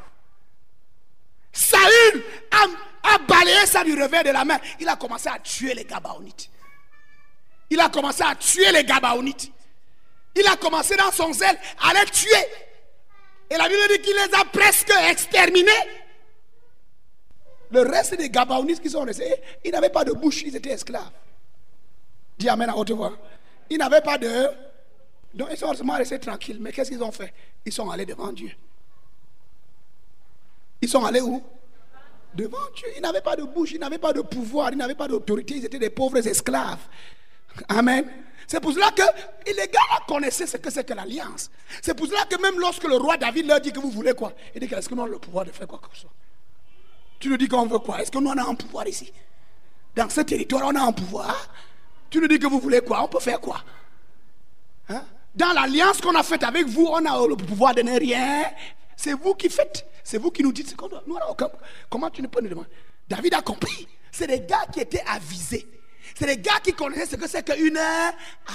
Saül 1.52 2.24
a, 2.52 3.14
a, 3.14 3.18
balayé 3.20 3.66
ça 3.66 3.84
du 3.84 3.94
revers 4.02 4.24
de 4.24 4.30
la 4.30 4.46
main. 4.46 4.60
Il 4.80 4.88
a 4.88 4.96
commencé 4.96 5.28
à 5.28 5.40
tuer 5.40 5.74
les 5.74 5.84
Gabaonites. 5.84 6.50
Il 7.70 7.80
a 7.80 7.90
commencé 7.90 8.24
à 8.24 8.36
tuer 8.36 8.72
les 8.72 8.84
Gabaonites. 8.84 9.52
Il 10.36 10.48
a 10.48 10.56
commencé 10.56 10.96
dans 10.96 11.12
son 11.12 11.34
zèle 11.34 11.58
à 11.82 11.94
les 11.94 12.10
tuer. 12.10 12.46
Et 13.50 13.58
la 13.58 13.68
Bible 13.68 13.82
dit 13.90 14.02
qu'il 14.02 14.14
les 14.14 14.34
a 14.40 14.46
presque 14.46 14.94
exterminés. 15.10 15.72
Le 17.72 17.82
reste 17.82 18.18
des 18.18 18.30
Gabaonites 18.30 18.82
qui 18.82 18.90
sont 18.90 19.02
restés, 19.02 19.34
ils 19.64 19.72
n'avaient 19.72 19.90
pas 19.90 20.04
de 20.04 20.12
bouche, 20.12 20.44
ils 20.44 20.56
étaient 20.56 20.72
esclaves. 20.72 21.12
Dis 22.38 22.50
Amen 22.50 22.70
à 22.70 22.76
haute 22.76 22.92
voix. 22.92 23.14
Ils 23.70 23.78
n'avaient 23.78 24.02
pas 24.02 24.18
de. 24.18 24.48
Donc 25.34 25.48
ils 25.52 25.58
sont 25.58 25.68
forcément 25.68 25.94
restés 25.94 26.20
tranquilles. 26.20 26.58
Mais 26.60 26.72
qu'est-ce 26.72 26.92
qu'ils 26.92 27.04
ont 27.04 27.12
fait? 27.12 27.34
Ils 27.66 27.72
sont 27.72 27.90
allés 27.90 28.06
devant 28.06 28.32
Dieu. 28.34 28.52
Ils 30.82 30.90
sont 30.90 31.06
allés 31.06 31.22
où? 31.22 31.42
Devant 32.34 32.58
Dieu. 32.76 32.88
Ils 32.98 33.02
n'avaient 33.02 33.22
pas 33.22 33.36
de 33.36 33.44
bouche, 33.44 33.72
ils 33.72 33.80
n'avaient 33.80 33.98
pas 33.98 34.12
de 34.12 34.22
pouvoir, 34.22 34.72
ils 34.72 34.78
n'avaient 34.78 34.96
pas 34.96 35.08
d'autorité, 35.08 35.56
ils 35.56 35.66
étaient 35.66 35.80
des 35.80 35.90
pauvres 35.90 36.26
esclaves. 36.28 36.80
Amen. 37.70 38.06
C'est 38.48 38.60
pour 38.60 38.74
cela 38.74 38.92
que 38.92 39.04
les 39.48 39.68
gars 39.68 39.80
connaissaient 40.08 40.48
ce 40.48 40.58
que 40.58 40.70
c'est 40.70 40.84
que 40.84 40.94
l'alliance. 40.94 41.50
C'est 41.82 41.94
pour 41.94 42.08
cela 42.08 42.26
que 42.26 42.42
même 42.42 42.60
lorsque 42.60 42.84
le 42.84 42.98
roi 42.98 43.16
David 43.16 43.48
leur 43.48 43.62
dit 43.62 43.72
que 43.72 43.80
vous 43.80 43.92
voulez 43.92 44.14
quoi, 44.14 44.34
il 44.54 44.60
dit 44.60 44.74
est-ce 44.74 44.90
que 44.90 44.96
nous 44.96 45.04
avons 45.04 45.12
le 45.12 45.20
pouvoir 45.20 45.46
de 45.46 45.52
faire 45.52 45.68
quoi 45.68 45.80
que 45.80 45.96
ce 45.96 46.02
soit? 46.02 46.12
Tu 47.22 47.30
nous 47.30 47.38
dis 47.38 47.48
qu'on 47.48 47.68
veut 47.68 47.80
quoi? 47.80 48.02
Est-ce 48.02 48.12
que 48.12 48.18
nous 48.18 48.32
on 48.32 48.38
a 48.38 48.50
un 48.50 48.56
pouvoir 48.56 48.88
ici? 48.88 49.14
Dans 49.96 50.10
ce 50.10 50.22
territoire, 50.22 50.64
on 50.66 50.76
a 50.76 50.82
un 50.82 50.92
pouvoir 50.92 51.50
Tu 52.10 52.20
nous 52.20 52.28
dis 52.28 52.40
que 52.40 52.48
vous 52.48 52.60
voulez 52.60 52.82
quoi? 52.82 53.04
On 53.04 53.08
peut 53.08 53.20
faire 53.20 53.40
quoi? 53.40 53.64
Hein? 54.90 55.04
Dans 55.34 55.54
l'alliance 55.54 56.02
qu'on 56.02 56.16
a 56.16 56.24
faite 56.24 56.44
avec 56.44 56.68
vous, 56.68 56.88
on 56.92 57.06
a 57.06 57.28
le 57.28 57.36
pouvoir 57.36 57.74
de 57.76 57.84
ne 57.84 57.98
rien. 57.98 58.44
C'est 58.98 59.14
vous 59.14 59.36
qui 59.36 59.50
faites. 59.50 59.86
C'est 60.04 60.18
vous 60.18 60.32
qui 60.32 60.44
nous 60.44 60.52
dites 60.52 60.70
ce 60.70 60.76
qu'on 60.76 60.88
doit. 60.88 61.04
Nous, 61.08 61.16
comment 61.90 62.10
tu 62.10 62.22
ne 62.22 62.28
peux 62.28 62.42
nous 62.42 62.50
demander? 62.50 62.70
David 63.08 63.36
a 63.36 63.42
compris. 63.42 63.88
C'est 64.12 64.28
des 64.28 64.42
gars 64.42 64.66
qui 64.74 64.82
étaient 64.82 65.04
avisés. 65.08 65.68
C'est 66.22 66.28
les 66.28 66.38
gars 66.38 66.60
qui 66.64 66.72
connaissaient 66.74 67.08
ce 67.08 67.16
que 67.16 67.28
c'est 67.28 67.44
qu'une 67.44 67.80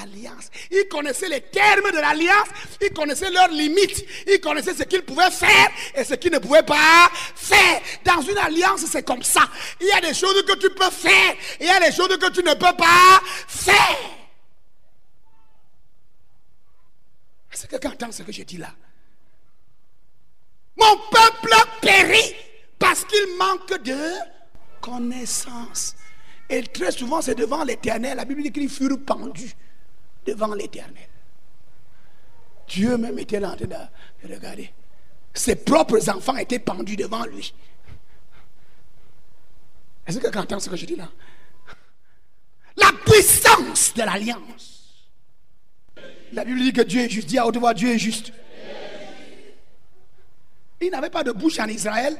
alliance. 0.00 0.50
Ils 0.70 0.86
connaissaient 0.88 1.28
les 1.28 1.40
termes 1.40 1.90
de 1.90 1.96
l'alliance, 1.96 2.46
ils 2.80 2.92
connaissaient 2.92 3.28
leurs 3.28 3.48
limites, 3.48 4.06
ils 4.28 4.40
connaissaient 4.40 4.74
ce 4.74 4.84
qu'ils 4.84 5.02
pouvaient 5.02 5.32
faire 5.32 5.68
et 5.96 6.04
ce 6.04 6.14
qu'ils 6.14 6.30
ne 6.30 6.38
pouvaient 6.38 6.62
pas 6.62 7.10
faire. 7.34 7.82
Dans 8.04 8.20
une 8.20 8.38
alliance, 8.38 8.84
c'est 8.86 9.02
comme 9.02 9.24
ça. 9.24 9.40
Il 9.80 9.88
y 9.88 9.90
a 9.90 10.00
des 10.00 10.14
choses 10.14 10.40
que 10.44 10.56
tu 10.58 10.70
peux 10.70 10.90
faire 10.90 11.32
et 11.58 11.64
il 11.64 11.66
y 11.66 11.70
a 11.70 11.80
des 11.80 11.90
choses 11.90 12.16
que 12.16 12.30
tu 12.30 12.40
ne 12.44 12.54
peux 12.54 12.76
pas 12.76 13.20
faire. 13.48 13.98
Est-ce 17.52 17.66
que 17.66 17.70
quelqu'un 17.70 17.90
entend 17.90 18.12
ce 18.12 18.22
que 18.22 18.30
je 18.30 18.44
dis 18.44 18.58
là? 18.58 18.72
Mon 20.76 20.98
peuple 21.10 21.52
périt 21.80 22.36
parce 22.78 23.04
qu'il 23.06 23.36
manque 23.36 23.82
de 23.82 24.12
connaissance. 24.80 25.96
Et 26.48 26.62
très 26.62 26.92
souvent, 26.92 27.20
c'est 27.20 27.34
devant 27.34 27.64
l'éternel. 27.64 28.16
La 28.16 28.24
Bible 28.24 28.42
dit 28.42 28.52
qu'ils 28.52 28.68
furent 28.68 29.04
pendus 29.04 29.54
devant 30.24 30.54
l'éternel. 30.54 31.08
Dieu 32.68 32.96
même 32.96 33.18
était 33.18 33.40
là 33.40 33.52
en 33.52 33.56
train 33.56 33.66
de 33.66 34.34
regarder. 34.34 34.72
Ses 35.34 35.56
propres 35.56 36.08
enfants 36.08 36.36
étaient 36.36 36.58
pendus 36.58 36.96
devant 36.96 37.24
lui. 37.26 37.52
Est-ce 40.06 40.18
que 40.18 40.22
quelqu'un 40.22 40.42
entend 40.42 40.60
ce 40.60 40.70
que 40.70 40.76
je 40.76 40.86
dis 40.86 40.96
là? 40.96 41.08
La 42.76 42.90
puissance 43.04 43.92
de 43.94 44.02
l'alliance. 44.02 45.06
La 46.32 46.44
Bible 46.44 46.60
dit 46.60 46.72
que 46.72 46.82
Dieu 46.82 47.02
est 47.02 47.08
juste. 47.08 47.28
Dis 47.28 47.38
à 47.38 47.46
haute 47.46 47.56
voix, 47.56 47.74
Dieu 47.74 47.90
est 47.90 47.98
juste. 47.98 48.32
Il 50.80 50.90
n'avait 50.90 51.10
pas 51.10 51.24
de 51.24 51.32
bouche 51.32 51.58
en 51.58 51.66
Israël, 51.66 52.16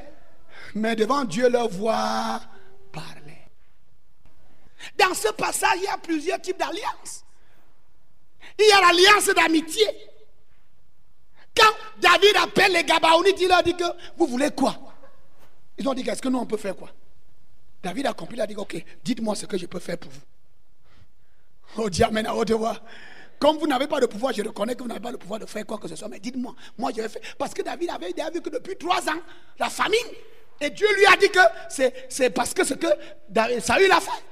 mais 0.74 0.96
devant 0.96 1.24
Dieu, 1.24 1.48
leur 1.48 1.68
voix 1.68 2.40
parle. 2.90 3.25
Dans 4.98 5.14
ce 5.14 5.28
passage, 5.32 5.76
il 5.76 5.84
y 5.84 5.88
a 5.88 5.98
plusieurs 5.98 6.40
types 6.40 6.58
d'alliances. 6.58 7.24
Il 8.58 8.66
y 8.66 8.72
a 8.72 8.80
l'alliance 8.80 9.26
d'amitié. 9.26 9.86
Quand 11.54 11.72
David 11.98 12.36
appelle 12.42 12.72
les 12.72 12.84
Gabaonites, 12.84 13.40
il 13.40 13.48
leur 13.48 13.62
dit 13.62 13.76
que 13.76 13.84
vous 14.16 14.26
voulez 14.26 14.50
quoi? 14.50 14.76
Ils 15.78 15.88
ont 15.88 15.94
dit 15.94 16.02
qu'est-ce 16.02 16.22
que 16.22 16.28
nous 16.28 16.38
on 16.38 16.46
peut 16.46 16.56
faire 16.56 16.76
quoi? 16.76 16.90
David 17.82 18.06
a 18.06 18.12
compris, 18.12 18.36
il 18.36 18.40
a 18.40 18.46
dit 18.46 18.56
ok, 18.56 18.82
dites-moi 19.04 19.34
ce 19.34 19.46
que 19.46 19.58
je 19.58 19.66
peux 19.66 19.78
faire 19.78 19.98
pour 19.98 20.10
vous. 20.10 20.20
Oh 21.78 21.90
Dieu, 21.90 22.04
à 22.04 22.34
haute 22.34 22.50
voix. 22.52 22.78
Comme 23.38 23.58
vous 23.58 23.66
n'avez 23.66 23.86
pas 23.86 24.00
de 24.00 24.06
pouvoir, 24.06 24.32
je 24.32 24.42
reconnais 24.42 24.74
que 24.74 24.82
vous 24.82 24.88
n'avez 24.88 25.00
pas 25.00 25.10
le 25.10 25.18
pouvoir 25.18 25.38
de 25.38 25.46
faire 25.46 25.66
quoi 25.66 25.76
que 25.76 25.88
ce 25.88 25.96
soit, 25.96 26.08
mais 26.08 26.18
dites-moi, 26.18 26.54
moi 26.78 26.90
je 26.96 27.02
vais 27.02 27.08
faire. 27.08 27.22
Parce 27.36 27.52
que 27.52 27.60
David 27.60 27.90
avait, 27.90 28.14
vu 28.32 28.40
que 28.40 28.48
depuis 28.48 28.76
trois 28.76 29.06
ans, 29.08 29.20
la 29.58 29.68
famine, 29.68 29.98
et 30.58 30.70
Dieu 30.70 30.86
lui 30.96 31.06
a 31.06 31.16
dit 31.16 31.28
que 31.28 31.40
c'est 31.68 32.30
parce 32.30 32.54
que 32.54 32.64
ce 32.64 32.74
que 32.74 32.86
Saül 33.60 33.92
a 33.92 34.00
fait. 34.00 34.24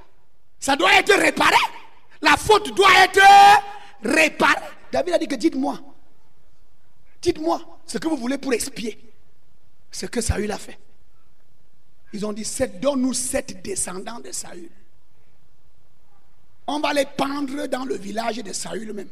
Ça 0.64 0.76
doit 0.76 0.98
être 0.98 1.12
réparé. 1.12 1.62
La 2.22 2.38
faute 2.38 2.74
doit 2.74 2.88
être 3.04 3.20
réparée. 4.02 4.64
David 4.90 5.12
a 5.12 5.18
dit 5.18 5.28
que 5.28 5.34
dites-moi. 5.34 5.78
Dites-moi 7.20 7.80
ce 7.84 7.98
que 7.98 8.08
vous 8.08 8.16
voulez 8.16 8.38
pour 8.38 8.54
expier 8.54 9.12
ce 9.90 10.06
que 10.06 10.22
Saül 10.22 10.50
a 10.50 10.56
fait. 10.56 10.78
Ils 12.14 12.24
ont 12.24 12.32
dit, 12.32 12.50
donne-nous 12.80 13.12
sept 13.12 13.60
descendants 13.62 14.20
de 14.20 14.32
Saül. 14.32 14.70
On 16.66 16.80
va 16.80 16.94
les 16.94 17.04
pendre 17.04 17.66
dans 17.66 17.84
le 17.84 17.96
village 17.96 18.38
de 18.38 18.52
Saül 18.54 18.94
même. 18.94 19.10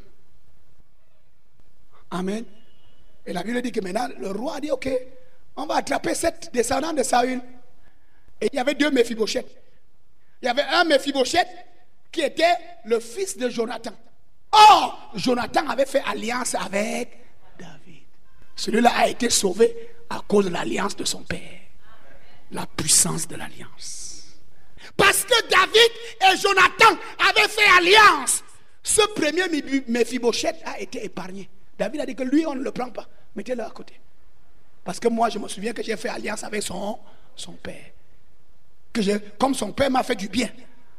Amen. 2.12 2.46
Et 3.26 3.34
la 3.34 3.42
Bible 3.42 3.60
dit 3.60 3.72
que 3.72 3.80
maintenant, 3.80 4.08
le 4.18 4.30
roi 4.30 4.56
a 4.56 4.60
dit, 4.60 4.70
ok, 4.70 4.88
on 5.56 5.66
va 5.66 5.74
attraper 5.74 6.14
sept 6.14 6.48
descendants 6.54 6.94
de 6.94 7.02
Saül. 7.02 7.42
Et 8.40 8.48
il 8.50 8.56
y 8.56 8.58
avait 8.58 8.72
deux 8.72 8.90
Méphibochettes. 8.90 9.61
Il 10.42 10.46
y 10.46 10.48
avait 10.48 10.62
un 10.62 10.84
Mephibosheth 10.84 11.48
qui 12.10 12.20
était 12.20 12.56
le 12.84 12.98
fils 12.98 13.38
de 13.38 13.48
Jonathan. 13.48 13.92
Or, 14.50 15.12
Jonathan 15.14 15.68
avait 15.68 15.86
fait 15.86 16.02
alliance 16.04 16.54
avec 16.56 17.16
David. 17.58 18.02
Celui-là 18.56 18.92
a 18.94 19.08
été 19.08 19.30
sauvé 19.30 19.74
à 20.10 20.20
cause 20.26 20.46
de 20.46 20.50
l'alliance 20.50 20.96
de 20.96 21.04
son 21.04 21.22
père. 21.22 21.60
La 22.50 22.66
puissance 22.66 23.26
de 23.28 23.36
l'alliance. 23.36 24.26
Parce 24.96 25.24
que 25.24 25.48
David 25.48 25.90
et 26.20 26.36
Jonathan 26.36 27.00
avaient 27.30 27.48
fait 27.48 27.78
alliance. 27.78 28.42
Ce 28.82 29.00
premier 29.14 29.44
Mephibosheth 29.86 30.56
a 30.66 30.80
été 30.80 31.04
épargné. 31.04 31.48
David 31.78 32.00
a 32.00 32.06
dit 32.06 32.16
que 32.16 32.24
lui, 32.24 32.44
on 32.46 32.54
ne 32.54 32.62
le 32.62 32.72
prend 32.72 32.90
pas. 32.90 33.08
Mettez-le 33.36 33.62
à 33.62 33.70
côté. 33.70 33.98
Parce 34.84 34.98
que 34.98 35.08
moi, 35.08 35.30
je 35.30 35.38
me 35.38 35.48
souviens 35.48 35.72
que 35.72 35.82
j'ai 35.82 35.96
fait 35.96 36.08
alliance 36.08 36.42
avec 36.42 36.62
son, 36.62 36.98
son 37.36 37.52
père 37.52 37.92
que 38.92 39.18
comme 39.38 39.54
son 39.54 39.72
père 39.72 39.90
m'a 39.90 40.02
fait 40.02 40.14
du 40.14 40.28
bien, 40.28 40.48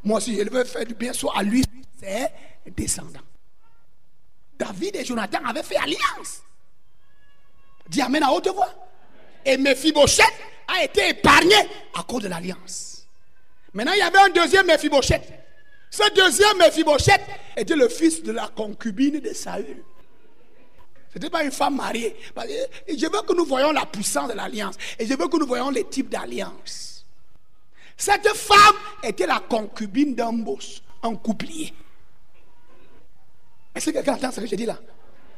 moi 0.04 0.18
aussi 0.18 0.36
je 0.38 0.50
veux 0.50 0.64
faire 0.64 0.86
du 0.86 0.94
bien, 0.96 1.14
soit 1.14 1.34
à 1.38 1.44
lui, 1.44 1.64
ses 2.00 2.28
descendants. 2.72 3.20
David 4.58 4.96
et 4.96 5.06
Jonathan 5.06 5.40
avaient 5.46 5.64
fait 5.64 5.78
alliance. 5.78 6.44
Dis 7.88 8.02
Amen 8.02 8.24
à 8.24 8.32
haute 8.32 8.48
voix. 8.48 8.74
Et 9.46 9.58
Mephibosheth 9.58 10.26
a 10.68 10.84
été 10.84 11.10
épargné 11.10 11.56
à 11.94 12.04
cause 12.04 12.24
de 12.24 12.28
l'alliance. 12.30 13.06
Maintenant, 13.74 13.94
il 13.94 14.00
y 14.00 14.02
avait 14.02 14.20
un 14.20 14.30
deuxième 14.30 14.68
Mephibosheth. 14.68 15.24
Ce 15.90 16.14
deuxième 16.14 16.58
Mephibosheth 16.58 17.22
était 17.58 17.76
le 17.76 17.90
fils 17.90 18.24
de 18.24 18.32
la 18.32 18.48
concubine 18.48 19.20
de 19.20 19.34
Saül. 19.34 19.84
Ce 21.12 21.20
n'était 21.20 21.30
pas 21.30 21.44
une 21.44 21.52
femme 21.52 21.76
mariée. 21.76 22.16
Je 22.88 23.06
veux 23.06 23.22
que 23.22 23.34
nous 23.36 23.46
voyons 23.46 23.72
la 23.72 23.86
puissance 23.86 24.30
de 24.30 24.34
l'alliance. 24.34 24.76
Et 24.98 25.06
je 25.06 25.14
veux 25.14 25.28
que 25.28 25.38
nous 25.38 25.46
voyons 25.46 25.70
les 25.70 25.84
types 25.84 26.10
d'alliance. 26.10 26.93
Cette 27.98 28.28
femme 28.30 28.76
était 29.04 29.28
la 29.28 29.40
concubine 29.40 30.16
d'un 30.16 30.34
boss, 30.34 30.82
un 31.02 31.16
couplier. 31.16 31.74
Est-ce 33.76 33.88
que 33.88 33.92
quelqu'un 33.92 34.14
entend 34.14 34.32
ce 34.32 34.42
que 34.42 34.48
je 34.48 34.56
dis 34.56 34.66
là? 34.66 34.78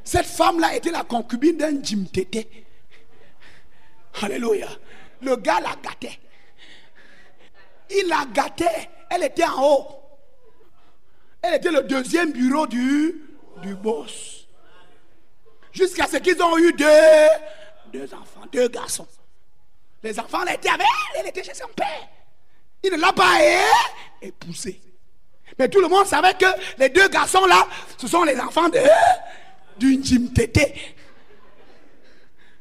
Cette 0.04 0.26
femme-là 0.26 0.76
était 0.76 0.92
la 0.92 1.04
concubine 1.04 1.58
d'un 1.58 1.82
Jim 1.82 2.06
Alléluia. 4.22 4.68
Le 5.22 5.36
gars 5.38 5.60
la 5.60 5.76
gâtait. 5.82 6.20
Il 7.90 8.08
la 8.08 8.26
gâtait. 8.32 8.90
Elle 9.10 9.24
était 9.24 9.46
en 9.46 9.64
haut. 9.64 9.88
Elle 11.42 11.56
était 11.56 11.72
le 11.72 11.84
deuxième 11.84 12.32
bureau 12.32 12.68
du, 12.68 13.22
du 13.62 13.76
boss. 13.76 14.48
Jusqu'à 15.72 16.08
ce 16.08 16.18
qu'ils 16.18 16.42
ont 16.42 16.58
eu 16.58 16.72
deux, 16.74 17.28
deux 17.92 18.14
enfants, 18.14 18.46
deux 18.52 18.68
garçons. 18.68 19.08
Les 20.02 20.20
enfants 20.20 20.44
là, 20.44 20.54
étaient 20.54 20.70
avec 20.70 20.88
elle, 21.16 21.22
elle 21.22 21.28
était 21.28 21.44
chez 21.44 21.54
son 21.54 21.68
père. 21.76 22.08
Il 22.86 22.92
ne 22.92 22.98
l'a 22.98 23.14
pas 23.14 23.40
épousé. 24.22 24.80
Mais 25.58 25.68
tout 25.70 25.82
le 25.82 25.88
monde 25.88 26.06
savait 26.06 26.36
que 26.36 26.46
les 26.78 26.90
deux 26.90 27.08
garçons 27.08 27.46
là, 27.46 27.68
ce 27.98 28.08
sont 28.08 28.24
les 28.24 28.40
enfants 28.40 28.70
de 28.70 28.80
d'une 29.78 30.32
Tété. 30.32 30.96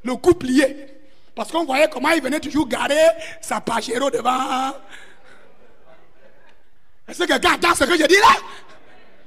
Le 0.02 0.16
couple 0.16 0.46
lié. 0.46 0.86
Parce 1.34 1.52
qu'on 1.52 1.64
voyait 1.64 1.88
comment 1.88 2.10
il 2.10 2.22
venait 2.22 2.40
toujours 2.40 2.66
garer 2.66 3.06
sa 3.42 3.60
pachero 3.60 4.10
devant. 4.10 4.72
Est-ce 7.06 7.18
que 7.18 7.28
quelqu'un 7.28 7.54
entend 7.54 7.74
ce 7.74 7.84
que 7.84 7.98
je 7.98 8.06
dis 8.06 8.16
là? 8.16 8.36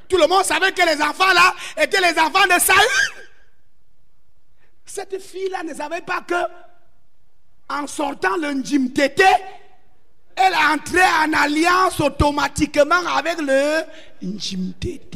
Tout 0.10 0.18
le 0.18 0.26
monde 0.26 0.44
savait 0.46 0.72
que 0.72 0.82
les 0.82 1.02
enfants 1.02 1.32
là 1.34 1.54
étaient 1.78 2.02
les 2.02 2.18
enfants 2.20 2.46
de 2.46 2.60
Saül. 2.60 3.28
Cette 4.86 5.22
fille-là 5.22 5.64
ne 5.64 5.74
savait 5.76 6.02
pas 6.02 6.22
que, 6.22 6.36
en 7.70 7.86
sortant 7.86 8.38
le 8.38 8.54
Njimtete, 8.54 9.22
elle 10.38 10.54
entrait 10.54 11.02
en 11.26 11.34
alliance 11.34 12.00
automatiquement 12.00 13.06
avec 13.16 13.42
le 13.42 13.82
Njimtete. 14.22 15.16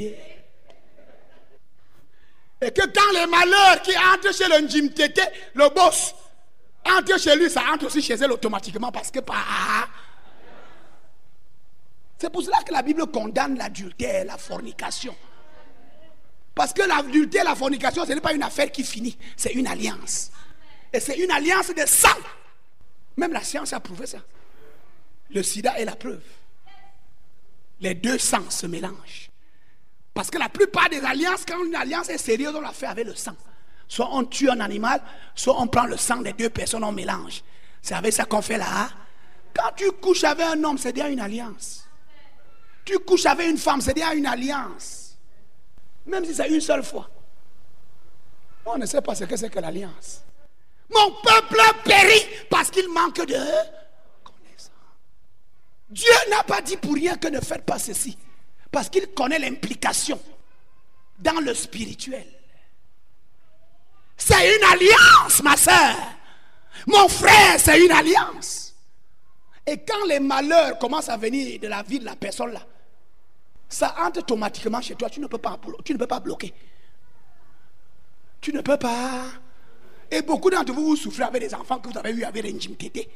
Et 2.64 2.72
que 2.72 2.82
quand 2.82 3.12
les 3.14 3.28
malheurs 3.28 3.82
qui 3.84 3.92
entrent 3.98 4.34
chez 4.34 4.48
le 4.48 4.66
Njimtete, 4.66 5.22
le 5.54 5.70
boss, 5.70 6.16
entre 6.86 7.20
chez 7.20 7.36
lui, 7.36 7.50
ça 7.50 7.62
entre 7.72 7.86
aussi 7.86 8.02
chez 8.02 8.16
elle 8.16 8.32
automatiquement 8.32 8.92
parce 8.92 9.12
que 9.12 9.20
pas. 9.20 9.36
C'est 12.18 12.32
pour 12.32 12.42
cela 12.42 12.58
que 12.64 12.74
la 12.74 12.82
Bible 12.82 13.06
condamne 13.08 13.58
l'adultère, 13.58 14.26
la 14.26 14.38
fornication. 14.38 15.16
Parce 16.56 16.74
que 16.74 16.82
l'adultère, 16.82 17.44
la 17.44 17.56
fornication, 17.56 18.06
ce 18.06 18.12
n'est 18.12 18.22
pas 18.22 18.34
une 18.34 18.44
affaire 18.44 18.72
qui 18.72 18.84
finit, 18.84 19.18
c'est 19.38 19.54
une 19.54 19.68
alliance. 19.68 20.32
Et 20.92 21.00
c'est 21.00 21.18
une 21.18 21.32
alliance 21.32 21.70
de 21.70 21.86
sang. 21.86 22.10
Même 23.18 23.34
la 23.34 23.44
science 23.44 23.72
a 23.74 23.80
prouvé 23.80 24.08
ça. 24.08 24.18
Le 25.34 25.44
sida 25.44 25.78
est 25.80 25.86
la 25.86 25.96
preuve. 25.96 26.22
Les 27.80 27.96
deux 27.96 28.18
sangs 28.18 28.50
se 28.50 28.68
mélangent. 28.68 29.30
Parce 30.14 30.30
que 30.30 30.38
la 30.38 30.50
plupart 30.50 30.90
des 30.90 31.00
alliances, 31.00 31.46
quand 31.48 31.64
une 31.64 31.76
alliance 31.76 32.10
est 32.10 32.18
sérieuse, 32.18 32.54
on 32.56 32.62
la 32.62 32.74
fait 32.74 32.88
avec 32.88 33.06
le 33.06 33.16
sang. 33.16 33.36
Soit 33.88 34.10
on 34.12 34.24
tue 34.26 34.50
un 34.50 34.60
animal, 34.60 35.02
soit 35.36 35.60
on 35.60 35.68
prend 35.68 35.86
le 35.86 35.98
sang 35.98 36.18
des 36.18 36.34
deux 36.34 36.50
personnes, 36.50 36.84
on 36.84 36.92
mélange. 36.92 37.44
C'est 37.82 37.96
avec 37.96 38.14
ça 38.14 38.26
qu'on 38.26 38.42
fait 38.42 38.58
là. 38.58 38.90
Quand 39.54 39.72
tu 39.76 39.92
couches 39.94 40.24
avec 40.24 40.46
un 40.46 40.64
homme, 40.64 40.78
c'est 40.78 40.94
déjà 40.94 41.10
une 41.10 41.20
alliance. 41.20 41.86
Tu 42.86 42.98
couches 43.00 43.26
avec 43.26 43.48
une 43.50 43.58
femme, 43.58 43.82
c'est 43.82 43.94
déjà 43.94 44.14
une 44.14 44.26
alliance. 44.26 45.18
Même 46.06 46.26
si 46.26 46.34
c'est 46.34 46.50
une 46.50 46.62
seule 46.62 46.84
fois. 46.84 47.10
On 48.66 48.78
ne 48.78 48.86
sait 48.86 49.02
pas 49.02 49.16
ce 49.16 49.24
que 49.24 49.36
c'est 49.36 49.50
que 49.50 49.60
l'alliance. 49.60 50.22
Mon 50.90 51.12
peuple 51.24 51.60
périt 51.84 52.26
parce 52.50 52.70
qu'il 52.70 52.88
manque 52.90 53.26
de. 53.26 53.36
Dieu 55.92 56.12
n'a 56.30 56.42
pas 56.44 56.62
dit 56.62 56.78
pour 56.78 56.94
rien 56.94 57.18
que 57.18 57.28
ne 57.28 57.42
faites 57.42 57.66
pas 57.66 57.78
ceci. 57.78 58.18
Parce 58.72 58.90
qu'il 58.90 59.08
connaît 59.08 59.40
l'implication 59.40 60.20
dans 61.20 61.40
le 61.42 61.54
spirituel. 61.54 62.26
C'est 64.18 64.56
une 64.56 64.64
alliance, 64.64 65.44
ma 65.44 65.58
soeur. 65.58 65.96
Mon 66.88 67.08
frère, 67.10 67.60
c'est 67.60 67.84
une 67.84 67.92
alliance. 67.92 68.74
Et 69.68 69.80
quand 69.80 70.06
les 70.08 70.20
malheurs 70.20 70.80
commencent 70.80 71.10
à 71.10 71.18
venir 71.18 71.60
de 71.60 71.68
la 71.68 71.84
vie 71.84 72.00
de 72.00 72.06
la 72.06 72.16
personne 72.16 72.54
là, 72.54 72.66
ça 73.68 73.96
entre 74.00 74.20
automatiquement 74.20 74.82
chez 74.82 74.96
toi. 74.96 75.10
Tu 75.10 75.20
ne 75.20 75.28
peux 75.28 75.38
pas, 75.38 75.60
tu 75.84 75.94
ne 75.94 75.98
peux 75.98 76.08
pas 76.08 76.20
bloquer. 76.20 76.54
Tu 78.40 78.54
ne 78.54 78.62
peux 78.62 78.78
pas. 78.78 79.26
Et 80.10 80.22
beaucoup 80.22 80.50
d'entre 80.50 80.74
vous, 80.74 80.88
vous 80.88 80.96
souffrez 80.96 81.24
avec 81.24 81.42
des 81.42 81.54
enfants 81.54 81.80
que 81.80 81.90
vous 81.90 81.98
avez 81.98 82.12
eu 82.12 82.24
avec 82.24 82.44
les 82.44 82.54
Tété. 82.54 83.10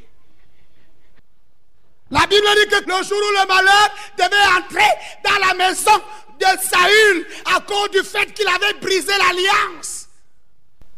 La 2.11 2.25
Bible 2.27 2.45
dit 2.55 2.69
que 2.69 2.85
le 2.85 3.03
jour 3.03 3.17
où 3.17 3.41
le 3.41 3.47
malheur 3.47 3.89
devait 4.17 4.57
entrer 4.57 4.91
dans 5.23 5.47
la 5.47 5.53
maison 5.55 6.03
de 6.39 6.45
Saül 6.61 7.27
à 7.55 7.61
cause 7.61 7.89
du 7.91 8.03
fait 8.03 8.31
qu'il 8.33 8.47
avait 8.47 8.79
brisé 8.79 9.11
l'alliance. 9.17 10.07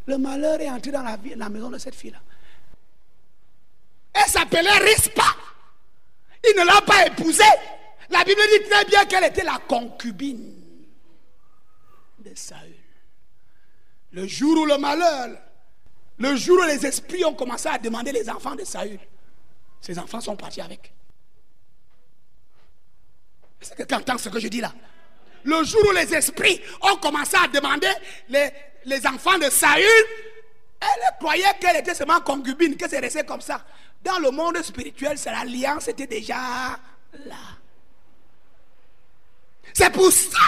Le 0.06 0.18
malheur 0.18 0.60
est 0.60 0.70
entré 0.70 0.92
dans 0.92 1.04
la, 1.04 1.50
maison 1.50 1.70
de 1.70 1.78
cette 1.78 1.96
fille-là. 1.96 2.20
Elle 4.14 4.30
s'appelait 4.30 4.78
Rispa. 4.80 5.24
Il 6.44 6.60
ne 6.60 6.66
l'a 6.66 6.82
pas 6.82 7.06
épousée. 7.08 7.44
La 8.10 8.24
Bible 8.24 8.42
dit 8.52 8.70
très 8.70 8.86
bien 8.86 9.06
qu'elle 9.06 9.26
était 9.26 9.44
la 9.44 9.60
concubine 9.68 10.54
de 12.20 12.32
Saül. 12.36 12.76
Le 14.12 14.28
jour 14.28 14.58
où 14.60 14.66
le 14.66 14.78
malheur, 14.78 15.30
le 16.18 16.36
jour 16.36 16.58
où 16.60 16.68
les 16.68 16.86
esprits 16.86 17.24
ont 17.26 17.34
commencé 17.34 17.68
à 17.68 17.78
demander 17.78 18.12
les 18.12 18.30
enfants 18.30 18.56
de 18.56 18.64
Saül, 18.64 19.00
ces 19.82 20.00
enfants 20.00 20.22
sont 20.22 20.36
partis 20.36 20.62
avec. 20.62 20.94
Est-ce 23.62 23.74
que 23.74 23.84
tu 23.84 23.96
entends 23.96 24.18
ce 24.18 24.30
que 24.30 24.40
je 24.40 24.48
dis 24.48 24.62
là 24.62 24.74
Le 25.44 25.64
jour 25.64 25.82
où 25.88 25.92
les 25.92 26.14
esprits 26.14 26.62
ont 26.82 26.98
commencé 26.98 27.36
à 27.42 27.48
demander 27.48 27.92
les, 28.30 28.50
les 28.86 29.06
enfants 29.08 29.38
de 29.38 29.50
Saül, 29.50 29.86
elle 30.80 31.18
croyait 31.20 31.58
qu'elle 31.60 31.78
était 31.78 31.96
seulement 31.96 32.22
concubine, 32.22 32.76
que 32.78 32.88
c'est 32.88 33.00
resté 33.00 33.24
comme 33.24 33.42
ça. 33.42 33.66
Dans 34.04 34.20
le 34.20 34.30
monde 34.32 34.62
spirituel, 34.62 35.18
c'est 35.18 35.32
l'alliance 35.32 35.88
était 35.88 36.08
déjà 36.08 36.36
là. 37.26 37.36
C'est 39.74 39.92
pour 39.92 40.12
ça. 40.12 40.40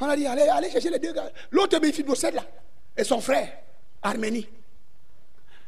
On 0.00 0.08
a 0.08 0.16
dit, 0.16 0.26
allez, 0.26 0.42
allez 0.42 0.70
chercher 0.70 0.90
les 0.90 0.98
deux 0.98 1.12
gars. 1.12 1.30
L'autre 1.52 1.78
Méphibosheth 1.78 2.34
là, 2.34 2.44
et 2.96 3.04
son 3.04 3.20
frère, 3.20 3.56
Arménie. 4.02 4.48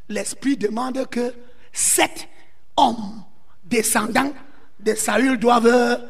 L'Esprit 0.09 0.57
demande 0.57 1.09
que 1.09 1.33
sept 1.73 2.29
hommes 2.77 3.25
descendants 3.65 4.33
de 4.79 4.95
Saül 4.95 5.39
doivent 5.39 6.01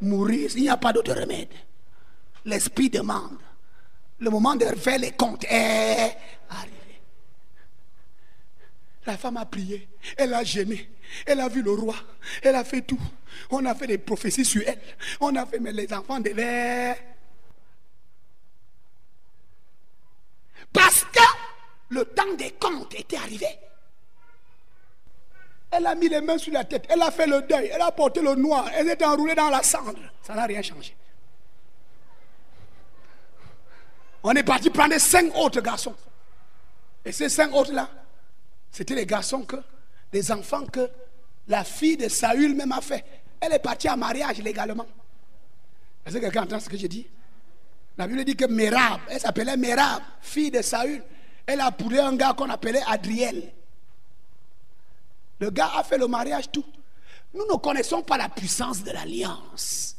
mourir. 0.00 0.50
Il 0.54 0.62
n'y 0.62 0.68
a 0.68 0.76
pas 0.76 0.92
d'autre 0.92 1.12
remède. 1.12 1.48
L'Esprit 2.44 2.90
demande. 2.90 3.38
Le 4.18 4.30
moment 4.30 4.54
de 4.54 4.64
faire 4.66 4.98
les 4.98 5.12
comptes 5.12 5.44
est 5.44 6.16
arrivé. 6.50 6.76
La 9.06 9.16
femme 9.16 9.38
a 9.38 9.46
prié, 9.46 9.88
elle 10.16 10.34
a 10.34 10.44
gêné, 10.44 10.90
elle 11.24 11.40
a 11.40 11.48
vu 11.48 11.62
le 11.62 11.72
roi, 11.72 11.96
elle 12.42 12.54
a 12.54 12.64
fait 12.64 12.82
tout. 12.82 13.00
On 13.50 13.64
a 13.64 13.74
fait 13.74 13.86
des 13.86 13.98
prophéties 13.98 14.44
sur 14.44 14.62
elle. 14.66 14.80
On 15.20 15.34
a 15.36 15.46
fait, 15.46 15.58
mais 15.58 15.72
les 15.72 15.90
enfants 15.92 16.20
devaient. 16.20 16.96
Parce 20.72 21.04
que 21.04 21.20
le 21.88 22.04
temps 22.04 22.34
des 22.36 22.52
comptes 22.52 22.94
était 22.94 23.16
arrivé. 23.16 23.46
Elle 25.70 25.86
a 25.86 25.94
mis 25.94 26.08
les 26.08 26.20
mains 26.20 26.38
sur 26.38 26.52
la 26.52 26.64
tête, 26.64 26.86
elle 26.88 27.00
a 27.00 27.10
fait 27.10 27.26
le 27.26 27.42
deuil, 27.42 27.70
elle 27.72 27.80
a 27.80 27.92
porté 27.92 28.20
le 28.20 28.34
noir, 28.34 28.68
elle 28.74 28.88
est 28.88 29.02
enroulée 29.04 29.36
dans 29.36 29.50
la 29.50 29.62
cendre. 29.62 29.94
Ça 30.22 30.34
n'a 30.34 30.44
rien 30.44 30.62
changé. 30.62 30.96
On 34.22 34.32
est 34.32 34.42
parti 34.42 34.68
prendre 34.68 34.98
cinq 34.98 35.34
autres 35.36 35.60
garçons. 35.60 35.94
Et 37.04 37.12
ces 37.12 37.28
cinq 37.28 37.54
autres-là, 37.54 37.88
c'était 38.70 38.94
les 38.94 39.06
garçons 39.06 39.42
que, 39.42 39.56
les 40.12 40.30
enfants 40.32 40.66
que 40.66 40.90
la 41.48 41.64
fille 41.64 41.96
de 41.96 42.08
Saül 42.08 42.54
même 42.54 42.72
a 42.72 42.80
fait. 42.80 43.04
Elle 43.40 43.52
est 43.52 43.58
partie 43.60 43.88
en 43.88 43.96
mariage 43.96 44.38
légalement. 44.38 44.86
Est-ce 46.04 46.16
que 46.16 46.20
quelqu'un 46.20 46.42
entend 46.42 46.60
ce 46.60 46.68
que 46.68 46.76
je 46.76 46.86
dis? 46.86 47.06
La 47.96 48.06
Bible 48.06 48.24
dit 48.24 48.36
que 48.36 48.46
Mérab, 48.46 49.00
elle 49.08 49.20
s'appelait 49.20 49.56
Mérab, 49.56 50.02
fille 50.20 50.50
de 50.50 50.62
Saül. 50.62 51.02
Elle 51.46 51.60
a 51.60 51.70
pourri 51.70 51.98
un 51.98 52.14
gars 52.16 52.34
qu'on 52.36 52.50
appelait 52.50 52.82
Adriel. 52.86 53.52
Le 55.40 55.50
gars 55.50 55.72
a 55.76 55.82
fait 55.82 55.98
le 55.98 56.06
mariage 56.06 56.50
tout. 56.52 56.64
Nous 57.32 57.46
ne 57.46 57.56
connaissons 57.56 58.02
pas 58.02 58.18
la 58.18 58.28
puissance 58.28 58.82
de 58.82 58.90
l'alliance. 58.90 59.96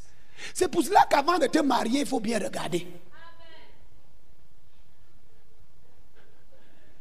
C'est 0.53 0.67
pour 0.67 0.83
cela 0.83 1.05
qu'avant 1.09 1.39
de 1.39 1.47
te 1.47 1.59
marier, 1.59 2.01
il 2.01 2.05
faut 2.05 2.19
bien 2.19 2.39
regarder. 2.39 2.87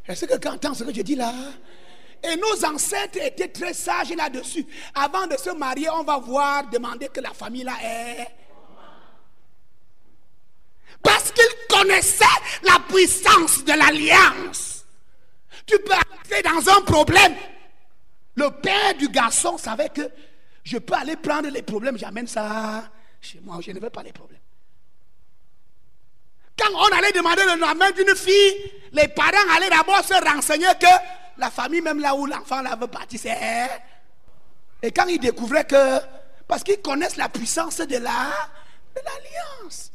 Est-ce 0.07 0.25
que 0.25 0.31
quelqu'un 0.31 0.55
entend 0.55 0.75
ce 0.75 0.85
que 0.85 0.95
je 0.95 1.03
dis 1.03 1.15
là? 1.15 1.33
Et 2.23 2.37
nos 2.37 2.65
ancêtres 2.65 3.19
étaient 3.23 3.49
très 3.49 3.73
sages 3.73 4.11
là-dessus. 4.11 4.67
Avant 4.95 5.27
de 5.27 5.37
se 5.37 5.51
marier, 5.51 5.89
on 5.91 6.03
va 6.03 6.19
voir, 6.19 6.69
demander 6.69 7.09
que 7.09 7.21
la 7.21 7.33
famille 7.33 7.65
là 7.65 7.75
est. 7.83 8.27
Parce 11.03 11.33
qu'ils 11.33 11.45
connaissaient 11.69 12.25
la 12.63 12.79
puissance 12.89 13.65
de 13.65 13.73
l'alliance. 13.73 14.85
Tu 15.67 15.79
peux 15.79 15.93
entrer 15.93 16.43
dans 16.43 16.77
un 16.77 16.83
problème. 16.83 17.35
Le 18.41 18.51
père 18.51 18.95
du 18.95 19.09
garçon 19.09 19.59
savait 19.59 19.91
que 19.91 20.11
je 20.65 20.79
peux 20.79 20.95
aller 20.95 21.17
prendre 21.17 21.51
les 21.51 21.61
problèmes, 21.61 21.99
j'amène 21.99 22.27
ça 22.27 22.91
chez 23.21 23.39
moi. 23.41 23.59
Je 23.61 23.71
ne 23.71 23.79
veux 23.79 23.91
pas 23.91 24.03
les 24.03 24.15
problèmes. 24.15 24.41
Quand 26.59 26.73
on 26.75 26.97
allait 26.97 27.13
demander 27.13 27.43
le 27.43 27.61
nom 27.61 27.91
d'une 27.95 28.17
fille, 28.17 28.73
les 28.93 29.09
parents 29.09 29.55
allaient 29.55 29.69
d'abord 29.69 30.03
se 30.03 30.15
renseigner 30.15 30.73
que 30.81 30.87
la 31.37 31.51
famille, 31.51 31.83
même 31.83 32.01
là 32.01 32.15
où 32.15 32.25
l'enfant 32.25 32.63
veut 32.81 32.87
partir, 32.87 33.21
c'est. 33.21 33.69
Et 34.83 34.91
quand 34.91 35.07
ils 35.07 35.21
découvraient 35.21 35.67
que. 35.67 35.99
Parce 36.49 36.65
qu'ils 36.65 36.81
connaissent 36.81 37.17
la 37.17 37.29
puissance 37.29 37.77
de 37.77 37.97
l'alliance. 37.99 39.93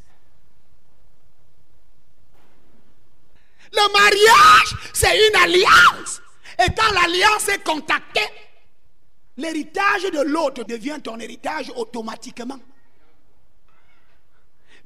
Le 3.73 3.91
mariage, 3.91 4.75
c'est 4.93 5.29
une 5.29 5.35
alliance. 5.35 6.21
Et 6.59 6.69
quand 6.75 6.91
l'alliance 6.93 7.47
est 7.49 7.63
contactée, 7.63 8.27
l'héritage 9.37 10.03
de 10.03 10.21
l'autre 10.21 10.63
devient 10.63 10.99
ton 11.03 11.19
héritage 11.19 11.71
automatiquement. 11.75 12.59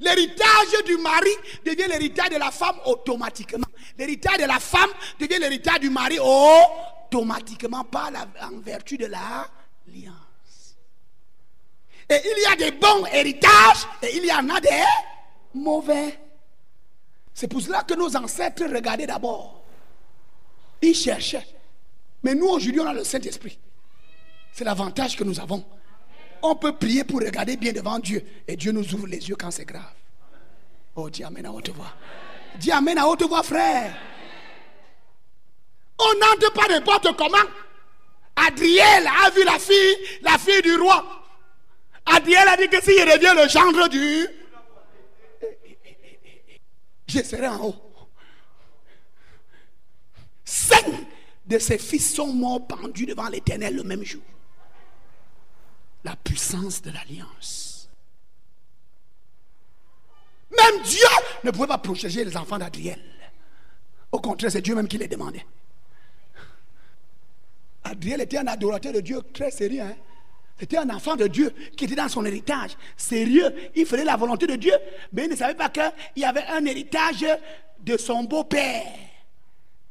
L'héritage 0.00 0.84
du 0.86 0.96
mari 0.96 1.30
devient 1.64 1.86
l'héritage 1.86 2.30
de 2.30 2.36
la 2.36 2.50
femme 2.50 2.76
automatiquement. 2.86 3.66
L'héritage 3.98 4.38
de 4.38 4.44
la 4.44 4.58
femme 4.58 4.90
devient 5.18 5.38
l'héritage 5.38 5.80
du 5.80 5.90
mari 5.90 6.18
automatiquement, 6.18 7.84
pas 7.84 8.10
en 8.42 8.58
vertu 8.60 8.96
de 8.96 9.06
l'alliance. 9.06 10.16
Et 12.08 12.20
il 12.24 12.42
y 12.42 12.46
a 12.46 12.56
des 12.56 12.76
bons 12.76 13.06
héritages 13.12 13.86
et 14.02 14.16
il 14.16 14.24
y 14.24 14.32
en 14.32 14.48
a 14.48 14.58
des 14.58 14.82
mauvais. 15.54 16.18
C'est 17.34 17.46
pour 17.46 17.60
cela 17.60 17.82
que 17.82 17.94
nos 17.94 18.16
ancêtres 18.16 18.64
regardaient 18.64 19.06
d'abord. 19.06 19.62
Ils 20.82 20.94
cherchaient. 20.94 21.46
Mais 22.22 22.34
nous, 22.34 22.48
aujourd'hui, 22.48 22.80
on 22.80 22.86
a 22.86 22.94
le 22.94 23.04
Saint-Esprit. 23.04 23.58
C'est 24.52 24.64
l'avantage 24.64 25.16
que 25.16 25.24
nous 25.24 25.40
avons. 25.40 25.64
On 26.42 26.54
peut 26.56 26.74
prier 26.76 27.04
pour 27.04 27.20
regarder 27.20 27.56
bien 27.56 27.72
devant 27.72 27.98
Dieu. 27.98 28.24
Et 28.46 28.56
Dieu 28.56 28.72
nous 28.72 28.94
ouvre 28.94 29.06
les 29.06 29.28
yeux 29.28 29.36
quand 29.36 29.50
c'est 29.50 29.64
grave. 29.64 29.94
Oh, 30.96 31.08
dis 31.08 31.22
Amen 31.22 31.46
à 31.46 31.52
haute 31.52 31.70
voix. 31.70 31.92
Dis 32.58 32.72
Amen 32.72 32.98
à 32.98 33.06
haute 33.06 33.22
voix, 33.22 33.42
frère. 33.42 33.94
On 35.98 36.18
n'entre 36.18 36.52
pas 36.52 36.68
n'importe 36.68 37.16
comment. 37.16 37.36
Adriel 38.36 39.06
a 39.06 39.30
vu 39.30 39.44
la 39.44 39.58
fille, 39.58 39.96
la 40.22 40.38
fille 40.38 40.62
du 40.62 40.74
roi. 40.76 41.04
Adriel 42.06 42.48
a 42.48 42.56
dit 42.56 42.68
que 42.68 42.82
s'il 42.82 43.02
revient 43.02 43.34
le 43.36 43.48
gendre 43.48 43.88
du... 43.88 44.26
Je 47.06 47.22
serai 47.22 47.48
en 47.48 47.66
haut. 47.66 47.74
Cinq 50.44 50.84
de 51.50 51.58
ses 51.58 51.78
fils 51.78 52.14
sont 52.14 52.32
morts 52.32 52.66
pendus 52.66 53.06
devant 53.06 53.28
l'éternel 53.28 53.74
le 53.74 53.82
même 53.82 54.04
jour. 54.04 54.22
La 56.04 56.14
puissance 56.16 56.80
de 56.80 56.90
l'alliance. 56.92 57.90
Même 60.50 60.82
Dieu 60.82 61.06
ne 61.44 61.50
pouvait 61.50 61.66
pas 61.66 61.78
protéger 61.78 62.24
les 62.24 62.36
enfants 62.36 62.58
d'Adriel. 62.58 63.00
Au 64.12 64.20
contraire, 64.20 64.50
c'est 64.50 64.62
Dieu 64.62 64.74
même 64.74 64.88
qui 64.88 64.98
les 64.98 65.08
demandait. 65.08 65.44
Adriel 67.82 68.20
était 68.20 68.38
un 68.38 68.46
adorateur 68.46 68.92
de 68.92 69.00
Dieu 69.00 69.20
très 69.34 69.50
sérieux. 69.50 69.82
Hein. 69.82 69.96
C'était 70.58 70.78
un 70.78 70.90
enfant 70.90 71.16
de 71.16 71.26
Dieu 71.26 71.52
qui 71.76 71.84
était 71.84 71.94
dans 71.96 72.08
son 72.08 72.24
héritage. 72.24 72.76
Sérieux. 72.96 73.52
Il 73.74 73.86
faisait 73.86 74.04
la 74.04 74.16
volonté 74.16 74.46
de 74.46 74.56
Dieu. 74.56 74.74
Mais 75.12 75.24
il 75.24 75.30
ne 75.30 75.36
savait 75.36 75.54
pas 75.54 75.68
qu'il 75.68 75.92
y 76.16 76.24
avait 76.24 76.44
un 76.46 76.64
héritage 76.64 77.26
de 77.80 77.96
son 77.96 78.24
beau-père 78.24 78.86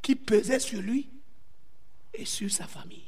qui 0.00 0.14
pesait 0.14 0.60
sur 0.60 0.80
lui 0.80 1.10
et 2.14 2.24
sur 2.24 2.50
sa 2.50 2.66
famille. 2.66 3.04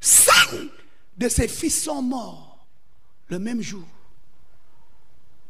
Cinq 0.00 0.70
de 1.16 1.28
ses 1.28 1.48
fils 1.48 1.84
sont 1.84 2.02
morts 2.02 2.66
le 3.28 3.38
même 3.38 3.60
jour. 3.60 3.86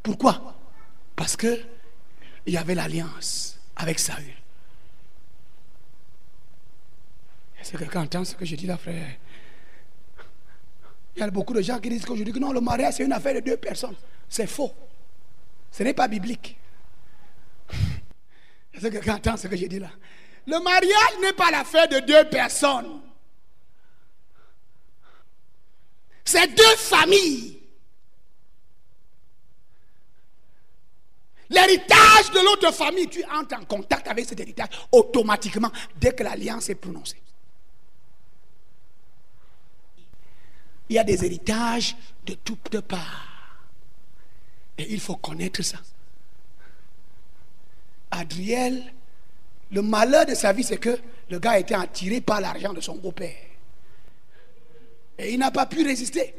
Pourquoi? 0.02 0.56
Parce 1.14 1.36
que 1.36 1.60
il 2.46 2.54
y 2.54 2.56
avait 2.56 2.74
l'alliance 2.74 3.60
avec 3.76 3.98
Saül. 3.98 4.32
Est-ce 7.60 7.72
que 7.72 7.78
quelqu'un 7.78 8.02
entend 8.02 8.24
ce 8.24 8.34
que 8.34 8.46
je 8.46 8.56
dis 8.56 8.66
là, 8.66 8.78
frère? 8.78 9.16
Il 11.14 11.20
y 11.20 11.22
a 11.22 11.30
beaucoup 11.30 11.52
de 11.52 11.60
gens 11.60 11.78
qui 11.80 11.88
disent 11.88 12.04
qu'aujourd'hui 12.04 12.32
que 12.32 12.38
non, 12.38 12.52
le 12.52 12.60
mariage 12.60 12.94
c'est 12.94 13.04
une 13.04 13.12
affaire 13.12 13.34
de 13.34 13.40
deux 13.40 13.56
personnes. 13.56 13.96
C'est 14.28 14.46
faux. 14.46 14.72
Ce 15.70 15.82
n'est 15.82 15.94
pas 15.94 16.08
biblique. 16.08 16.56
Est-ce 18.72 18.86
que 18.86 18.92
quelqu'un 18.92 19.16
entend 19.16 19.36
ce 19.36 19.48
que 19.48 19.56
je 19.56 19.66
dis 19.66 19.80
là? 19.80 19.90
Le 20.48 20.58
mariage 20.60 21.20
n'est 21.20 21.34
pas 21.34 21.50
l'affaire 21.50 21.86
de 21.88 21.98
deux 22.00 22.26
personnes. 22.30 23.02
C'est 26.24 26.46
deux 26.54 26.76
familles. 26.76 27.60
L'héritage 31.50 32.30
de 32.32 32.40
l'autre 32.40 32.72
famille, 32.72 33.08
tu 33.08 33.22
entres 33.26 33.56
en 33.56 33.64
contact 33.66 34.08
avec 34.08 34.24
cet 34.24 34.40
héritage 34.40 34.68
automatiquement 34.90 35.70
dès 35.96 36.14
que 36.14 36.22
l'alliance 36.22 36.70
est 36.70 36.76
prononcée. 36.76 37.20
Il 40.88 40.96
y 40.96 40.98
a 40.98 41.04
des 41.04 41.26
héritages 41.26 41.94
de 42.24 42.32
toutes 42.32 42.80
parts. 42.80 43.26
Et 44.78 44.94
il 44.94 45.00
faut 45.00 45.16
connaître 45.16 45.60
ça. 45.60 45.78
Adriel, 48.10 48.94
le 49.70 49.82
malheur 49.82 50.24
de 50.26 50.34
sa 50.34 50.52
vie, 50.52 50.64
c'est 50.64 50.78
que 50.78 50.98
le 51.28 51.38
gars 51.38 51.52
a 51.52 51.58
été 51.58 51.74
attiré 51.74 52.20
par 52.20 52.40
l'argent 52.40 52.72
de 52.72 52.80
son 52.80 52.96
beau-père. 52.96 53.36
Et 55.18 55.32
il 55.32 55.38
n'a 55.38 55.50
pas 55.50 55.66
pu 55.66 55.84
résister. 55.84 56.34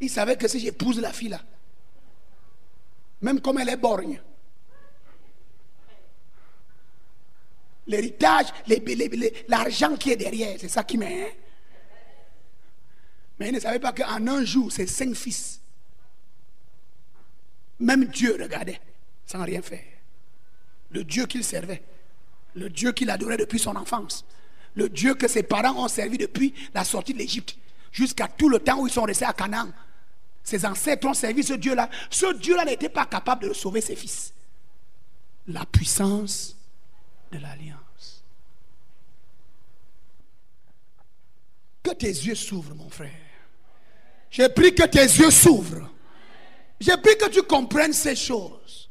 Il 0.00 0.10
savait 0.10 0.36
que 0.36 0.48
si 0.48 0.60
j'épouse 0.60 1.00
la 1.00 1.12
fille 1.12 1.28
là, 1.28 1.40
même 3.20 3.40
comme 3.40 3.58
elle 3.58 3.68
est 3.68 3.76
borgne, 3.76 4.20
l'héritage, 7.86 8.46
l'argent 9.48 9.96
qui 9.96 10.10
est 10.10 10.16
derrière, 10.16 10.56
c'est 10.58 10.68
ça 10.68 10.82
qui 10.82 10.98
met. 10.98 11.22
Hein. 11.22 11.34
Mais 13.38 13.48
il 13.48 13.54
ne 13.54 13.60
savait 13.60 13.78
pas 13.78 13.92
qu'en 13.92 14.26
un 14.26 14.44
jour, 14.44 14.70
c'est 14.70 14.86
cinq 14.86 15.14
fils. 15.14 15.60
Même 17.78 18.04
Dieu 18.06 18.36
regardait 18.40 18.80
sans 19.26 19.42
rien 19.42 19.62
faire. 19.62 19.84
Le 20.90 21.04
Dieu 21.04 21.26
qu'il 21.26 21.42
servait, 21.42 21.82
le 22.54 22.68
Dieu 22.68 22.92
qu'il 22.92 23.10
adorait 23.10 23.36
depuis 23.36 23.58
son 23.58 23.76
enfance, 23.76 24.24
le 24.74 24.88
Dieu 24.88 25.14
que 25.14 25.28
ses 25.28 25.42
parents 25.42 25.84
ont 25.84 25.88
servi 25.88 26.18
depuis 26.18 26.54
la 26.74 26.84
sortie 26.84 27.12
de 27.12 27.18
l'Égypte, 27.18 27.56
jusqu'à 27.90 28.28
tout 28.28 28.48
le 28.48 28.58
temps 28.58 28.80
où 28.80 28.86
ils 28.86 28.92
sont 28.92 29.02
restés 29.02 29.24
à 29.24 29.32
Canaan. 29.32 29.68
Ses 30.42 30.64
ancêtres 30.66 31.06
ont 31.06 31.14
servi 31.14 31.44
ce 31.44 31.52
Dieu-là. 31.52 31.88
Ce 32.10 32.32
Dieu-là 32.34 32.64
n'était 32.64 32.88
pas 32.88 33.06
capable 33.06 33.48
de 33.48 33.52
sauver 33.52 33.80
ses 33.80 33.94
fils. 33.94 34.32
La 35.46 35.64
puissance 35.66 36.56
de 37.30 37.38
l'alliance. 37.38 38.24
Que 41.82 41.90
tes 41.90 42.06
yeux 42.06 42.34
s'ouvrent, 42.34 42.74
mon 42.74 42.90
frère. 42.90 43.10
J'ai 44.30 44.48
pris 44.48 44.74
que 44.74 44.84
tes 44.84 45.04
yeux 45.04 45.30
s'ouvrent. 45.30 45.90
J'ai 46.80 46.96
pris 46.96 47.16
que 47.16 47.28
tu 47.28 47.42
comprennes 47.42 47.92
ces 47.92 48.16
choses. 48.16 48.81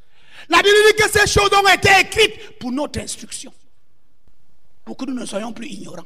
La 0.52 0.58
Bible 0.58 0.76
dit 0.86 1.02
que 1.02 1.10
ces 1.10 1.28
choses 1.28 1.50
ont 1.54 1.68
été 1.70 1.90
écrites 2.02 2.60
pour 2.60 2.74
notre 2.74 3.00
instruction. 3.00 3.54
Pour 4.84 4.98
que 4.98 5.06
nous 5.06 5.14
ne 5.14 5.26
soyons 5.26 5.54
plus 5.54 5.68
ignorants. 5.68 6.06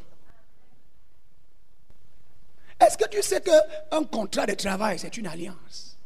Est-ce 2.79 2.95
que 2.95 3.09
tu 3.09 3.23
sais 3.23 3.41
qu'un 3.41 4.03
contrat 4.03 4.45
de 4.45 4.53
travail, 4.53 4.99
c'est 4.99 5.17
une 5.17 5.25
alliance? 5.25 5.97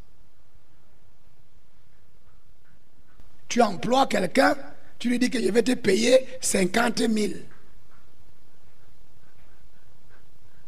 Tu 3.49 3.61
emploies 3.61 4.07
quelqu'un, 4.07 4.55
tu 4.99 5.09
lui 5.09 5.19
dis 5.19 5.29
que 5.29 5.41
je 5.41 5.51
vais 5.51 5.63
te 5.63 5.73
payer 5.73 6.25
50 6.39 6.99
000. 6.99 7.33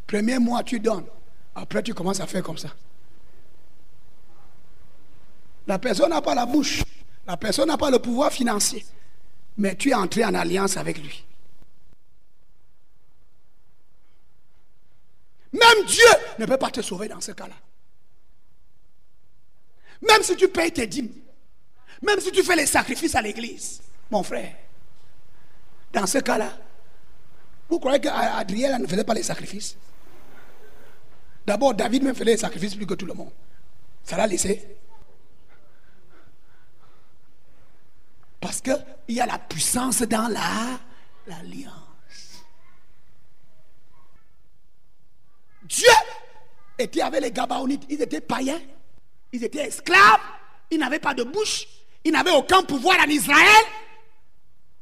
Premier 0.06 0.38
mois, 0.38 0.62
tu 0.62 0.78
donnes. 0.78 1.06
Après, 1.54 1.82
tu 1.82 1.94
commences 1.94 2.20
à 2.20 2.26
faire 2.26 2.42
comme 2.42 2.58
ça. 2.58 2.68
La 5.66 5.78
personne 5.78 6.10
n'a 6.10 6.20
pas 6.20 6.34
la 6.34 6.44
bouche. 6.44 6.82
La 7.26 7.36
personne 7.36 7.68
n'a 7.68 7.76
pas 7.76 7.90
le 7.90 7.98
pouvoir 7.98 8.32
financier. 8.32 8.84
Mais 9.56 9.76
tu 9.76 9.90
es 9.90 9.94
entré 9.94 10.24
en 10.24 10.34
alliance 10.34 10.76
avec 10.76 10.98
lui. 10.98 11.24
Même 15.52 15.86
Dieu 15.86 16.04
ne 16.38 16.46
peut 16.46 16.56
pas 16.56 16.70
te 16.70 16.80
sauver 16.80 17.08
dans 17.08 17.20
ce 17.20 17.32
cas-là. 17.32 17.54
Même 20.00 20.22
si 20.22 20.34
tu 20.36 20.48
payes 20.48 20.72
tes 20.72 20.86
dîmes, 20.86 21.12
même 22.00 22.18
si 22.18 22.32
tu 22.32 22.42
fais 22.42 22.56
les 22.56 22.66
sacrifices 22.66 23.14
à 23.14 23.22
l'église, 23.22 23.82
mon 24.10 24.22
frère, 24.22 24.54
dans 25.92 26.06
ce 26.06 26.18
cas-là, 26.18 26.58
vous 27.68 27.78
croyez 27.78 28.00
qu'Adriel 28.00 28.80
ne 28.80 28.86
faisait 28.86 29.04
pas 29.04 29.14
les 29.14 29.22
sacrifices? 29.22 29.76
D'abord, 31.46 31.74
David 31.74 32.02
même 32.02 32.14
faisait 32.14 32.32
les 32.32 32.36
sacrifices 32.36 32.74
plus 32.74 32.86
que 32.86 32.94
tout 32.94 33.06
le 33.06 33.14
monde. 33.14 33.32
Ça 34.04 34.16
l'a 34.16 34.26
laissé. 34.26 34.76
Parce 38.42 38.60
qu'il 38.60 38.76
y 39.08 39.20
a 39.20 39.26
la 39.26 39.38
puissance 39.38 40.02
dans 40.02 40.26
la 40.26 40.80
l'alliance. 41.28 42.42
Dieu 45.62 45.86
était 46.76 47.02
avec 47.02 47.22
les 47.22 47.30
Gabaonites. 47.30 47.84
Ils 47.88 48.02
étaient 48.02 48.20
païens. 48.20 48.60
Ils 49.30 49.44
étaient 49.44 49.68
esclaves. 49.68 50.20
Ils 50.72 50.78
n'avaient 50.80 50.98
pas 50.98 51.14
de 51.14 51.22
bouche. 51.22 51.68
Ils 52.02 52.10
n'avaient 52.10 52.32
aucun 52.32 52.64
pouvoir 52.64 52.98
en 52.98 53.08
Israël. 53.08 53.64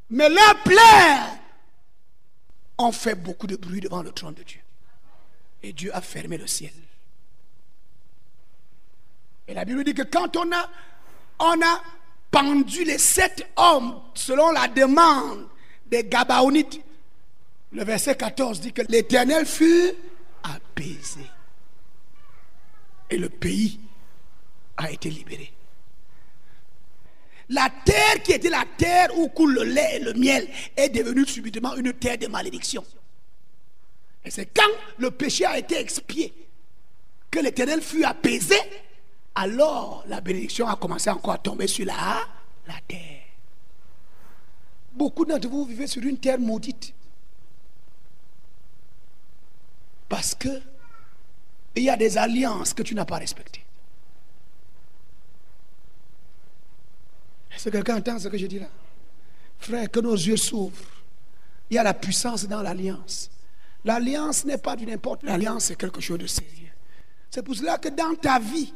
Mais 0.09 0.31
leurs 0.31 0.63
pleurs 0.63 1.37
ont 2.79 2.93
fait 2.93 3.15
beaucoup 3.15 3.47
de 3.47 3.57
bruit 3.57 3.83
devant 3.83 4.03
le 4.03 4.11
trône 4.11 4.35
de 4.35 4.43
Dieu. 4.43 4.63
Et 5.63 5.75
Dieu 5.75 5.95
a 5.95 6.01
fermé 6.01 6.39
le 6.39 6.47
ciel. 6.47 6.73
Et 9.47 9.53
la 9.53 9.67
Bible 9.67 9.85
dit 9.85 9.93
que 9.93 10.03
quand 10.03 10.35
on 10.39 10.51
a, 10.51 10.71
on 11.41 11.61
a 11.61 11.83
pendu 12.31 12.85
les 12.85 12.99
sept 12.99 13.47
hommes 13.57 14.01
selon 14.15 14.51
la 14.53 14.69
demande 14.69 15.47
des 15.87 16.05
Gabaonites, 16.05 16.81
le 17.73 17.85
verset 17.85 18.17
14 18.17 18.61
dit 18.61 18.73
que 18.73 18.83
l'Éternel 18.89 19.47
fut 19.47 19.93
apaisé. 20.43 21.27
Et 23.11 23.19
le 23.19 23.29
pays 23.29 23.81
a 24.77 24.91
été 24.91 25.11
libéré. 25.11 25.53
La 27.49 27.69
terre 27.85 28.23
qui 28.23 28.33
était 28.33 28.49
la 28.49 28.65
terre 28.77 29.09
où 29.19 29.29
coule 29.29 29.55
le 29.55 29.65
lait 29.65 29.97
et 29.97 29.99
le 29.99 30.13
miel 30.15 30.49
est 30.77 30.89
devenue 30.89 31.27
subitement 31.27 31.75
une 31.75 31.93
terre 31.93 32.19
de 32.19 32.29
malédiction. 32.29 32.85
Et 34.25 34.31
c'est 34.31 34.47
quand 34.47 34.71
le 34.99 35.11
péché 35.11 35.45
a 35.45 35.59
été 35.59 35.79
expié 35.79 36.33
que 37.31 37.41
l'Éternel 37.41 37.83
fut 37.83 38.05
apaisé, 38.05 38.57
alors 39.35 40.05
la 40.07 40.21
bénédiction 40.21 40.67
a 40.67 40.77
commencé 40.77 41.11
encore 41.11 41.35
à 41.35 41.39
tomber 41.39 41.67
sur 41.67 41.87
la, 41.87 42.21
la 42.67 42.75
terre. 42.87 43.23
Beaucoup 44.93 45.25
d'entre 45.25 45.49
vous 45.49 45.65
vivez 45.65 45.87
sur 45.87 46.03
une 46.03 46.19
terre 46.19 46.39
maudite. 46.39 46.93
Parce 50.09 50.35
que 50.35 50.61
il 51.77 51.85
y 51.85 51.91
a 51.91 51.97
des 51.97 52.19
alliances 52.19 52.75
que 52.75 52.83
tu 52.83 52.95
n'as 52.95 53.05
pas 53.05 53.19
respectées. 53.19 53.65
Est-ce 57.55 57.65
que 57.65 57.71
quelqu'un 57.71 57.99
entend 57.99 58.19
ce 58.19 58.29
que 58.29 58.37
je 58.37 58.47
dis 58.47 58.59
là? 58.59 58.69
Frère, 59.59 59.91
que 59.91 60.01
nos 60.01 60.15
yeux 60.15 60.37
s'ouvrent. 60.37 60.77
Il 61.69 61.75
y 61.75 61.79
a 61.79 61.83
la 61.83 61.95
puissance 61.95 62.47
dans 62.49 62.63
l'alliance. 62.63 63.31
L'alliance 63.85 64.45
n'est 64.45 64.59
pas 64.59 64.77
du 64.77 64.87
n'importe. 64.87 65.23
L'alliance, 65.23 65.65
c'est 65.65 65.77
quelque 65.77 66.01
chose 66.01 66.19
de 66.19 66.27
sérieux. 66.27 66.73
C'est 67.31 67.43
pour 67.43 67.55
cela 67.55 67.79
que 67.79 67.89
dans 67.89 68.15
ta 68.17 68.39
vie, 68.39 68.73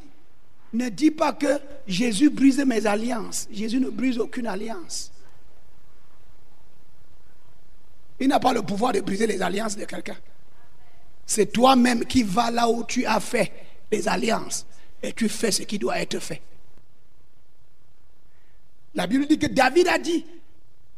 ne 0.74 0.88
dis 0.88 1.10
pas 1.10 1.32
que 1.32 1.60
Jésus 1.86 2.30
brise 2.30 2.58
mes 2.64 2.86
alliances. 2.86 3.48
Jésus 3.50 3.80
ne 3.80 3.90
brise 3.90 4.18
aucune 4.18 4.46
alliance. 4.46 5.12
Il 8.20 8.28
n'a 8.28 8.40
pas 8.40 8.52
le 8.52 8.62
pouvoir 8.62 8.92
de 8.92 9.00
briser 9.00 9.26
les 9.26 9.42
alliances 9.42 9.76
de 9.76 9.84
quelqu'un. 9.84 10.16
C'est 11.26 11.52
toi-même 11.52 12.04
qui 12.04 12.22
vas 12.22 12.50
là 12.50 12.68
où 12.68 12.84
tu 12.84 13.06
as 13.06 13.20
fait 13.20 13.52
les 13.90 14.08
alliances 14.08 14.66
et 15.02 15.12
tu 15.12 15.28
fais 15.28 15.50
ce 15.50 15.62
qui 15.62 15.78
doit 15.78 15.98
être 15.98 16.18
fait. 16.18 16.42
La 18.94 19.06
Bible 19.06 19.26
dit 19.26 19.38
que 19.38 19.46
David 19.46 19.88
a 19.88 19.98
dit, 19.98 20.24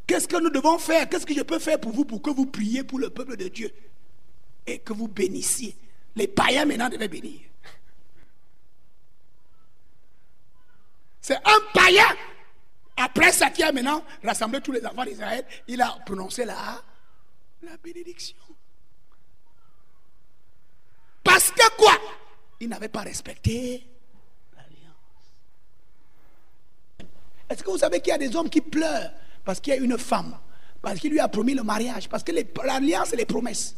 qu'est-ce 0.06 0.28
que 0.28 0.40
nous 0.40 0.50
devons 0.50 0.78
faire? 0.78 1.08
Qu'est-ce 1.08 1.24
que 1.24 1.34
je 1.34 1.42
peux 1.42 1.58
faire 1.58 1.80
pour 1.80 1.92
vous 1.92 2.04
pour 2.04 2.20
que 2.20 2.30
vous 2.30 2.46
priez 2.46 2.84
pour 2.84 2.98
le 2.98 3.10
peuple 3.10 3.36
de 3.36 3.48
Dieu 3.48 3.70
et 4.66 4.78
que 4.78 4.92
vous 4.92 5.08
bénissiez? 5.08 5.74
Les 6.14 6.28
païens 6.28 6.64
maintenant 6.64 6.88
devaient 6.88 7.08
bénir. 7.08 7.40
C'est 11.26 11.34
un 11.34 11.60
païen, 11.74 12.06
après 12.96 13.32
ça 13.32 13.50
qui 13.50 13.60
a 13.64 13.72
maintenant 13.72 14.04
rassemblé 14.22 14.60
tous 14.60 14.70
les 14.70 14.86
enfants 14.86 15.04
d'Israël, 15.04 15.44
il 15.66 15.82
a 15.82 15.98
prononcé 16.06 16.44
la, 16.44 16.80
la 17.62 17.76
bénédiction. 17.78 18.36
Parce 21.24 21.50
que 21.50 21.76
quoi? 21.76 21.94
Il 22.60 22.68
n'avait 22.68 22.88
pas 22.88 23.00
respecté 23.00 23.84
Est-ce 27.50 27.64
que 27.64 27.70
vous 27.72 27.78
savez 27.78 27.98
qu'il 27.98 28.10
y 28.10 28.14
a 28.14 28.18
des 28.18 28.36
hommes 28.36 28.48
qui 28.48 28.60
pleurent 28.60 29.10
parce 29.44 29.58
qu'il 29.58 29.74
y 29.74 29.76
a 29.76 29.80
une 29.80 29.98
femme, 29.98 30.38
parce 30.80 31.00
qu'il 31.00 31.10
lui 31.10 31.18
a 31.18 31.26
promis 31.26 31.54
le 31.54 31.64
mariage, 31.64 32.08
parce 32.08 32.22
que 32.22 32.30
l'alliance 32.64 33.12
et 33.12 33.16
les 33.16 33.26
promesses? 33.26 33.74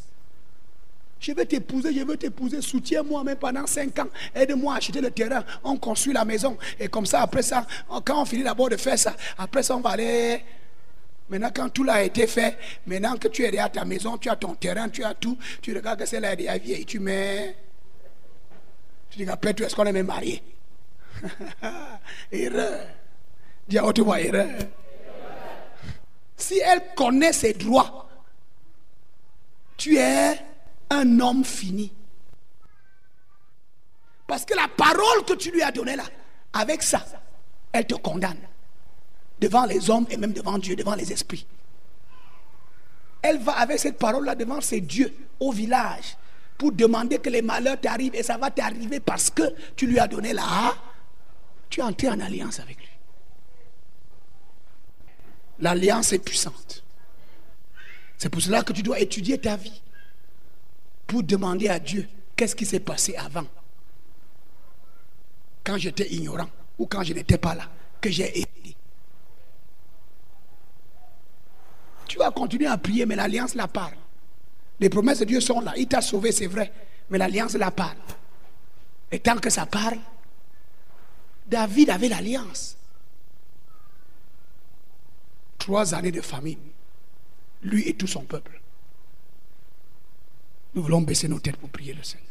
Je 1.21 1.33
vais 1.33 1.45
t'épouser, 1.45 1.93
je 1.93 2.05
veux 2.05 2.17
t'épouser, 2.17 2.63
soutiens-moi 2.63 3.25
même 3.25 3.37
pendant 3.37 3.67
5 3.67 3.99
ans, 3.99 4.09
aide-moi 4.35 4.75
à 4.75 4.77
acheter 4.77 5.01
le 5.01 5.11
terrain, 5.11 5.45
on 5.65 5.77
construit 5.77 6.13
la 6.13 6.25
maison, 6.25 6.57
et 6.79 6.89
comme 6.89 7.07
ça, 7.07 7.23
après 7.23 7.43
ça, 7.43 7.67
quand 8.05 8.23
on 8.23 8.25
finit 8.25 8.45
d'abord 8.45 8.69
de 8.69 8.77
faire 8.77 8.99
ça, 8.99 9.17
après 9.37 9.63
ça, 9.63 9.77
on 9.77 9.81
va 9.81 9.91
aller. 9.91 10.45
Maintenant, 11.29 11.51
quand 11.55 11.69
tout 11.69 11.85
a 11.89 12.03
été 12.03 12.27
fait, 12.27 12.57
maintenant 12.87 13.17
que 13.17 13.29
tu 13.29 13.45
es 13.45 13.59
à 13.59 13.69
ta 13.69 13.85
maison, 13.85 14.17
tu 14.17 14.31
as 14.31 14.37
ton 14.37 14.55
terrain, 14.55 14.89
tu 14.89 15.05
as 15.05 15.13
tout, 15.15 15.37
tu 15.61 15.75
regardes 15.77 15.99
que 15.99 16.07
celle-là 16.07 16.33
est 16.33 16.37
déjà 16.37 16.57
vieille, 16.57 16.87
tu 16.87 17.01
mets. 17.01 17.55
Tu 19.11 19.19
dis, 19.19 19.29
après, 19.29 19.51
est-ce 19.51 19.75
qu'on 19.75 19.85
est 19.85 19.93
même 19.93 20.07
marié 20.07 20.43
Erreur. 22.33 22.87
Dis 23.69 23.77
à 23.77 23.85
haute 23.85 23.99
voix, 23.99 24.21
erreur. 24.21 24.49
Si 26.37 26.59
elle 26.65 26.83
connaît 26.97 27.33
ses 27.33 27.53
droits, 27.53 28.09
tu 29.77 29.99
es 29.99 30.39
un 30.91 31.21
homme 31.21 31.45
fini. 31.45 31.93
Parce 34.27 34.45
que 34.45 34.55
la 34.55 34.69
parole 34.69 35.25
que 35.27 35.35
tu 35.35 35.51
lui 35.51 35.63
as 35.63 35.73
donnée 35.73 35.97
là, 35.97 36.05
avec 36.53 36.83
ça, 36.83 37.05
elle 37.73 37.87
te 37.87 37.95
condamne. 37.95 38.41
Devant 39.41 39.65
les 39.65 39.89
hommes 39.89 40.07
et 40.11 40.17
même 40.17 40.33
devant 40.33 40.59
Dieu, 40.59 40.77
devant 40.77 40.95
les 40.95 41.13
esprits. 41.13 41.47
Elle 43.23 43.39
va 43.39 43.53
avec 43.53 43.79
cette 43.79 43.99
parole-là 43.99 44.35
devant 44.35 44.61
ses 44.61 44.81
dieux 44.81 45.15
au 45.41 45.53
village 45.53 46.17
pour 46.57 46.73
demander 46.73 47.19
que 47.19 47.31
les 47.31 47.43
malheurs 47.43 47.81
t'arrivent 47.81 48.15
et 48.15 48.23
ça 48.23 48.37
va 48.37 48.51
t'arriver 48.51 49.01
parce 49.01 49.31
que 49.31 49.43
tu 49.77 49.87
lui 49.87 49.99
as 49.99 50.09
donné 50.09 50.33
là. 50.33 50.75
Tu 51.71 51.81
es 51.81 51.83
entré 51.83 52.09
en 52.09 52.19
alliance 52.21 52.61
avec 52.61 52.77
lui. 52.77 52.89
L'alliance 55.61 56.13
est 56.13 56.19
puissante. 56.19 56.85
C'est 58.17 58.29
pour 58.29 58.43
cela 58.43 58.63
que 58.63 58.73
tu 58.73 58.83
dois 58.83 58.99
étudier 58.99 59.39
ta 59.39 59.57
vie 59.57 59.81
pour 61.09 61.25
demander 61.25 61.69
à 61.69 61.81
Dieu 61.81 62.07
qu'est-ce 62.37 62.55
qui 62.55 62.67
s'est 62.67 62.79
passé 62.79 63.17
avant? 63.17 63.47
Quand 65.65 65.77
j'étais 65.77 66.09
ignorant 66.13 66.49
ou 66.79 66.87
quand 66.87 67.03
je 67.03 67.15
n'étais 67.15 67.39
pas 67.39 67.57
là, 67.57 67.69
que 68.01 68.11
j'ai 68.11 68.39
aidé. 68.39 68.77
Tu 72.07 72.19
vas 72.19 72.31
continuer 72.31 72.67
à 72.67 72.79
prier, 72.79 73.05
mais 73.07 73.17
l'alliance 73.17 73.55
la 73.55 73.67
parle. 73.67 73.97
Les 74.79 74.89
promesses 74.89 75.19
de 75.19 75.25
Dieu 75.25 75.41
sont 75.41 75.61
là. 75.61 75.73
Il 75.77 75.89
t'a 75.89 76.01
sauvé, 76.01 76.31
c'est 76.31 76.47
vrai, 76.47 76.73
mais 77.11 77.19
l'alliance 77.19 77.55
la 77.55 77.71
parle. 77.71 77.99
Et 79.11 79.19
tant 79.19 79.37
que 79.39 79.51
ça 79.51 79.67
parle, 79.67 79.99
David 81.47 81.91
avait 81.91 82.09
l'alliance 82.09 82.77
trois 85.59 85.95
années 85.95 86.13
de 86.13 86.21
famine, 86.21 86.61
lui 87.63 87.89
et 87.89 87.95
tout 87.95 88.07
son 88.07 88.23
peuple. 88.23 88.58
Nous 90.79 90.85
voulons 90.85 91.01
baisser 91.03 91.27
nos 91.27 91.41
têtes 91.41 91.57
pour 91.57 91.71
prier 91.71 91.93
le 91.93 92.05
Seigneur. 92.05 92.29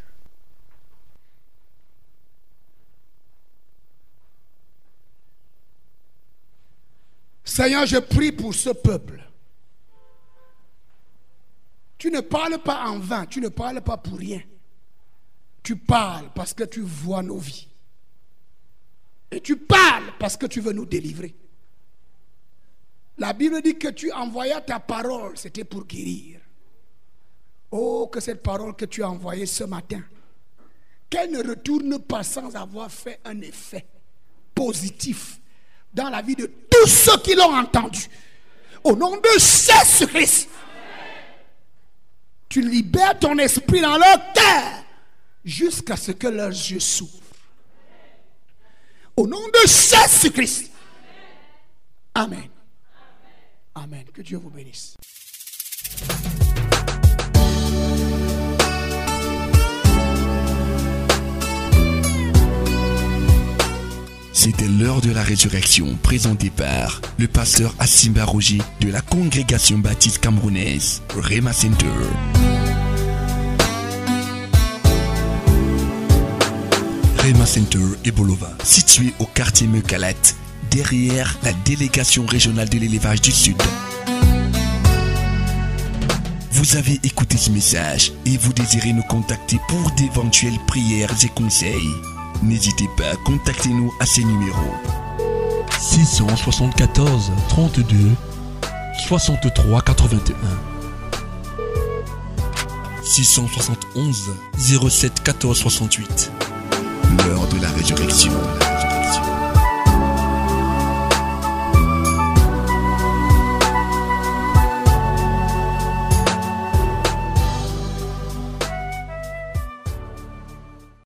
Seigneur, 7.44 7.86
je 7.86 7.98
prie 7.98 8.32
pour 8.32 8.56
ce 8.56 8.70
peuple. 8.70 9.22
Tu 11.98 12.10
ne 12.10 12.22
parles 12.22 12.60
pas 12.60 12.88
en 12.88 13.00
vain, 13.00 13.26
tu 13.26 13.42
ne 13.42 13.50
parles 13.50 13.82
pas 13.82 13.98
pour 13.98 14.18
rien. 14.18 14.42
Tu 15.62 15.76
parles 15.76 16.32
parce 16.34 16.54
que 16.54 16.64
tu 16.64 16.80
vois 16.80 17.24
nos 17.24 17.40
vies. 17.40 17.68
Et 19.30 19.42
tu 19.42 19.58
parles 19.58 20.14
parce 20.20 20.38
que 20.38 20.46
tu 20.46 20.62
veux 20.62 20.72
nous 20.72 20.86
délivrer. 20.86 21.36
La 23.18 23.34
Bible 23.34 23.62
dit 23.62 23.78
que 23.78 23.90
tu 23.90 24.10
envoyais 24.14 24.62
ta 24.62 24.80
parole, 24.80 25.38
c'était 25.38 25.66
pour 25.66 25.84
guérir. 25.84 26.47
Oh, 27.72 28.10
que 28.12 28.20
cette 28.20 28.42
parole 28.42 28.76
que 28.76 28.86
tu 28.86 29.04
as 29.04 29.10
envoyée 29.10 29.46
ce 29.46 29.64
matin, 29.66 30.02
qu'elle 31.10 31.32
ne 31.32 31.48
retourne 31.48 32.00
pas 32.00 32.24
sans 32.24 32.56
avoir 32.56 32.92
fait 32.92 33.20
un 33.26 33.40
effet 33.42 33.86
positif 34.56 35.40
dans 35.94 36.10
la 36.10 36.22
vie 36.22 36.36
de 36.36 36.52
tous 36.70 36.88
ceux 36.88 37.18
qui 37.20 37.36
l'ont 37.36 37.56
entendu. 37.56 38.08
Au 38.84 38.96
nom 38.96 39.18
de 39.18 39.30
Jésus-Christ, 39.34 40.50
tu 42.50 42.62
libères 42.62 43.20
ton 43.20 43.38
esprit 43.38 43.82
dans 43.82 43.98
leur 43.98 44.34
cœur 44.34 44.84
jusqu'à 45.44 45.98
ce 45.98 46.12
que 46.12 46.28
leurs 46.28 46.50
yeux 46.50 46.80
s'ouvrent. 46.80 47.12
Au 49.16 49.28
nom 49.28 49.46
de 49.48 49.68
Jésus-Christ. 49.68 50.72
Amen. 52.14 52.50
Amen. 53.76 54.06
Que 54.14 54.22
Dieu 54.22 54.38
vous 54.38 54.50
bénisse. 54.50 54.96
C'était 64.50 64.70
l'heure 64.70 65.02
de 65.02 65.12
la 65.12 65.24
résurrection 65.24 65.98
présentée 66.02 66.50
par 66.50 67.02
le 67.18 67.28
pasteur 67.28 67.76
Assimba 67.80 68.24
Roger 68.24 68.60
de 68.80 68.90
la 68.90 69.02
congrégation 69.02 69.78
baptiste 69.78 70.20
camerounaise 70.20 71.02
Rema 71.18 71.52
Center. 71.52 71.86
Rema 77.18 77.46
Center 77.46 77.84
et 78.06 78.12
Bolova, 78.12 78.50
situé 78.64 79.14
au 79.20 79.26
quartier 79.26 79.68
Mekalat, 79.68 80.14
derrière 80.72 81.38
la 81.44 81.52
délégation 81.66 82.26
régionale 82.26 82.70
de 82.70 82.78
l'élevage 82.80 83.22
du 83.22 83.34
Sud. 83.34 83.62
Vous 86.52 86.78
avez 86.78 87.02
écouté 87.04 87.36
ce 87.36 87.50
message 87.50 88.14
et 88.26 88.38
vous 88.38 88.54
désirez 88.54 88.94
nous 88.94 89.04
contacter 89.04 89.60
pour 89.68 89.92
d'éventuelles 89.98 90.60
prières 90.68 91.14
et 91.22 91.30
conseils. 91.36 91.92
N'hésitez 92.44 92.88
pas 92.96 93.10
à 93.12 93.16
contacter 93.16 93.70
nous 93.70 93.94
à 94.00 94.06
ces 94.06 94.24
numéros. 94.24 94.74
674 95.80 97.32
32 97.50 97.96
63 99.08 99.82
81 99.82 100.34
671 103.04 104.36
07 104.58 105.24
14 105.24 105.58
68. 105.58 106.32
L'heure 107.18 107.48
de 107.48 107.62
la 107.62 107.70
résurrection. 107.70 108.34